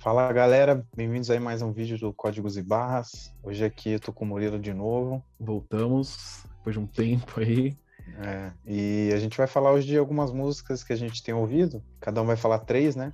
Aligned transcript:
Fala 0.00 0.32
galera, 0.32 0.82
bem-vindos 0.96 1.30
aí 1.30 1.36
a 1.36 1.40
mais 1.40 1.60
um 1.60 1.72
vídeo 1.72 1.98
do 1.98 2.10
Códigos 2.10 2.56
e 2.56 2.62
Barras. 2.62 3.30
Hoje 3.42 3.62
aqui 3.62 3.90
eu 3.90 4.00
tô 4.00 4.14
com 4.14 4.24
o 4.24 4.28
Murilo 4.28 4.58
de 4.58 4.72
novo. 4.72 5.22
Voltamos 5.38 6.42
depois 6.56 6.74
de 6.74 6.80
um 6.80 6.86
tempo 6.86 7.38
aí. 7.38 7.76
É, 8.18 8.50
e 8.64 9.12
a 9.12 9.18
gente 9.18 9.36
vai 9.36 9.46
falar 9.46 9.72
hoje 9.72 9.86
de 9.86 9.98
algumas 9.98 10.32
músicas 10.32 10.82
que 10.82 10.94
a 10.94 10.96
gente 10.96 11.22
tem 11.22 11.34
ouvido. 11.34 11.84
Cada 12.00 12.22
um 12.22 12.24
vai 12.24 12.36
falar 12.36 12.60
três, 12.60 12.96
né? 12.96 13.12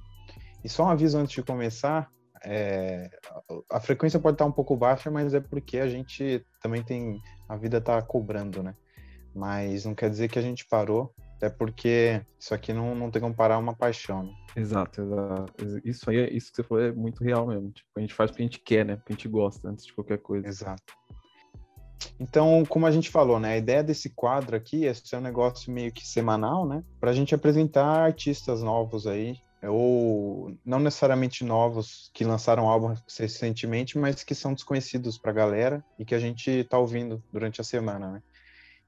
E 0.63 0.69
só 0.69 0.85
um 0.85 0.89
aviso 0.89 1.19
antes 1.19 1.35
de 1.35 1.43
começar: 1.43 2.09
é, 2.45 3.11
a 3.69 3.81
frequência 3.81 4.21
pode 4.21 4.37
estar 4.37 4.47
um 4.47 4.53
pouco 4.53 4.77
baixa, 4.77 5.11
mas 5.11 5.35
é 5.35 5.41
porque 5.41 5.79
a 5.79 5.89
gente 5.89 6.41
também 6.63 6.85
tem. 6.85 7.19
A 7.49 7.57
vida 7.57 7.81
tá 7.81 8.01
cobrando, 8.01 8.63
né? 8.63 8.77
Mas 9.35 9.85
não 9.85 9.95
quer 9.95 10.09
dizer 10.09 10.29
que 10.29 10.39
a 10.39 10.43
gente 10.43 10.65
parou. 10.65 11.13
Até 11.37 11.51
porque 11.51 12.23
isso 12.39 12.55
aqui 12.55 12.73
não, 12.73 12.95
não 12.95 13.11
tem 13.11 13.21
como 13.21 13.35
parar 13.35 13.59
uma 13.59 13.75
paixão. 13.75 14.25
Né? 14.25 14.33
Exato, 14.57 15.03
exato. 15.03 15.53
Isso 15.85 16.09
aí, 16.09 16.17
é, 16.19 16.33
isso 16.33 16.51
que 16.51 16.57
você 16.57 16.63
falou 16.63 16.83
é 16.83 16.93
muito 16.93 17.23
real 17.23 17.47
mesmo. 17.47 17.71
Tipo, 17.71 17.89
a 17.97 18.01
gente 18.01 18.15
faz 18.15 18.31
porque 18.31 18.43
a 18.43 18.47
gente 18.47 18.61
quer, 18.61 18.87
né? 18.87 18.97
Porque 18.97 19.13
a 19.13 19.17
gente 19.17 19.29
gosta 19.29 19.69
antes 19.69 19.85
de 19.85 19.93
qualquer 19.93 20.19
coisa. 20.19 20.47
Exato. 20.47 20.95
Então, 22.19 22.65
como 22.67 22.87
a 22.87 22.91
gente 22.91 23.11
falou, 23.11 23.39
né? 23.39 23.53
A 23.53 23.59
ideia 23.59 23.85
desse 23.85 24.11
quadro 24.11 24.57
aqui 24.57 24.87
é 24.87 24.95
ser 24.95 25.17
um 25.17 25.21
negócio 25.21 25.71
meio 25.71 25.93
que 25.93 26.07
semanal, 26.07 26.67
né? 26.67 26.83
Para 26.99 27.11
a 27.11 27.15
gente 27.15 27.35
apresentar 27.35 27.85
artistas 27.85 28.63
novos 28.63 29.07
aí, 29.07 29.37
ou 29.63 30.57
não 30.65 30.79
necessariamente 30.79 31.45
novos 31.45 32.11
que 32.15 32.25
lançaram 32.25 32.69
álbuns 32.69 33.03
recentemente, 33.19 33.99
mas 33.99 34.23
que 34.23 34.35
são 34.35 34.55
desconhecidos 34.55 35.19
para 35.19 35.31
a 35.31 35.35
galera 35.35 35.85
e 35.99 36.05
que 36.05 36.15
a 36.15 36.19
gente 36.19 36.51
está 36.51 36.79
ouvindo 36.79 37.23
durante 37.33 37.61
a 37.61 37.65
semana, 37.65 38.11
né? 38.13 38.23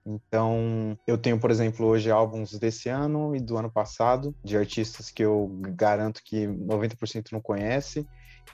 Então, 0.09 0.98
eu 1.06 1.19
tenho, 1.19 1.39
por 1.39 1.51
exemplo, 1.51 1.84
hoje 1.84 2.11
álbuns 2.11 2.59
desse 2.59 2.89
ano 2.89 3.37
e 3.37 3.41
do 3.41 3.59
ano 3.59 3.70
passado, 3.70 4.34
de 4.42 4.56
artistas 4.56 5.11
que 5.11 5.23
eu 5.23 5.50
garanto 5.77 6.23
que 6.25 6.47
90% 6.47 7.31
não 7.31 7.41
conhece, 7.41 8.06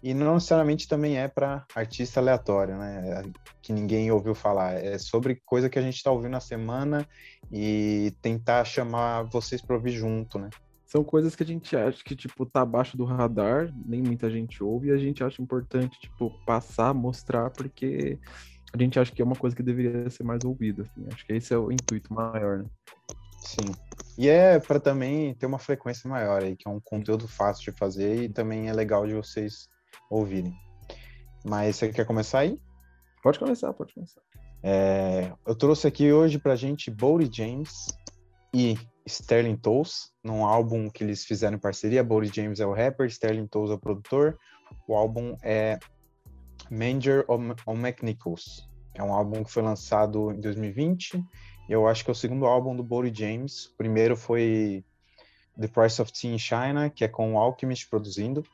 e 0.02 0.12
não 0.12 0.34
necessariamente 0.34 0.88
também 0.88 1.16
é 1.16 1.28
para 1.28 1.64
artista 1.72 2.18
aleatório, 2.18 2.76
né? 2.76 3.22
Que 3.62 3.72
ninguém 3.72 4.10
ouviu 4.10 4.34
falar. 4.34 4.74
É 4.74 4.98
sobre 4.98 5.40
coisa 5.46 5.70
que 5.70 5.78
a 5.78 5.82
gente 5.82 5.94
está 5.94 6.10
ouvindo 6.10 6.32
na 6.32 6.40
semana 6.40 7.06
e 7.52 8.12
tentar 8.20 8.64
chamar 8.64 9.22
vocês 9.22 9.62
para 9.62 9.76
ouvir 9.76 9.92
junto, 9.92 10.40
né? 10.40 10.50
São 10.84 11.04
coisas 11.04 11.36
que 11.36 11.44
a 11.44 11.46
gente 11.46 11.76
acha 11.76 12.02
que, 12.04 12.16
tipo, 12.16 12.44
tá 12.44 12.62
abaixo 12.62 12.96
do 12.96 13.04
radar, 13.04 13.72
nem 13.86 14.02
muita 14.02 14.28
gente 14.28 14.62
ouve, 14.62 14.88
e 14.88 14.92
a 14.92 14.96
gente 14.96 15.22
acha 15.22 15.40
importante, 15.40 15.98
tipo, 16.00 16.30
passar, 16.44 16.92
mostrar, 16.92 17.50
porque 17.50 18.18
a 18.74 18.82
gente 18.82 18.98
acha 18.98 19.12
que 19.12 19.22
é 19.22 19.24
uma 19.24 19.36
coisa 19.36 19.54
que 19.54 19.62
deveria 19.62 20.10
ser 20.10 20.24
mais 20.24 20.44
ouvida. 20.44 20.82
Assim. 20.82 21.06
Acho 21.12 21.24
que 21.24 21.32
esse 21.32 21.54
é 21.54 21.56
o 21.56 21.70
intuito 21.70 22.12
maior, 22.12 22.58
né? 22.58 22.64
Sim. 23.38 23.72
E 24.18 24.28
é 24.28 24.58
para 24.58 24.80
também 24.80 25.32
ter 25.34 25.46
uma 25.46 25.58
frequência 25.58 26.10
maior 26.10 26.42
aí, 26.42 26.56
que 26.56 26.68
é 26.68 26.70
um 26.70 26.80
conteúdo 26.80 27.28
fácil 27.28 27.72
de 27.72 27.78
fazer 27.78 28.24
e 28.24 28.28
também 28.28 28.68
é 28.68 28.72
legal 28.72 29.06
de 29.06 29.14
vocês 29.14 29.68
ouvirem. 30.10 30.52
Mas 31.44 31.76
você 31.76 31.90
quer 31.90 32.04
começar 32.04 32.40
aí? 32.40 32.58
Pode 33.22 33.38
começar, 33.38 33.72
pode 33.72 33.94
começar. 33.94 34.20
É, 34.62 35.32
eu 35.46 35.54
trouxe 35.54 35.86
aqui 35.86 36.12
hoje 36.12 36.38
pra 36.38 36.56
gente 36.56 36.90
Bodie 36.90 37.30
James 37.32 37.86
e 38.52 38.76
Sterling 39.06 39.56
Toes, 39.56 40.10
num 40.22 40.44
álbum 40.44 40.88
que 40.88 41.04
eles 41.04 41.24
fizeram 41.24 41.56
em 41.56 41.60
parceria. 41.60 42.02
Bodie 42.02 42.32
James 42.34 42.58
é 42.58 42.66
o 42.66 42.72
rapper, 42.72 43.06
Sterling 43.06 43.46
Toes 43.46 43.70
é 43.70 43.74
o 43.74 43.78
produtor. 43.78 44.36
O 44.88 44.96
álbum 44.96 45.36
é 45.42 45.78
Manger 46.70 47.24
on 47.28 47.74
McNichols. 47.74 48.68
É 48.94 49.02
um 49.02 49.12
álbum 49.12 49.42
que 49.42 49.50
foi 49.50 49.62
lançado 49.62 50.30
em 50.30 50.40
2020. 50.40 51.16
E 51.68 51.72
eu 51.72 51.88
acho 51.88 52.04
que 52.04 52.10
é 52.10 52.12
o 52.12 52.16
segundo 52.16 52.46
álbum 52.46 52.76
do 52.76 52.82
Bodie 52.82 53.12
James. 53.14 53.66
O 53.66 53.76
primeiro 53.76 54.16
foi 54.16 54.84
The 55.58 55.68
Price 55.68 56.00
of 56.00 56.12
Tea 56.12 56.32
in 56.32 56.38
China, 56.38 56.90
que 56.90 57.04
é 57.04 57.08
com 57.08 57.34
o 57.34 57.38
Alchemist 57.38 57.88
produzindo. 57.88 58.44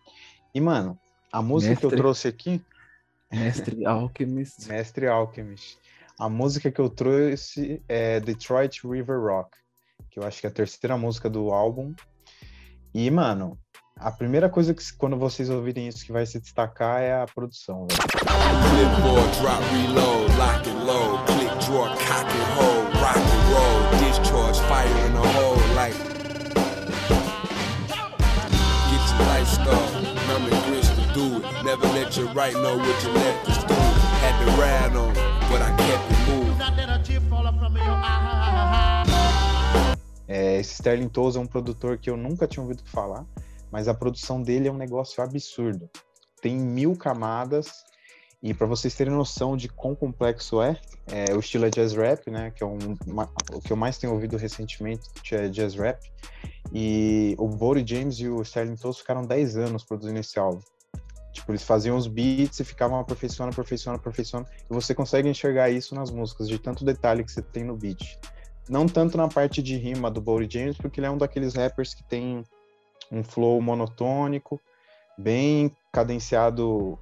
E, 0.54 0.60
mano, 0.60 0.98
a 1.32 1.42
música 1.42 1.70
Mestre. 1.70 1.88
que 1.88 1.94
eu 1.94 1.98
trouxe 1.98 2.28
aqui. 2.28 2.62
Mestre 3.30 3.86
Alchemist. 3.86 4.68
Mestre 4.68 5.06
Alchemist. 5.06 5.78
A 6.18 6.28
música 6.28 6.70
que 6.70 6.80
eu 6.80 6.90
trouxe 6.90 7.82
é 7.88 8.20
Detroit 8.20 8.86
River 8.86 9.20
Rock, 9.20 9.56
que 10.10 10.18
eu 10.18 10.24
acho 10.24 10.40
que 10.40 10.46
é 10.46 10.50
a 10.50 10.52
terceira 10.52 10.96
música 10.98 11.30
do 11.30 11.50
álbum. 11.50 11.94
E, 12.92 13.10
mano, 13.10 13.58
a 14.00 14.10
primeira 14.10 14.48
coisa 14.48 14.72
que 14.72 14.82
quando 14.96 15.16
vocês 15.16 15.50
ouvirem 15.50 15.86
isso 15.86 16.04
que 16.04 16.10
vai 16.10 16.24
se 16.24 16.40
destacar 16.40 17.02
é 17.02 17.20
a 17.20 17.26
produção. 17.26 17.86
É, 40.26 40.60
esse 40.60 40.74
Sterling 40.74 41.08
Toes 41.08 41.36
é 41.36 41.40
um 41.40 41.46
produtor 41.46 41.98
que 41.98 42.08
eu 42.08 42.16
nunca 42.16 42.46
tinha 42.46 42.62
ouvido 42.62 42.82
falar 42.84 43.26
mas 43.70 43.88
a 43.88 43.94
produção 43.94 44.42
dele 44.42 44.68
é 44.68 44.72
um 44.72 44.76
negócio 44.76 45.22
absurdo. 45.22 45.88
Tem 46.40 46.56
mil 46.56 46.96
camadas, 46.96 47.84
e 48.42 48.54
para 48.54 48.66
vocês 48.66 48.94
terem 48.94 49.12
noção 49.12 49.54
de 49.54 49.68
quão 49.68 49.94
complexo 49.94 50.62
é, 50.62 50.80
é, 51.06 51.34
o 51.34 51.40
estilo 51.40 51.66
é 51.66 51.70
jazz 51.70 51.92
rap, 51.92 52.30
né? 52.30 52.50
Que 52.50 52.62
é 52.62 52.66
um, 52.66 52.78
uma, 53.06 53.30
o 53.52 53.60
que 53.60 53.70
eu 53.70 53.76
mais 53.76 53.98
tenho 53.98 54.14
ouvido 54.14 54.36
recentemente 54.38 55.02
é 55.32 55.48
jazz 55.48 55.74
rap. 55.74 56.00
E 56.72 57.34
o 57.38 57.46
Bodie 57.46 57.86
James 57.86 58.18
e 58.18 58.28
o 58.28 58.40
Sterling 58.40 58.76
Toast 58.76 59.02
ficaram 59.02 59.26
10 59.26 59.58
anos 59.58 59.84
produzindo 59.84 60.18
esse 60.18 60.38
álbum. 60.38 60.60
Tipo, 61.32 61.52
eles 61.52 61.62
faziam 61.62 61.96
os 61.96 62.06
beats 62.06 62.58
e 62.60 62.64
ficavam 62.64 62.98
aperfeiçoando, 62.98 63.52
aperfeiçoando, 63.52 63.98
aperfeiçoando. 63.98 64.48
E 64.70 64.72
você 64.72 64.94
consegue 64.94 65.28
enxergar 65.28 65.68
isso 65.68 65.94
nas 65.94 66.10
músicas, 66.10 66.48
de 66.48 66.58
tanto 66.58 66.82
detalhe 66.82 67.22
que 67.22 67.30
você 67.30 67.42
tem 67.42 67.64
no 67.64 67.76
beat. 67.76 68.18
Não 68.68 68.86
tanto 68.86 69.18
na 69.18 69.28
parte 69.28 69.62
de 69.62 69.76
rima 69.76 70.10
do 70.10 70.20
Bodie 70.20 70.48
James, 70.50 70.76
porque 70.78 70.98
ele 70.98 71.06
é 71.06 71.10
um 71.10 71.18
daqueles 71.18 71.54
rappers 71.54 71.94
que 71.94 72.02
tem 72.04 72.42
um 73.10 73.22
flow 73.22 73.60
monotônico, 73.60 74.60
bem 75.18 75.74
cadenciado, 75.92 76.98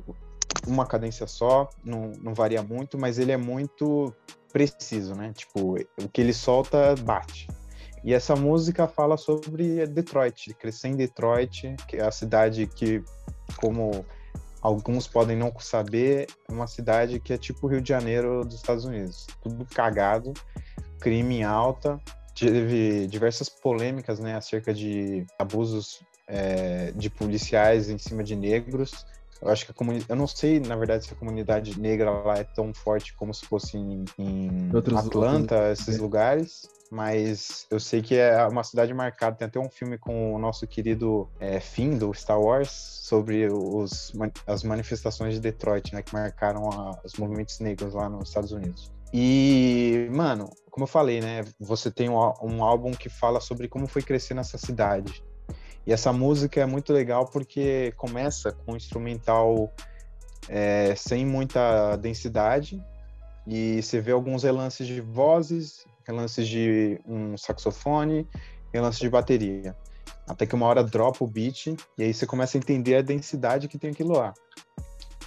uma 0.67 0.87
cadência 0.87 1.27
só, 1.27 1.69
não, 1.85 2.13
não 2.21 2.35
varia 2.35 2.63
muito, 2.63 2.99
mas 2.99 3.19
ele 3.19 3.33
é 3.33 3.37
muito 3.37 4.15
preciso, 4.53 5.15
né? 5.15 5.33
Tipo, 5.35 5.77
o 6.03 6.09
que 6.09 6.21
ele 6.21 6.33
solta 6.33 6.95
bate. 6.97 7.47
E 8.05 8.15
essa 8.15 8.35
música 8.35 8.87
fala 8.87 9.17
sobre 9.17 9.87
Detroit, 9.87 10.55
crescer 10.55 10.89
em 10.89 10.97
Detroit, 10.97 11.77
que 11.87 11.97
é 11.97 12.05
a 12.05 12.11
cidade 12.11 12.67
que, 12.67 13.03
como 13.57 14.05
alguns 14.63 15.07
podem 15.07 15.37
não 15.37 15.53
saber, 15.59 16.27
é 16.49 16.53
uma 16.53 16.67
cidade 16.67 17.21
que 17.21 17.33
é 17.33 17.39
tipo 17.39 17.67
Rio 17.67 17.81
de 17.81 17.89
Janeiro 17.89 18.45
dos 18.45 18.57
Estados 18.57 18.85
Unidos. 18.85 19.27
Tudo 19.43 19.67
cagado, 19.67 20.33
crime 21.01 21.43
alta, 21.43 22.01
teve 22.47 23.07
diversas 23.07 23.49
polêmicas 23.49 24.19
né, 24.19 24.35
acerca 24.35 24.73
de 24.73 25.27
abusos 25.39 26.01
é, 26.27 26.93
de 26.93 27.09
policiais 27.09 27.89
em 27.89 27.99
cima 27.99 28.23
de 28.23 28.37
negros. 28.37 29.07
Eu 29.41 29.49
acho 29.51 29.65
que 29.65 29.71
a 29.71 29.75
comunidade. 29.75 30.11
Eu 30.11 30.17
não 30.17 30.27
sei, 30.27 30.59
na 30.59 30.75
verdade, 30.75 31.07
se 31.07 31.13
a 31.13 31.17
comunidade 31.17 31.79
negra 31.81 32.11
lá 32.11 32.39
é 32.39 32.45
tão 32.45 32.75
forte 32.75 33.15
como 33.15 33.33
se 33.33 33.47
fosse 33.47 33.77
em, 33.77 34.05
em 34.19 34.71
Atlanta, 34.97 35.55
outros... 35.55 35.81
esses 35.81 35.99
lugares. 35.99 36.69
Mas 36.91 37.67
eu 37.71 37.79
sei 37.79 38.01
que 38.01 38.17
é 38.17 38.45
uma 38.47 38.65
cidade 38.65 38.93
marcada. 38.93 39.37
Tem 39.37 39.47
até 39.47 39.61
um 39.61 39.69
filme 39.69 39.97
com 39.99 40.35
o 40.35 40.39
nosso 40.39 40.67
querido 40.67 41.29
é, 41.39 41.61
Finn, 41.61 41.99
do 41.99 42.13
Star 42.15 42.41
Wars, 42.41 42.71
sobre 42.71 43.47
os, 43.47 44.13
as 44.47 44.65
manifestações 44.65 45.35
de 45.35 45.41
Detroit, 45.41 45.95
né? 45.95 46.03
Que 46.03 46.13
marcaram 46.15 46.69
a, 46.71 46.99
os 47.05 47.15
movimentos 47.15 47.61
negros 47.61 47.95
lá 47.95 48.09
nos 48.09 48.29
Estados 48.29 48.53
Unidos. 48.53 48.91
E, 49.13 50.09
mano, 50.13 50.51
como 50.71 50.85
eu 50.85 50.89
falei, 50.89 51.21
né? 51.21 51.45
Você 51.59 51.91
tem 51.91 52.09
um, 52.09 52.19
um, 52.43 52.63
álbum 52.63 52.93
que 52.93 53.09
fala 53.09 53.41
sobre 53.41 53.69
como 53.69 53.87
foi 53.87 54.03
crescer 54.03 54.35
nessa 54.35 54.59
cidade. 54.59 55.25
E 55.87 55.93
essa 55.93 56.13
música 56.13 56.61
é 56.61 56.67
muito 56.67 56.93
legal 56.93 57.27
porque 57.27 57.93
começa 57.97 58.53
com 58.53 58.73
um 58.73 58.77
instrumental 58.77 59.73
é, 60.49 60.95
sem 60.95 61.25
muita 61.25 61.97
densidade 61.97 62.83
e 63.47 63.83
você 63.83 64.01
vê 64.01 64.13
alguns 64.13 64.43
relances 64.43 64.87
de 64.87 65.01
vozes, 65.01 65.87
relances 66.07 66.47
de 66.47 67.01
um 67.07 67.37
saxofone, 67.37 68.29
relances 68.73 69.01
de 69.01 69.09
bateria. 69.09 69.75
Até 70.29 70.45
que 70.45 70.55
uma 70.55 70.67
hora 70.67 70.85
dropa 70.85 71.25
o 71.25 71.27
beat 71.27 71.69
e 71.97 72.03
aí 72.03 72.13
você 72.13 72.27
começa 72.27 72.59
a 72.59 72.61
entender 72.61 72.97
a 72.97 73.03
densidade 73.03 73.67
que 73.67 73.79
tem 73.79 73.91
aquilo 73.91 74.13
lá. 74.13 74.35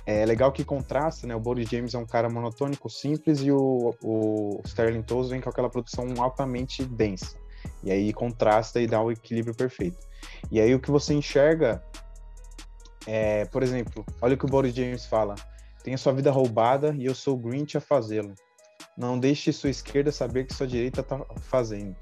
É 0.06 0.26
legal 0.26 0.52
que 0.52 0.64
contrasta, 0.64 1.28
né? 1.28 1.36
O 1.36 1.40
Boris 1.40 1.70
James 1.70 1.94
é 1.94 1.98
um 1.98 2.06
cara 2.06 2.30
monotônico, 2.30 2.90
simples, 2.90 3.40
e 3.42 3.52
o, 3.52 3.96
o 4.04 4.62
Sterling 4.66 5.04
Toes 5.04 5.30
vem 5.30 5.40
com 5.40 5.50
aquela 5.50 5.70
produção 5.70 6.06
altamente 6.20 6.84
densa. 6.84 7.36
E 7.84 7.92
aí 7.92 8.12
contrasta 8.12 8.82
e 8.82 8.88
dá 8.88 9.02
o 9.02 9.12
equilíbrio 9.12 9.56
perfeito. 9.56 10.00
E 10.52 10.60
aí 10.60 10.74
o 10.74 10.80
que 10.80 10.90
você 10.90 11.14
enxerga 11.14 11.84
é, 13.08 13.46
por 13.46 13.64
exemplo, 13.64 14.06
olha 14.22 14.36
o 14.36 14.38
que 14.38 14.46
o 14.46 14.50
Boris 14.50 14.74
James 14.74 15.06
fala: 15.06 15.36
tenha 15.84 15.98
sua 15.98 16.14
vida 16.14 16.32
roubada 16.32 16.96
e 16.98 17.06
eu 17.06 17.16
sou 17.16 17.36
o 17.36 17.38
Grinch 17.38 17.78
a 17.78 17.82
fazê-lo. 17.82 18.34
Não 18.98 19.18
deixe 19.18 19.52
sua 19.52 19.70
esquerda 19.70 20.12
saber 20.12 20.46
que 20.46 20.54
sua 20.54 20.68
direita 20.68 21.02
está 21.02 21.24
fazendo. 21.38 21.96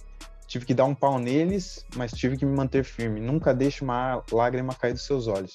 Tive 0.48 0.66
que 0.66 0.74
dar 0.74 0.86
um 0.86 0.96
pau 0.96 1.19
neles, 1.19 1.86
mas 1.96 2.12
tive 2.12 2.36
que 2.36 2.46
me 2.46 2.56
manter 2.56 2.84
firme. 2.84 3.19
Nunca 3.19 3.54
deixe 3.54 3.84
uma 3.84 4.24
lágrima 4.31 4.74
cair 4.74 4.94
dos 4.94 5.06
seus 5.06 5.28
olhos. 5.28 5.54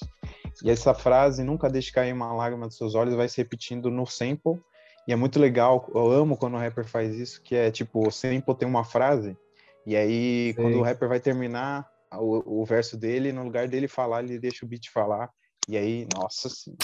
E 0.63 0.69
essa 0.69 0.93
frase, 0.93 1.43
nunca 1.43 1.69
deixe 1.69 1.91
cair 1.91 2.13
uma 2.13 2.33
lágrima 2.33 2.67
dos 2.67 2.77
seus 2.77 2.95
olhos, 2.95 3.15
vai 3.15 3.27
se 3.27 3.37
repetindo 3.37 3.89
no 3.89 4.05
sample. 4.05 4.61
E 5.07 5.13
é 5.13 5.15
muito 5.15 5.39
legal, 5.39 5.89
eu 5.93 6.11
amo 6.11 6.37
quando 6.37 6.55
o 6.55 6.57
rapper 6.57 6.85
faz 6.85 7.15
isso, 7.15 7.41
que 7.41 7.55
é 7.55 7.69
tipo, 7.69 8.07
o 8.07 8.11
sample 8.11 8.55
tem 8.57 8.67
uma 8.67 8.83
frase, 8.83 9.37
e 9.85 9.95
aí 9.95 10.47
Sim. 10.55 10.61
quando 10.61 10.79
o 10.79 10.81
rapper 10.81 11.07
vai 11.07 11.19
terminar 11.19 11.87
o, 12.13 12.61
o 12.61 12.65
verso 12.65 12.97
dele, 12.97 13.31
no 13.31 13.43
lugar 13.43 13.67
dele 13.67 13.87
falar, 13.87 14.23
ele 14.23 14.39
deixa 14.39 14.65
o 14.65 14.67
beat 14.67 14.89
falar. 14.89 15.29
E 15.67 15.77
aí, 15.77 16.07
nossa 16.13 16.47
senhora. 16.47 16.77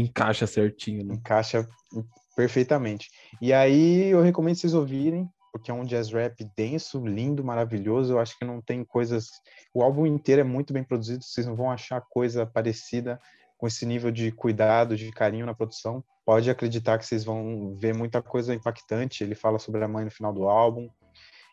Encaixa 0.00 0.46
certinho, 0.46 1.04
né? 1.04 1.14
Encaixa 1.14 1.68
perfeitamente. 2.36 3.10
E 3.40 3.52
aí 3.52 4.06
eu 4.06 4.20
recomendo 4.20 4.56
vocês 4.56 4.74
ouvirem, 4.74 5.28
porque 5.52 5.70
é 5.70 5.74
um 5.74 5.84
jazz 5.84 6.10
rap 6.12 6.44
denso, 6.56 7.04
lindo, 7.06 7.44
maravilhoso. 7.44 8.12
Eu 8.12 8.18
acho 8.18 8.36
que 8.38 8.44
não 8.44 8.60
tem 8.60 8.84
coisas. 8.84 9.28
O 9.72 9.82
álbum 9.82 10.06
inteiro 10.06 10.40
é 10.40 10.44
muito 10.44 10.72
bem 10.72 10.82
produzido, 10.82 11.22
vocês 11.24 11.46
não 11.46 11.54
vão 11.54 11.70
achar 11.70 12.00
coisa 12.10 12.44
parecida 12.44 13.20
com 13.56 13.66
esse 13.66 13.86
nível 13.86 14.10
de 14.10 14.32
cuidado, 14.32 14.96
de 14.96 15.10
carinho 15.12 15.46
na 15.46 15.54
produção. 15.54 16.04
Pode 16.26 16.50
acreditar 16.50 16.98
que 16.98 17.06
vocês 17.06 17.24
vão 17.24 17.74
ver 17.76 17.94
muita 17.94 18.20
coisa 18.20 18.54
impactante. 18.54 19.22
Ele 19.22 19.34
fala 19.34 19.58
sobre 19.58 19.84
a 19.84 19.88
mãe 19.88 20.04
no 20.04 20.10
final 20.10 20.32
do 20.32 20.48
álbum. 20.48 20.88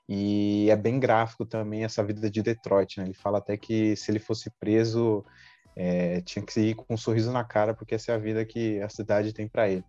E 0.10 0.70
é 0.70 0.76
bem 0.76 1.00
gráfico 1.00 1.46
também 1.46 1.84
essa 1.84 2.04
vida 2.04 2.30
de 2.30 2.42
Detroit, 2.42 2.98
né? 2.98 3.06
Ele 3.06 3.14
fala 3.14 3.38
até 3.38 3.56
que 3.56 3.96
se 3.96 4.12
ele 4.12 4.20
fosse 4.20 4.50
preso, 4.60 5.24
é, 5.76 6.22
tinha 6.22 6.44
que 6.46 6.60
ir 6.60 6.76
com 6.76 6.94
um 6.94 6.98
sorriso 6.98 7.32
na 7.32 7.44
cara, 7.44 7.74
porque 7.74 7.96
essa 7.96 8.12
é 8.12 8.16
a 8.16 8.20
vida 8.20 8.46
que 8.46 8.82
a 8.82 8.90
cidade 8.90 9.34
tem 9.34 9.48
para 9.48 9.70
ele. 9.70 9.84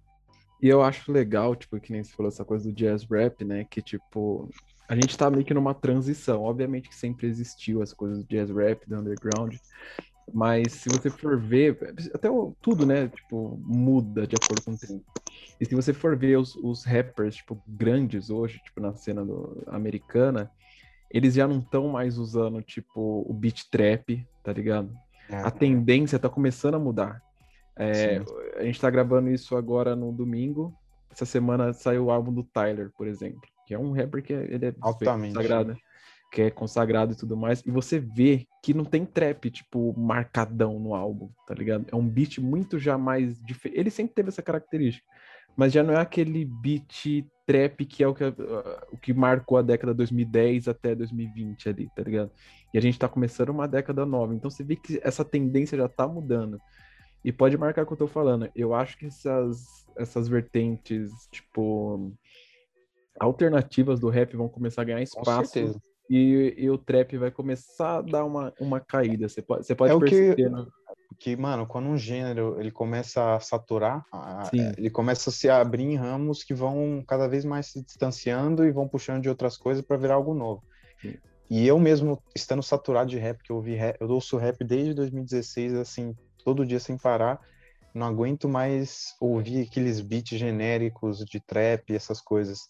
E 0.62 0.68
eu 0.68 0.80
acho 0.80 1.10
legal, 1.10 1.56
tipo, 1.56 1.80
que 1.80 1.90
nem 1.90 2.04
você 2.04 2.12
falou 2.12 2.30
essa 2.30 2.44
coisa 2.44 2.64
do 2.64 2.72
jazz 2.72 3.04
rap, 3.04 3.44
né? 3.44 3.64
Que, 3.68 3.82
tipo, 3.82 4.48
a 4.88 4.94
gente 4.94 5.18
tá 5.18 5.28
meio 5.28 5.44
que 5.44 5.52
numa 5.52 5.74
transição. 5.74 6.42
Obviamente 6.44 6.88
que 6.88 6.94
sempre 6.94 7.26
existiu 7.26 7.82
as 7.82 7.92
coisas 7.92 8.18
do 8.18 8.28
jazz 8.28 8.48
rap, 8.48 8.88
do 8.88 8.96
underground. 8.96 9.56
Mas 10.32 10.74
se 10.74 10.88
você 10.88 11.10
for 11.10 11.36
ver, 11.36 11.76
até 12.14 12.30
o, 12.30 12.54
tudo, 12.62 12.86
né? 12.86 13.08
Tipo, 13.08 13.60
muda 13.64 14.24
de 14.24 14.36
acordo 14.36 14.62
com 14.62 14.70
o 14.70 14.78
tempo. 14.78 15.04
E 15.60 15.66
se 15.66 15.74
você 15.74 15.92
for 15.92 16.16
ver 16.16 16.38
os, 16.38 16.54
os 16.54 16.84
rappers, 16.84 17.34
tipo, 17.34 17.60
grandes 17.66 18.30
hoje, 18.30 18.60
tipo, 18.64 18.80
na 18.80 18.94
cena 18.94 19.24
do, 19.24 19.64
americana, 19.66 20.48
eles 21.10 21.34
já 21.34 21.48
não 21.48 21.58
estão 21.58 21.88
mais 21.88 22.18
usando, 22.18 22.62
tipo, 22.62 23.26
o 23.28 23.34
beat 23.34 23.64
trap, 23.68 24.24
tá 24.44 24.52
ligado? 24.52 24.94
É. 25.32 25.36
A 25.38 25.50
tendência 25.50 26.18
tá 26.18 26.28
começando 26.28 26.74
a 26.74 26.78
mudar. 26.78 27.22
É, 27.74 28.20
a 28.56 28.62
gente 28.64 28.78
tá 28.78 28.90
gravando 28.90 29.30
isso 29.30 29.56
agora 29.56 29.96
no 29.96 30.12
domingo. 30.12 30.74
Essa 31.10 31.24
semana 31.24 31.72
saiu 31.72 32.06
o 32.06 32.10
álbum 32.10 32.32
do 32.32 32.42
Tyler, 32.42 32.90
por 32.96 33.06
exemplo, 33.06 33.40
que 33.66 33.72
é 33.72 33.78
um 33.78 33.92
rapper 33.92 34.22
que 34.22 34.34
é, 34.34 34.44
ele 34.44 34.66
é 34.66 34.74
altamente 34.80 35.34
sagrado, 35.34 35.76
que 36.30 36.42
é 36.42 36.50
consagrado 36.50 37.12
e 37.12 37.16
tudo 37.16 37.36
mais. 37.36 37.62
E 37.64 37.70
você 37.70 37.98
vê 37.98 38.46
que 38.62 38.74
não 38.74 38.84
tem 38.84 39.06
trap, 39.06 39.50
tipo, 39.50 39.98
marcadão 39.98 40.78
no 40.78 40.94
álbum, 40.94 41.30
tá 41.46 41.54
ligado? 41.54 41.86
É 41.90 41.96
um 41.96 42.06
beat 42.06 42.38
muito 42.38 42.78
já 42.78 42.98
mais 42.98 43.42
diferente. 43.42 43.80
Ele 43.80 43.90
sempre 43.90 44.14
teve 44.14 44.28
essa 44.28 44.42
característica, 44.42 45.06
mas 45.56 45.72
já 45.72 45.82
não 45.82 45.94
é 45.94 46.00
aquele 46.00 46.44
beat 46.44 47.24
trap 47.46 47.84
que 47.84 48.02
é 48.02 48.08
o 48.08 48.14
que, 48.14 48.24
uh, 48.24 48.32
o 48.92 48.96
que 48.96 49.12
marcou 49.12 49.58
a 49.58 49.62
década 49.62 49.92
2010 49.92 50.68
até 50.68 50.94
2020 50.94 51.68
ali, 51.68 51.88
tá 51.94 52.02
ligado? 52.02 52.30
E 52.72 52.78
a 52.78 52.80
gente 52.80 52.98
tá 52.98 53.08
começando 53.08 53.50
uma 53.50 53.68
década 53.68 54.06
nova. 54.06 54.34
Então 54.34 54.50
você 54.50 54.64
vê 54.64 54.76
que 54.76 55.00
essa 55.02 55.24
tendência 55.24 55.76
já 55.76 55.88
tá 55.88 56.08
mudando. 56.08 56.58
E 57.24 57.30
pode 57.30 57.56
marcar 57.56 57.82
o 57.82 57.86
que 57.86 57.92
eu 57.92 57.98
tô 57.98 58.06
falando. 58.06 58.50
Eu 58.54 58.74
acho 58.74 58.98
que 58.98 59.06
essas, 59.06 59.86
essas 59.96 60.26
vertentes, 60.26 61.10
tipo, 61.30 62.12
alternativas 63.20 64.00
do 64.00 64.08
rap 64.08 64.36
vão 64.36 64.48
começar 64.48 64.82
a 64.82 64.84
ganhar 64.84 65.02
espaço. 65.02 65.80
E, 66.10 66.54
e, 66.58 66.68
o 66.68 66.76
trap 66.76 67.16
vai 67.16 67.30
começar 67.30 67.98
a 67.98 68.02
dar 68.02 68.24
uma, 68.24 68.52
uma 68.60 68.80
caída. 68.80 69.28
Você 69.28 69.40
pode, 69.40 69.64
você 69.64 69.74
pode 69.74 69.94
é 69.94 69.98
perceber. 69.98 70.34
Que, 70.34 70.48
né? 70.48 70.66
Que, 71.18 71.36
mano, 71.36 71.66
quando 71.66 71.88
um 71.88 71.96
gênero 71.96 72.60
ele 72.60 72.70
começa 72.70 73.34
a 73.34 73.40
saturar, 73.40 74.04
ele 74.76 74.90
começa 74.90 75.30
a 75.30 75.32
se 75.32 75.48
abrir 75.48 75.84
em 75.84 75.96
ramos 75.96 76.44
que 76.44 76.54
vão 76.54 77.02
cada 77.06 77.28
vez 77.28 77.44
mais 77.44 77.66
se 77.66 77.82
distanciando 77.82 78.64
e 78.64 78.72
vão 78.72 78.88
puxando 78.88 79.22
de 79.22 79.28
outras 79.28 79.56
coisas 79.56 79.84
para 79.84 79.96
virar 79.96 80.14
algo 80.14 80.34
novo. 80.34 80.62
Sim. 81.00 81.14
E 81.50 81.66
eu 81.66 81.78
mesmo, 81.78 82.22
estando 82.34 82.62
saturado 82.62 83.10
de 83.10 83.18
rap, 83.18 83.42
que 83.42 83.52
eu 83.52 83.56
ouvi 83.56 83.74
rap, 83.74 83.96
eu 84.00 84.08
ouço 84.08 84.38
rap 84.38 84.64
desde 84.64 84.94
2016, 84.94 85.74
assim, 85.74 86.16
todo 86.44 86.64
dia 86.64 86.80
sem 86.80 86.96
parar. 86.96 87.38
Não 87.94 88.06
aguento 88.06 88.48
mais 88.48 89.14
ouvir 89.20 89.66
aqueles 89.66 90.00
beats 90.00 90.38
genéricos 90.38 91.18
de 91.18 91.40
trap, 91.40 91.94
essas 91.94 92.22
coisas. 92.22 92.60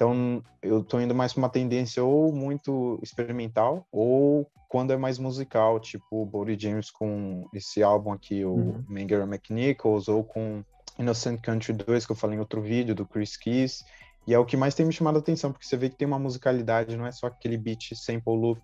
Então, 0.00 0.42
eu 0.62 0.82
tô 0.82 0.98
indo 0.98 1.14
mais 1.14 1.34
para 1.34 1.42
uma 1.42 1.50
tendência 1.50 2.02
ou 2.02 2.32
muito 2.32 2.98
experimental, 3.02 3.86
ou 3.92 4.50
quando 4.66 4.94
é 4.94 4.96
mais 4.96 5.18
musical, 5.18 5.78
tipo 5.78 6.22
o 6.22 6.24
Bodie 6.24 6.58
James 6.58 6.90
com 6.90 7.46
esse 7.52 7.82
álbum 7.82 8.10
aqui, 8.10 8.42
o 8.42 8.54
uhum. 8.54 8.84
Manger 8.88 9.24
McNichols, 9.24 10.08
ou 10.08 10.24
com 10.24 10.64
Innocent 10.98 11.42
Country 11.42 11.74
2, 11.74 12.06
que 12.06 12.12
eu 12.12 12.16
falei 12.16 12.38
em 12.38 12.40
outro 12.40 12.62
vídeo, 12.62 12.94
do 12.94 13.04
Chris 13.04 13.36
Keys. 13.36 13.84
E 14.26 14.32
é 14.32 14.38
o 14.38 14.46
que 14.46 14.56
mais 14.56 14.74
tem 14.74 14.86
me 14.86 14.92
chamado 14.92 15.16
a 15.16 15.18
atenção, 15.18 15.52
porque 15.52 15.66
você 15.66 15.76
vê 15.76 15.90
que 15.90 15.96
tem 15.96 16.08
uma 16.08 16.18
musicalidade, 16.18 16.96
não 16.96 17.04
é 17.04 17.12
só 17.12 17.26
aquele 17.26 17.58
beat 17.58 17.94
sample 17.94 18.34
loop 18.34 18.58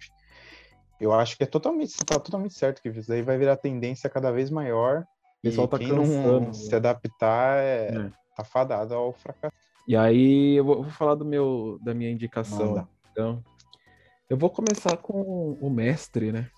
eu 0.99 1.13
acho 1.13 1.37
que 1.37 1.43
é 1.45 1.47
totalmente, 1.47 1.95
tá 1.99 2.19
totalmente 2.19 2.55
certo 2.55 2.81
que 2.81 2.89
isso 2.89 3.09
daí 3.09 3.21
vai 3.21 3.37
virar 3.37 3.59
tendência 3.59 4.09
cada 4.09 4.33
vez 4.33 4.49
maior. 4.51 5.05
E 5.45 5.51
tá 5.51 5.79
quem 5.79 5.91
cansando, 5.91 6.41
não 6.41 6.53
se 6.55 6.75
adaptar 6.75 7.59
é, 7.59 7.89
é. 7.89 8.11
tá 8.35 8.43
fadado 8.43 8.95
ao 8.95 9.13
fracasso. 9.13 9.55
E 9.87 9.95
aí 9.97 10.57
eu 10.57 10.65
vou, 10.65 10.83
vou 10.83 10.93
falar 10.93 11.15
do 11.15 11.25
meu, 11.25 11.79
da 11.83 11.95
minha 11.95 12.11
indicação. 12.11 12.71
Manda. 12.71 12.89
Então, 13.13 13.43
eu 14.29 14.37
vou 14.37 14.51
começar 14.51 14.97
com 14.97 15.53
o 15.61 15.71
mestre, 15.71 16.33
né? 16.33 16.51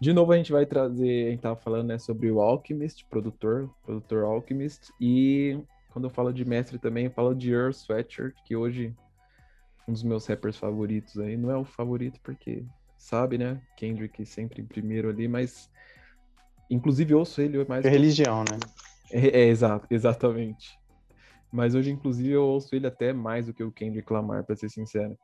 De 0.00 0.12
novo 0.12 0.32
a 0.32 0.36
gente 0.36 0.50
vai 0.50 0.66
trazer, 0.66 1.26
a 1.26 1.30
gente 1.30 1.40
tava 1.40 1.56
falando 1.56 1.88
né, 1.88 1.98
sobre 1.98 2.30
o 2.30 2.40
Alchemist, 2.40 3.04
produtor, 3.08 3.70
produtor 3.84 4.24
Alchemist, 4.24 4.92
e 5.00 5.62
quando 5.92 6.06
eu 6.06 6.10
falo 6.10 6.32
de 6.32 6.44
mestre 6.44 6.78
também, 6.78 7.04
eu 7.04 7.10
falo 7.12 7.34
de 7.34 7.52
Earl 7.52 7.70
Sweatshirt, 7.70 8.34
que 8.44 8.56
hoje 8.56 8.94
um 9.86 9.92
dos 9.92 10.02
meus 10.02 10.26
rappers 10.26 10.56
favoritos 10.56 11.18
aí, 11.18 11.36
não 11.36 11.50
é 11.50 11.56
o 11.56 11.64
favorito 11.64 12.18
porque 12.22 12.64
sabe, 12.96 13.36
né? 13.36 13.60
Kendrick 13.76 14.24
sempre 14.24 14.62
em 14.62 14.66
primeiro 14.66 15.08
ali, 15.08 15.28
mas 15.28 15.70
inclusive 16.70 17.14
ouço 17.14 17.40
ele 17.40 17.64
mais. 17.64 17.84
É 17.84 17.88
religião, 17.88 18.40
né? 18.40 18.58
É, 19.10 19.42
é, 19.42 19.48
exato, 19.48 19.86
exatamente. 19.90 20.78
Mas 21.52 21.74
hoje, 21.74 21.90
inclusive, 21.90 22.30
eu 22.30 22.44
ouço 22.44 22.74
ele 22.74 22.86
até 22.86 23.12
mais 23.12 23.46
do 23.46 23.52
que 23.52 23.62
o 23.62 23.70
Kendrick 23.70 24.10
Lamar, 24.12 24.44
para 24.44 24.56
ser 24.56 24.70
sincero. 24.70 25.16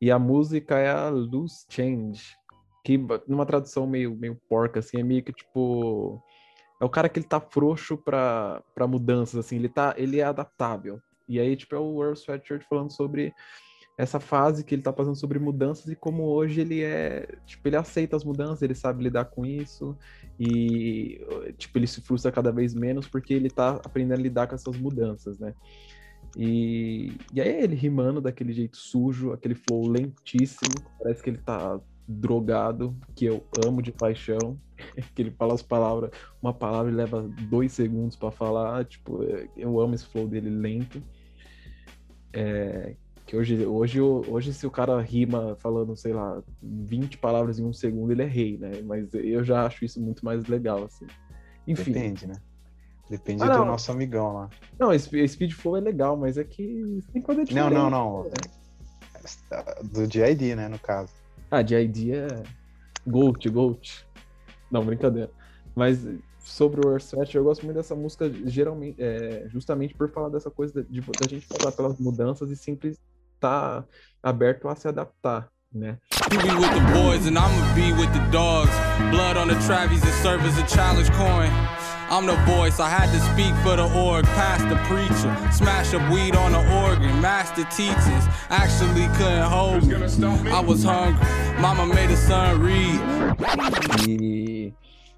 E 0.00 0.10
a 0.10 0.18
música 0.18 0.78
é 0.78 0.90
a 0.90 1.08
Loose 1.08 1.66
Change, 1.68 2.36
que 2.84 2.98
numa 3.26 3.46
tradução 3.46 3.86
meio, 3.86 4.14
meio 4.14 4.40
porca, 4.48 4.80
assim, 4.80 5.00
é 5.00 5.02
meio 5.02 5.22
que 5.22 5.32
tipo. 5.32 6.22
É 6.80 6.84
o 6.84 6.90
cara 6.90 7.08
que 7.08 7.18
ele 7.18 7.26
tá 7.26 7.40
frouxo 7.40 7.96
pra, 7.96 8.62
mudanças, 8.88 9.44
assim, 9.44 9.56
ele, 9.56 9.68
tá, 9.68 9.94
ele 9.96 10.20
é 10.20 10.24
adaptável. 10.24 11.00
E 11.28 11.40
aí, 11.40 11.56
tipo, 11.56 11.74
é 11.74 11.78
o 11.78 12.02
Earl 12.02 12.14
Sweatshirt 12.14 12.62
falando 12.68 12.92
sobre 12.92 13.32
essa 13.96 14.18
fase 14.18 14.64
que 14.64 14.74
ele 14.74 14.82
tá 14.82 14.92
passando 14.92 15.14
sobre 15.14 15.38
mudanças 15.38 15.86
e 15.86 15.94
como 15.94 16.24
hoje 16.24 16.60
ele 16.60 16.82
é, 16.82 17.28
tipo, 17.46 17.68
ele 17.68 17.76
aceita 17.76 18.16
as 18.16 18.24
mudanças, 18.24 18.62
ele 18.62 18.74
sabe 18.74 19.04
lidar 19.04 19.26
com 19.26 19.46
isso 19.46 19.96
e, 20.38 21.20
tipo, 21.56 21.78
ele 21.78 21.86
se 21.86 22.00
frustra 22.00 22.32
cada 22.32 22.50
vez 22.50 22.74
menos 22.74 23.06
porque 23.06 23.32
ele 23.32 23.48
tá 23.48 23.80
aprendendo 23.84 24.18
a 24.18 24.22
lidar 24.22 24.48
com 24.48 24.54
essas 24.56 24.76
mudanças, 24.76 25.38
né? 25.38 25.54
E, 26.36 27.16
e 27.32 27.40
aí 27.40 27.62
ele 27.62 27.76
rimando 27.76 28.20
daquele 28.20 28.52
jeito 28.52 28.76
sujo, 28.76 29.32
aquele 29.32 29.54
flow 29.54 29.88
lentíssimo, 29.88 30.74
parece 31.00 31.22
que 31.22 31.30
ele 31.30 31.38
tá 31.38 31.80
drogado, 32.06 32.96
que 33.14 33.24
eu 33.26 33.46
amo 33.64 33.80
de 33.80 33.92
paixão, 33.92 34.58
que 35.14 35.22
ele 35.22 35.30
fala 35.30 35.54
as 35.54 35.62
palavras, 35.62 36.10
uma 36.42 36.52
palavra 36.52 36.90
leva 36.90 37.22
dois 37.48 37.72
segundos 37.72 38.16
para 38.16 38.32
falar, 38.32 38.84
tipo, 38.84 39.22
eu 39.56 39.80
amo 39.80 39.94
esse 39.94 40.06
flow 40.06 40.26
dele 40.26 40.50
lento. 40.50 41.00
É, 42.32 42.96
que 43.26 43.36
hoje, 43.36 43.64
hoje, 43.64 44.00
hoje, 44.00 44.52
se 44.52 44.66
o 44.66 44.70
cara 44.70 45.00
rima 45.00 45.56
falando, 45.60 45.96
sei 45.96 46.12
lá, 46.12 46.42
20 46.62 47.18
palavras 47.18 47.58
em 47.58 47.64
um 47.64 47.72
segundo, 47.72 48.12
ele 48.12 48.22
é 48.22 48.26
rei, 48.26 48.58
né? 48.58 48.82
Mas 48.84 49.12
eu 49.14 49.42
já 49.42 49.64
acho 49.64 49.84
isso 49.84 50.00
muito 50.00 50.24
mais 50.24 50.46
legal, 50.46 50.84
assim. 50.84 51.06
Enfim. 51.66 51.92
Depende, 51.92 52.26
né? 52.26 52.34
Depende 53.08 53.42
ah, 53.42 53.58
do 53.58 53.64
nosso 53.64 53.90
amigão 53.92 54.32
lá. 54.34 54.50
Não, 54.78 54.98
Speed 54.98 55.52
Flow 55.52 55.76
é 55.76 55.80
legal, 55.80 56.16
mas 56.16 56.36
é 56.36 56.44
que 56.44 57.02
tem 57.12 57.22
coisa 57.22 57.44
diferente. 57.44 57.72
Não, 57.72 57.90
não, 57.90 57.90
não. 57.90 58.24
Né? 58.24 58.30
Do 59.84 60.06
DID, 60.06 60.54
né, 60.54 60.68
no 60.68 60.78
caso. 60.78 61.12
Ah, 61.50 61.62
DID 61.62 62.12
é 62.12 62.42
Gold, 63.06 63.48
Gold. 63.48 64.06
Não, 64.70 64.84
brincadeira. 64.84 65.30
Mas 65.74 66.06
sobre 66.40 66.86
o 66.86 66.92
Earthset, 66.92 67.36
eu 67.36 67.44
gosto 67.44 67.64
muito 67.64 67.76
dessa 67.76 67.94
música, 67.94 68.30
geralmente, 68.44 69.02
é, 69.02 69.46
justamente 69.48 69.94
por 69.94 70.10
falar 70.10 70.28
dessa 70.28 70.50
coisa 70.50 70.82
de, 70.82 71.00
de 71.00 71.00
da 71.00 71.28
gente 71.28 71.46
passar 71.46 71.72
pelas 71.72 71.98
mudanças 71.98 72.50
e 72.50 72.56
sempre 72.56 72.96
tá 73.44 73.84
aberto 74.22 74.68
a 74.68 74.74
se 74.74 74.88
adaptar, 74.88 75.48
né? 75.72 75.98
You 76.32 76.38
be 76.38 76.54
with 76.54 76.72
the 76.72 76.80
boys 76.94 77.26
and 77.26 77.36
I'ma 77.36 77.74
be 77.74 77.92
with 77.92 78.10
the 78.12 78.24
dogs. 78.30 78.72
Blood 79.10 79.36
on 79.36 79.48
the 79.48 79.54
Travis 79.66 80.02
and 80.02 80.14
serve 80.22 80.42
as 80.46 80.56
a 80.58 80.66
challenge 80.66 81.10
coin. 81.12 81.50
I'm 82.10 82.26
the 82.26 82.36
voice, 82.46 82.80
I 82.80 82.88
had 82.88 83.10
to 83.12 83.20
speak 83.32 83.54
for 83.62 83.76
the 83.76 83.88
org, 83.94 84.24
past 84.36 84.68
the 84.68 84.76
preacher. 84.88 85.32
Smash 85.52 85.94
up 85.94 86.02
weed 86.12 86.36
on 86.36 86.52
the 86.52 86.62
organ, 86.84 87.20
master 87.20 87.64
teachings. 87.64 88.24
Actually 88.50 89.08
couldn't 89.16 89.42
hold 89.42 89.86
me. 89.86 90.50
I 90.50 90.60
was 90.60 90.84
hungry. 90.84 91.26
Mama 91.60 91.86
made 91.86 92.10
the 92.10 92.16
son 92.16 92.62
read. 92.62 93.00
E, 94.08 94.72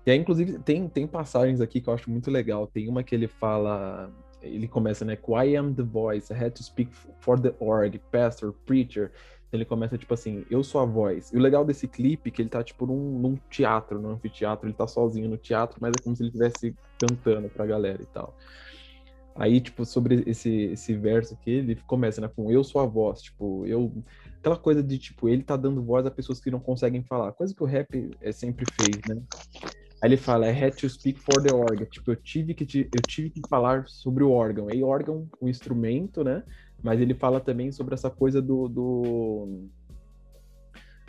e 0.04 0.11
aí, 0.11 0.18
inclusive, 0.18 0.59
tem, 0.61 0.88
tem 0.88 1.06
passagens 1.06 1.61
aqui 1.61 1.80
que 1.80 1.88
eu 1.88 1.95
acho 1.95 2.11
muito 2.11 2.30
legal. 2.30 2.66
Tem 2.66 2.88
uma 2.88 3.02
que 3.02 3.14
ele 3.14 3.28
fala. 3.28 4.11
Ele 4.43 4.69
começa, 4.69 5.05
né? 5.05 5.14
I 5.14 5.57
am 5.57 5.75
the 5.75 5.83
voice, 5.83 6.33
I 6.33 6.37
had 6.37 6.52
to 6.52 6.62
speak 6.62 6.93
for 7.21 7.40
the 7.40 7.55
org, 7.59 7.99
pastor, 8.11 8.52
preacher. 8.64 9.11
Ele 9.52 9.64
começa, 9.64 9.97
tipo 9.97 10.12
assim, 10.12 10.45
eu 10.50 10.62
sou 10.62 10.81
a 10.81 10.85
voz. 10.85 11.33
E 11.33 11.37
o 11.37 11.40
legal 11.40 11.64
desse 11.64 11.87
clipe 11.87 12.28
é 12.28 12.33
que 12.33 12.43
ele 12.43 12.49
tá, 12.49 12.62
tipo, 12.62 12.87
num, 12.87 13.19
num 13.19 13.37
teatro, 13.49 14.00
num 14.00 14.11
anfiteatro. 14.11 14.66
Ele 14.66 14.75
tá 14.75 14.87
sozinho 14.87 15.28
no 15.28 15.37
teatro, 15.37 15.78
mas 15.81 15.93
é 15.99 16.02
como 16.02 16.14
se 16.14 16.23
ele 16.23 16.28
estivesse 16.28 16.75
cantando 16.99 17.49
pra 17.49 17.64
galera 17.64 18.02
e 18.02 18.07
tal. 18.07 18.37
Aí, 19.35 19.61
tipo, 19.61 19.85
sobre 19.85 20.25
esse, 20.26 20.50
esse 20.50 20.95
verso 20.95 21.35
aqui, 21.35 21.50
ele 21.50 21.76
começa, 21.87 22.21
né, 22.21 22.28
com 22.28 22.50
eu 22.50 22.64
sou 22.64 22.81
a 22.81 22.87
voz. 22.87 23.23
Tipo, 23.23 23.66
eu... 23.66 23.93
Aquela 24.38 24.57
coisa 24.57 24.83
de, 24.83 24.99
tipo, 24.99 25.28
ele 25.28 25.43
tá 25.43 25.57
dando 25.57 25.83
voz 25.83 26.07
a 26.07 26.11
pessoas 26.11 26.40
que 26.40 26.50
não 26.50 26.61
conseguem 26.61 27.02
falar. 27.02 27.33
Coisa 27.33 27.55
que 27.55 27.62
o 27.62 27.66
rap 27.66 28.11
é, 28.21 28.33
sempre 28.33 28.64
fez, 28.64 29.05
né? 29.07 29.21
Aí 30.03 30.11
ele 30.11 30.17
fala, 30.17 30.50
I 30.50 30.65
had 30.65 30.75
to 30.76 30.88
speak 30.88 31.19
for 31.21 31.43
the 31.43 31.55
organ. 31.55 31.87
Tipo, 31.87 32.12
eu 32.12 32.17
tive 32.17 32.55
que, 32.55 32.67
te, 32.67 32.88
eu 32.95 33.03
tive 33.09 33.31
que 33.31 33.41
falar 33.49 33.87
sobre 33.88 34.23
o 34.23 34.31
órgão. 34.31 34.71
E 34.71 34.83
órgão, 34.83 35.29
o 35.41 35.49
instrumento, 35.49 36.23
né? 36.23 36.43
mas 36.83 37.00
ele 37.00 37.15
fala 37.15 37.41
também 37.41 37.73
sobre 37.73 37.95
essa 37.95 38.11
coisa 38.11 38.41
do, 38.41 38.69
do, 38.69 39.69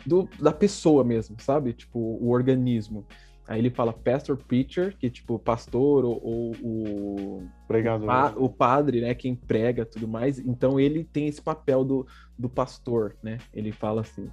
do, 0.04 0.28
da 0.40 0.52
pessoa 0.52 1.04
mesmo, 1.04 1.36
sabe? 1.40 1.72
Tipo, 1.72 1.98
o 1.98 2.30
organismo. 2.30 3.06
Aí 3.46 3.60
ele 3.60 3.70
fala 3.70 3.92
pastor 3.92 4.36
preacher, 4.36 4.94
que 4.98 5.08
tipo 5.08 5.38
pastor 5.38 6.04
ou, 6.04 6.20
ou 6.22 6.52
o 6.62 7.48
pregador, 7.66 8.04
o, 8.04 8.06
pa, 8.06 8.34
o, 8.36 8.48
padre, 8.48 9.00
né, 9.00 9.14
quem 9.14 9.34
prega, 9.34 9.86
tudo 9.86 10.06
mais. 10.06 10.38
Então 10.38 10.78
ele 10.78 11.02
tem 11.04 11.28
esse 11.28 11.40
papel 11.40 11.82
do, 11.82 12.06
do 12.38 12.48
pastor, 12.48 13.16
né? 13.22 13.38
Ele 13.54 13.72
fala 13.72 14.02
assim. 14.02 14.28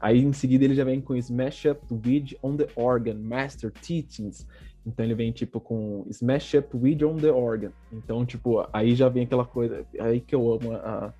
Aí 0.00 0.18
em 0.18 0.32
seguida 0.32 0.64
ele 0.64 0.74
já 0.74 0.82
vem 0.82 1.00
com 1.00 1.14
Smash 1.14 1.66
Up 1.66 1.86
the 1.86 2.08
Weed 2.08 2.36
on 2.42 2.56
the 2.56 2.68
Organ, 2.74 3.16
Master 3.16 3.70
Teachings. 3.70 4.46
Então 4.86 5.04
ele 5.04 5.14
vem 5.14 5.30
tipo 5.30 5.60
com 5.60 6.06
Smash 6.08 6.54
Up 6.54 6.74
Weed 6.74 7.04
on 7.04 7.16
the 7.16 7.30
Organ. 7.30 7.70
Então, 7.92 8.24
tipo, 8.24 8.66
aí 8.72 8.94
já 8.94 9.08
vem 9.10 9.24
aquela 9.24 9.44
coisa. 9.44 9.84
Aí 9.98 10.20
que 10.20 10.34
eu 10.34 10.52
amo 10.52 10.72
a 10.74 11.12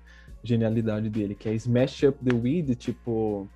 genialidade 0.43 1.09
dele, 1.09 1.35
que 1.35 1.47
é 1.47 1.53
Smash 1.53 2.03
Up 2.03 2.17
the 2.23 2.35
Weed, 2.35 2.75
tipo. 2.75 3.47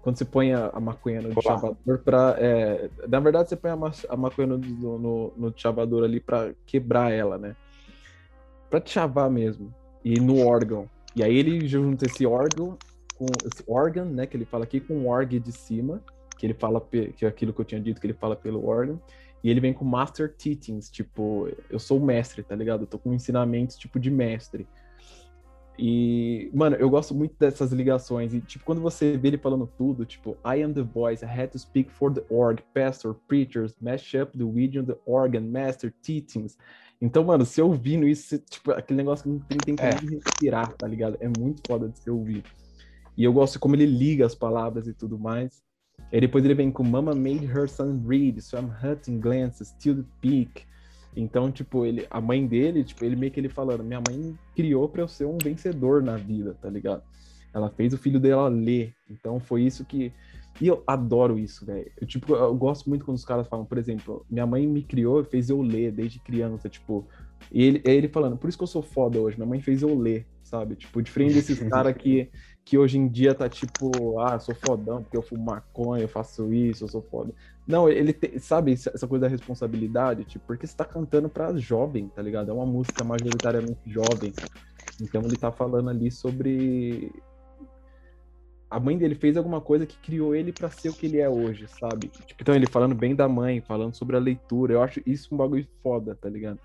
Quando 0.00 0.16
você 0.16 0.24
põe 0.24 0.54
a, 0.54 0.70
a 0.72 0.80
maconha 0.80 1.20
no 1.20 1.42
chavador 1.42 1.98
pra. 1.98 2.34
É, 2.38 2.88
na 3.06 3.20
verdade, 3.20 3.50
você 3.50 3.56
põe 3.56 3.70
a, 3.70 3.76
a 4.08 4.16
maconha 4.16 4.48
no, 4.48 4.58
no, 4.58 5.32
no 5.36 5.52
chavador 5.54 6.04
ali 6.04 6.20
pra 6.20 6.54
quebrar 6.64 7.12
ela, 7.12 7.36
né? 7.36 7.54
Pra 8.70 8.80
te 8.80 8.92
chavar 8.92 9.30
mesmo. 9.30 9.74
E 10.02 10.18
no 10.18 10.46
órgão. 10.46 10.88
E 11.14 11.22
aí 11.22 11.36
ele 11.36 11.68
junta 11.68 12.06
esse 12.06 12.24
órgão 12.24 12.78
com 13.20 13.26
esse 13.44 13.62
órgão, 13.68 14.06
né? 14.06 14.26
Que 14.26 14.34
ele 14.34 14.46
fala 14.46 14.64
aqui 14.64 14.80
com 14.80 14.94
o 14.94 15.08
org 15.08 15.38
de 15.38 15.52
cima, 15.52 16.02
que 16.38 16.46
ele 16.46 16.54
fala 16.54 16.80
que 16.80 17.22
é 17.22 17.28
aquilo 17.28 17.52
que 17.52 17.60
eu 17.60 17.64
tinha 17.66 17.80
dito 17.80 18.00
que 18.00 18.06
ele 18.06 18.14
fala 18.14 18.34
pelo 18.34 18.66
órgão. 18.66 18.98
E 19.44 19.50
ele 19.50 19.60
vem 19.60 19.74
com 19.74 19.84
Master 19.84 20.34
Teachings, 20.34 20.90
tipo, 20.90 21.48
eu 21.68 21.78
sou 21.78 21.98
o 21.98 22.04
mestre, 22.04 22.42
tá 22.42 22.54
ligado? 22.54 22.82
Eu 22.82 22.86
tô 22.86 22.98
com 22.98 23.12
ensinamentos 23.12 23.76
tipo 23.76 24.00
de 24.00 24.10
mestre. 24.10 24.66
E, 25.78 26.50
mano, 26.52 26.76
eu 26.76 26.90
gosto 26.90 27.14
muito 27.14 27.34
dessas 27.38 27.72
ligações. 27.72 28.34
E, 28.34 28.40
tipo, 28.40 28.64
quando 28.64 28.80
você 28.80 29.16
vê 29.16 29.28
ele 29.28 29.38
falando 29.38 29.66
tudo, 29.66 30.04
tipo, 30.04 30.36
I 30.44 30.62
am 30.62 30.74
the 30.74 30.82
voice, 30.82 31.24
I 31.24 31.28
had 31.28 31.50
to 31.52 31.58
speak 31.58 31.90
for 31.90 32.12
the 32.12 32.22
org, 32.28 32.62
pastor, 32.74 33.14
preachers, 33.26 33.74
mash 33.80 34.14
up 34.14 34.36
the 34.36 34.44
region, 34.44 34.84
the 34.84 34.96
organ, 35.06 35.40
master, 35.40 35.92
teachings. 36.02 36.58
Então, 37.00 37.24
mano, 37.24 37.46
se 37.46 37.62
ouvindo 37.62 38.06
isso, 38.06 38.38
tipo, 38.38 38.72
aquele 38.72 38.98
negócio 38.98 39.24
que 39.24 39.30
não 39.30 39.38
tem, 39.38 39.58
tem 39.58 39.76
é. 39.78 39.90
respirar, 39.90 40.74
tá 40.74 40.86
ligado? 40.86 41.16
É 41.18 41.28
muito 41.38 41.62
foda 41.66 41.88
de 41.88 41.98
se 41.98 42.10
ouvir. 42.10 42.44
E 43.16 43.24
eu 43.24 43.32
gosto 43.32 43.58
como 43.58 43.74
ele 43.76 43.86
liga 43.86 44.24
as 44.24 44.34
palavras 44.34 44.86
e 44.86 44.94
tudo 44.94 45.18
mais. 45.18 45.62
E 46.12 46.20
depois 46.20 46.44
ele 46.44 46.54
vem 46.54 46.70
com 46.70 46.82
Mama 46.82 47.14
made 47.14 47.44
her 47.44 47.68
son 47.68 48.02
read, 48.06 48.40
so 48.40 48.56
I'm 48.56 48.70
hunting 48.70 49.20
glances, 49.20 49.72
till 49.78 49.96
the 49.96 50.04
peak. 50.20 50.64
Então, 51.14 51.50
tipo, 51.50 51.84
ele, 51.84 52.06
a 52.10 52.20
mãe 52.20 52.46
dele, 52.46 52.84
tipo, 52.84 53.04
ele 53.04 53.16
meio 53.16 53.32
que 53.32 53.40
ele 53.40 53.48
falando, 53.48 53.84
minha 53.84 54.00
mãe 54.00 54.38
criou 54.54 54.88
para 54.88 55.02
eu 55.02 55.08
ser 55.08 55.26
um 55.26 55.38
vencedor 55.42 56.02
na 56.02 56.16
vida, 56.16 56.56
tá 56.60 56.70
ligado? 56.70 57.02
Ela 57.52 57.68
fez 57.68 57.92
o 57.92 57.98
filho 57.98 58.20
dela 58.20 58.48
ler. 58.48 58.94
Então 59.10 59.40
foi 59.40 59.62
isso 59.62 59.84
que 59.84 60.12
e 60.60 60.66
eu 60.66 60.82
adoro 60.86 61.38
isso, 61.38 61.64
velho. 61.64 61.90
Eu, 61.98 62.06
tipo, 62.06 62.34
eu 62.34 62.54
gosto 62.54 62.88
muito 62.88 63.04
quando 63.04 63.16
os 63.16 63.24
caras 63.24 63.48
falam, 63.48 63.64
por 63.64 63.78
exemplo, 63.78 64.26
minha 64.30 64.46
mãe 64.46 64.66
me 64.66 64.82
criou, 64.82 65.24
fez 65.24 65.48
eu 65.48 65.62
ler 65.62 65.90
desde 65.90 66.20
criança, 66.20 66.68
tipo, 66.68 67.06
e 67.50 67.62
ele, 67.62 67.82
ele 67.84 68.08
falando, 68.08 68.36
por 68.36 68.48
isso 68.48 68.58
que 68.58 68.64
eu 68.64 68.68
sou 68.68 68.82
foda 68.82 69.18
hoje, 69.18 69.36
minha 69.36 69.48
mãe 69.48 69.60
fez 69.60 69.80
eu 69.80 69.98
ler, 69.98 70.26
sabe? 70.42 70.76
Tipo, 70.76 71.00
diferente 71.00 71.34
desses 71.34 71.58
caras 71.68 71.96
que 71.96 72.28
que 72.64 72.78
hoje 72.78 72.98
em 72.98 73.08
dia 73.08 73.34
tá 73.34 73.48
tipo, 73.48 74.18
ah, 74.20 74.38
sou 74.38 74.54
fodão 74.54 75.02
porque 75.02 75.16
eu 75.16 75.22
fumo 75.22 75.44
maconha, 75.44 76.04
eu 76.04 76.08
faço 76.08 76.52
isso, 76.52 76.84
eu 76.84 76.88
sou 76.88 77.02
foda. 77.02 77.34
Não, 77.66 77.88
ele 77.88 78.12
tem, 78.12 78.38
sabe 78.38 78.72
essa 78.72 79.06
coisa 79.08 79.22
da 79.22 79.28
responsabilidade, 79.28 80.24
tipo, 80.24 80.46
porque 80.46 80.66
você 80.66 80.76
tá 80.76 80.84
cantando 80.84 81.28
pra 81.28 81.56
jovem, 81.56 82.08
tá 82.08 82.22
ligado? 82.22 82.50
É 82.50 82.54
uma 82.54 82.66
música 82.66 83.02
majoritariamente 83.04 83.80
jovem. 83.86 84.36
Então 85.00 85.24
ele 85.26 85.36
tá 85.36 85.50
falando 85.50 85.90
ali 85.90 86.10
sobre 86.10 87.10
a 88.70 88.78
mãe 88.78 88.96
dele 88.96 89.16
fez 89.16 89.36
alguma 89.36 89.60
coisa 89.60 89.84
que 89.84 89.98
criou 89.98 90.34
ele 90.34 90.52
para 90.52 90.70
ser 90.70 90.90
o 90.90 90.94
que 90.94 91.06
ele 91.06 91.18
é 91.18 91.28
hoje, 91.28 91.66
sabe? 91.66 92.08
Tipo, 92.24 92.42
então 92.42 92.54
ele 92.54 92.68
falando 92.68 92.94
bem 92.94 93.16
da 93.16 93.28
mãe, 93.28 93.60
falando 93.60 93.96
sobre 93.96 94.16
a 94.16 94.20
leitura, 94.20 94.74
eu 94.74 94.82
acho 94.82 95.02
isso 95.04 95.34
um 95.34 95.36
bagulho 95.38 95.66
foda, 95.82 96.14
tá 96.14 96.28
ligado? 96.28 96.60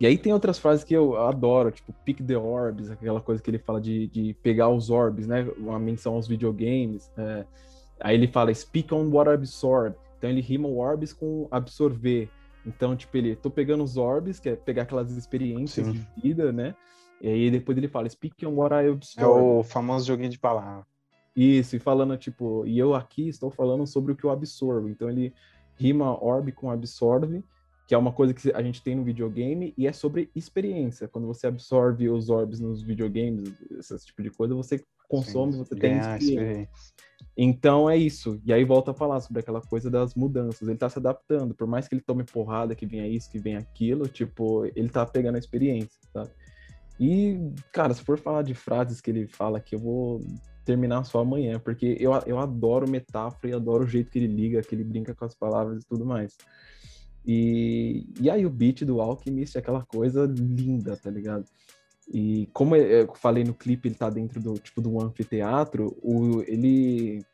E 0.00 0.06
aí 0.06 0.16
tem 0.16 0.32
outras 0.32 0.58
frases 0.58 0.82
que 0.82 0.94
eu 0.94 1.14
adoro, 1.18 1.70
tipo 1.70 1.92
pick 2.04 2.24
the 2.24 2.36
orbs, 2.36 2.90
aquela 2.90 3.20
coisa 3.20 3.42
que 3.42 3.50
ele 3.50 3.58
fala 3.58 3.78
de, 3.78 4.06
de 4.06 4.34
pegar 4.42 4.70
os 4.70 4.88
orbs, 4.88 5.26
né? 5.26 5.46
Uma 5.58 5.78
menção 5.78 6.14
aos 6.14 6.26
videogames. 6.26 7.12
É. 7.18 7.44
Aí 8.00 8.14
ele 8.14 8.26
fala 8.26 8.52
speak 8.54 8.94
on 8.94 9.10
what 9.10 9.28
absorb. 9.28 9.94
Então 10.16 10.30
ele 10.30 10.40
rima 10.40 10.66
o 10.66 10.78
orbs 10.78 11.12
com 11.12 11.46
absorver. 11.50 12.30
Então, 12.66 12.96
tipo, 12.96 13.14
ele, 13.16 13.36
tô 13.36 13.50
pegando 13.50 13.84
os 13.84 13.98
orbs, 13.98 14.40
que 14.40 14.48
é 14.48 14.56
pegar 14.56 14.82
aquelas 14.82 15.14
experiências 15.14 15.86
Sim. 15.86 15.92
de 15.92 16.06
vida, 16.22 16.50
né? 16.50 16.74
E 17.20 17.28
aí 17.28 17.50
depois 17.50 17.76
ele 17.76 17.88
fala 17.88 18.08
speak 18.08 18.46
on 18.46 18.54
what 18.54 18.74
I 18.74 18.88
absorb. 18.88 19.22
É 19.22 19.26
o 19.26 19.62
famoso 19.62 20.06
joguinho 20.06 20.30
de 20.30 20.38
palavras. 20.38 20.86
Isso, 21.36 21.76
e 21.76 21.78
falando, 21.78 22.16
tipo, 22.16 22.66
e 22.66 22.78
eu 22.78 22.94
aqui 22.94 23.28
estou 23.28 23.50
falando 23.50 23.86
sobre 23.86 24.12
o 24.12 24.16
que 24.16 24.24
eu 24.24 24.30
absorvo. 24.30 24.88
Então 24.88 25.10
ele 25.10 25.34
rima 25.76 26.22
orb 26.22 26.50
com 26.52 26.70
absorve 26.70 27.44
que 27.90 27.94
é 27.96 27.98
uma 27.98 28.12
coisa 28.12 28.32
que 28.32 28.52
a 28.52 28.62
gente 28.62 28.80
tem 28.84 28.94
no 28.94 29.02
videogame 29.02 29.74
e 29.76 29.84
é 29.84 29.92
sobre 29.92 30.30
experiência. 30.32 31.08
Quando 31.08 31.26
você 31.26 31.48
absorve 31.48 32.08
os 32.08 32.30
orbs 32.30 32.60
nos 32.60 32.84
videogames, 32.84 33.52
esse 33.68 34.06
tipo 34.06 34.22
de 34.22 34.30
coisa, 34.30 34.54
você 34.54 34.80
consome, 35.08 35.54
Sim, 35.54 35.58
você 35.58 35.74
tem 35.74 35.98
experiência. 35.98 36.34
experiência. 36.34 36.70
Então 37.36 37.90
é 37.90 37.96
isso. 37.96 38.40
E 38.44 38.52
aí 38.52 38.62
volta 38.62 38.92
a 38.92 38.94
falar 38.94 39.18
sobre 39.18 39.40
aquela 39.40 39.60
coisa 39.60 39.90
das 39.90 40.14
mudanças. 40.14 40.68
Ele 40.68 40.78
tá 40.78 40.88
se 40.88 41.00
adaptando, 41.00 41.52
por 41.52 41.66
mais 41.66 41.88
que 41.88 41.96
ele 41.96 42.00
tome 42.00 42.22
porrada, 42.22 42.76
que 42.76 42.86
venha 42.86 43.08
isso, 43.08 43.28
que 43.28 43.40
venha 43.40 43.58
aquilo, 43.58 44.06
tipo, 44.06 44.64
ele 44.76 44.88
tá 44.88 45.04
pegando 45.04 45.34
a 45.34 45.40
experiência, 45.40 45.98
tá? 46.12 46.28
E, 47.00 47.40
cara, 47.72 47.92
se 47.92 48.04
for 48.04 48.20
falar 48.20 48.42
de 48.42 48.54
frases 48.54 49.00
que 49.00 49.10
ele 49.10 49.26
fala 49.26 49.58
aqui, 49.58 49.74
eu 49.74 49.80
vou 49.80 50.20
terminar 50.64 51.02
só 51.02 51.18
amanhã, 51.18 51.58
porque 51.58 51.96
eu, 51.98 52.12
eu 52.24 52.38
adoro 52.38 52.88
metáfora 52.88 53.48
e 53.48 53.52
adoro 53.52 53.82
o 53.82 53.88
jeito 53.88 54.12
que 54.12 54.18
ele 54.20 54.28
liga, 54.28 54.62
que 54.62 54.76
ele 54.76 54.84
brinca 54.84 55.12
com 55.12 55.24
as 55.24 55.34
palavras 55.34 55.82
e 55.82 55.88
tudo 55.88 56.06
mais. 56.06 56.36
E, 57.26 58.06
e 58.20 58.30
aí 58.30 58.46
o 58.46 58.50
beat 58.50 58.84
do 58.84 59.00
Alchemist 59.00 59.56
é 59.56 59.60
aquela 59.60 59.84
coisa 59.84 60.24
linda, 60.26 60.96
tá 60.96 61.10
ligado? 61.10 61.44
E 62.12 62.48
como 62.52 62.74
eu 62.74 63.12
falei 63.14 63.44
no 63.44 63.54
clipe, 63.54 63.88
ele 63.88 63.94
tá 63.94 64.10
dentro 64.10 64.40
do 64.40 64.54
tipo 64.54 64.80
do 64.80 65.00
anfiteatro, 65.00 65.96
o, 66.02 66.42
ele 66.42 67.24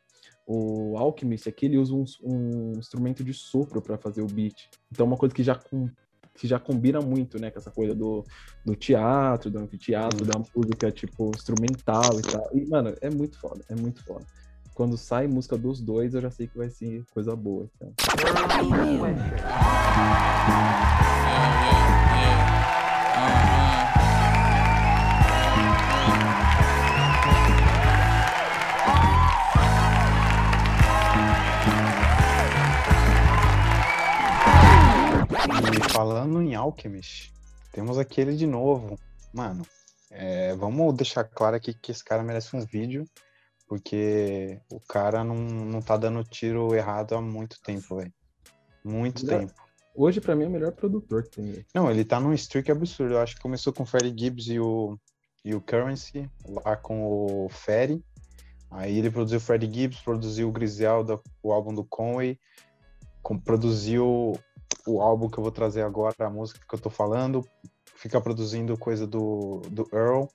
o 0.45 0.97
Alchemist 0.97 1.49
aqui 1.49 1.65
ele 1.65 1.77
usa 1.77 1.93
um, 1.93 2.05
um 2.23 2.71
instrumento 2.77 3.23
de 3.23 3.33
sopro 3.33 3.81
para 3.81 3.97
fazer 3.97 4.21
o 4.21 4.27
beat. 4.27 4.69
Então 4.91 5.05
é 5.05 5.07
uma 5.09 5.17
coisa 5.17 5.33
que 5.33 5.43
já 5.43 5.55
com, 5.55 5.89
que 6.35 6.47
já 6.47 6.59
combina 6.59 7.01
muito, 7.01 7.39
né, 7.39 7.49
com 7.49 7.59
essa 7.59 7.71
coisa 7.71 7.93
do, 7.93 8.23
do 8.63 8.75
teatro, 8.75 9.49
do 9.49 9.59
anfiteatro, 9.59 10.25
da 10.25 10.39
música 10.55 10.91
tipo 10.91 11.31
instrumental 11.35 12.19
e 12.19 12.21
tal. 12.21 12.49
E 12.53 12.65
mano, 12.65 12.93
é 13.01 13.09
muito 13.09 13.39
foda, 13.39 13.63
é 13.67 13.75
muito 13.75 14.03
foda 14.03 14.25
quando 14.77 14.95
sai 14.95 15.25
música 15.25 15.57
dos 15.57 15.81
dois, 15.81 16.13
eu 16.13 16.21
já 16.21 16.29
sei 16.29 16.45
que 16.45 16.55
vai 16.55 16.69
ser 16.69 17.03
coisa 17.11 17.35
boa. 17.35 17.67
Então. 17.75 17.95
Falando 35.89 36.39
em 36.39 36.53
Alchemist, 36.53 37.33
temos 37.71 37.97
aquele 37.97 38.35
de 38.35 38.45
novo. 38.45 38.99
Mano, 39.33 39.65
é, 40.11 40.53
vamos 40.53 40.95
deixar 40.95 41.23
claro 41.23 41.55
aqui 41.55 41.73
que 41.73 41.91
esse 41.91 42.03
cara 42.03 42.21
merece 42.21 42.55
um 42.55 42.63
vídeo 42.63 43.07
porque 43.67 44.59
o 44.71 44.79
cara 44.79 45.23
não, 45.23 45.35
não 45.35 45.81
tá 45.81 45.97
dando 45.97 46.23
tiro 46.23 46.73
errado 46.73 47.15
há 47.15 47.21
muito 47.21 47.61
tempo, 47.61 47.97
velho. 47.97 48.13
Muito 48.83 49.25
tempo. 49.25 49.53
Hoje, 49.93 50.21
pra 50.21 50.35
mim, 50.35 50.45
é 50.45 50.47
o 50.47 50.51
melhor 50.51 50.71
produtor 50.71 51.23
que 51.23 51.41
tem. 51.41 51.65
Não, 51.73 51.91
ele 51.91 52.05
tá 52.05 52.19
num 52.19 52.33
streak 52.33 52.71
absurdo. 52.71 53.15
Eu 53.15 53.19
acho 53.19 53.35
que 53.35 53.41
começou 53.41 53.73
com 53.73 53.83
o 53.83 53.85
Freddie 53.85 54.15
Gibbs 54.17 54.47
e 54.47 54.59
o, 54.59 54.97
e 55.43 55.53
o 55.53 55.61
Currency, 55.61 56.29
lá 56.47 56.77
com 56.77 57.45
o 57.45 57.49
Ferry. 57.49 58.03
Aí 58.69 58.97
ele 58.97 59.09
produziu 59.09 59.37
o 59.37 59.41
Freddie 59.41 59.73
Gibbs, 59.73 60.01
produziu 60.01 60.47
o 60.47 60.51
Griselda, 60.51 61.19
o 61.41 61.51
álbum 61.51 61.73
do 61.73 61.83
Conway, 61.83 62.39
com, 63.23 63.37
produziu 63.37 64.33
o 64.85 65.01
álbum 65.01 65.29
que 65.29 65.37
eu 65.37 65.43
vou 65.43 65.51
trazer 65.51 65.81
agora, 65.81 66.15
a 66.19 66.29
música 66.29 66.59
que 66.67 66.75
eu 66.75 66.79
tô 66.79 66.89
falando, 66.89 67.43
fica 67.95 68.21
produzindo 68.21 68.77
coisa 68.77 69.07
do, 69.07 69.61
do 69.69 69.87
Earl. 69.91 70.25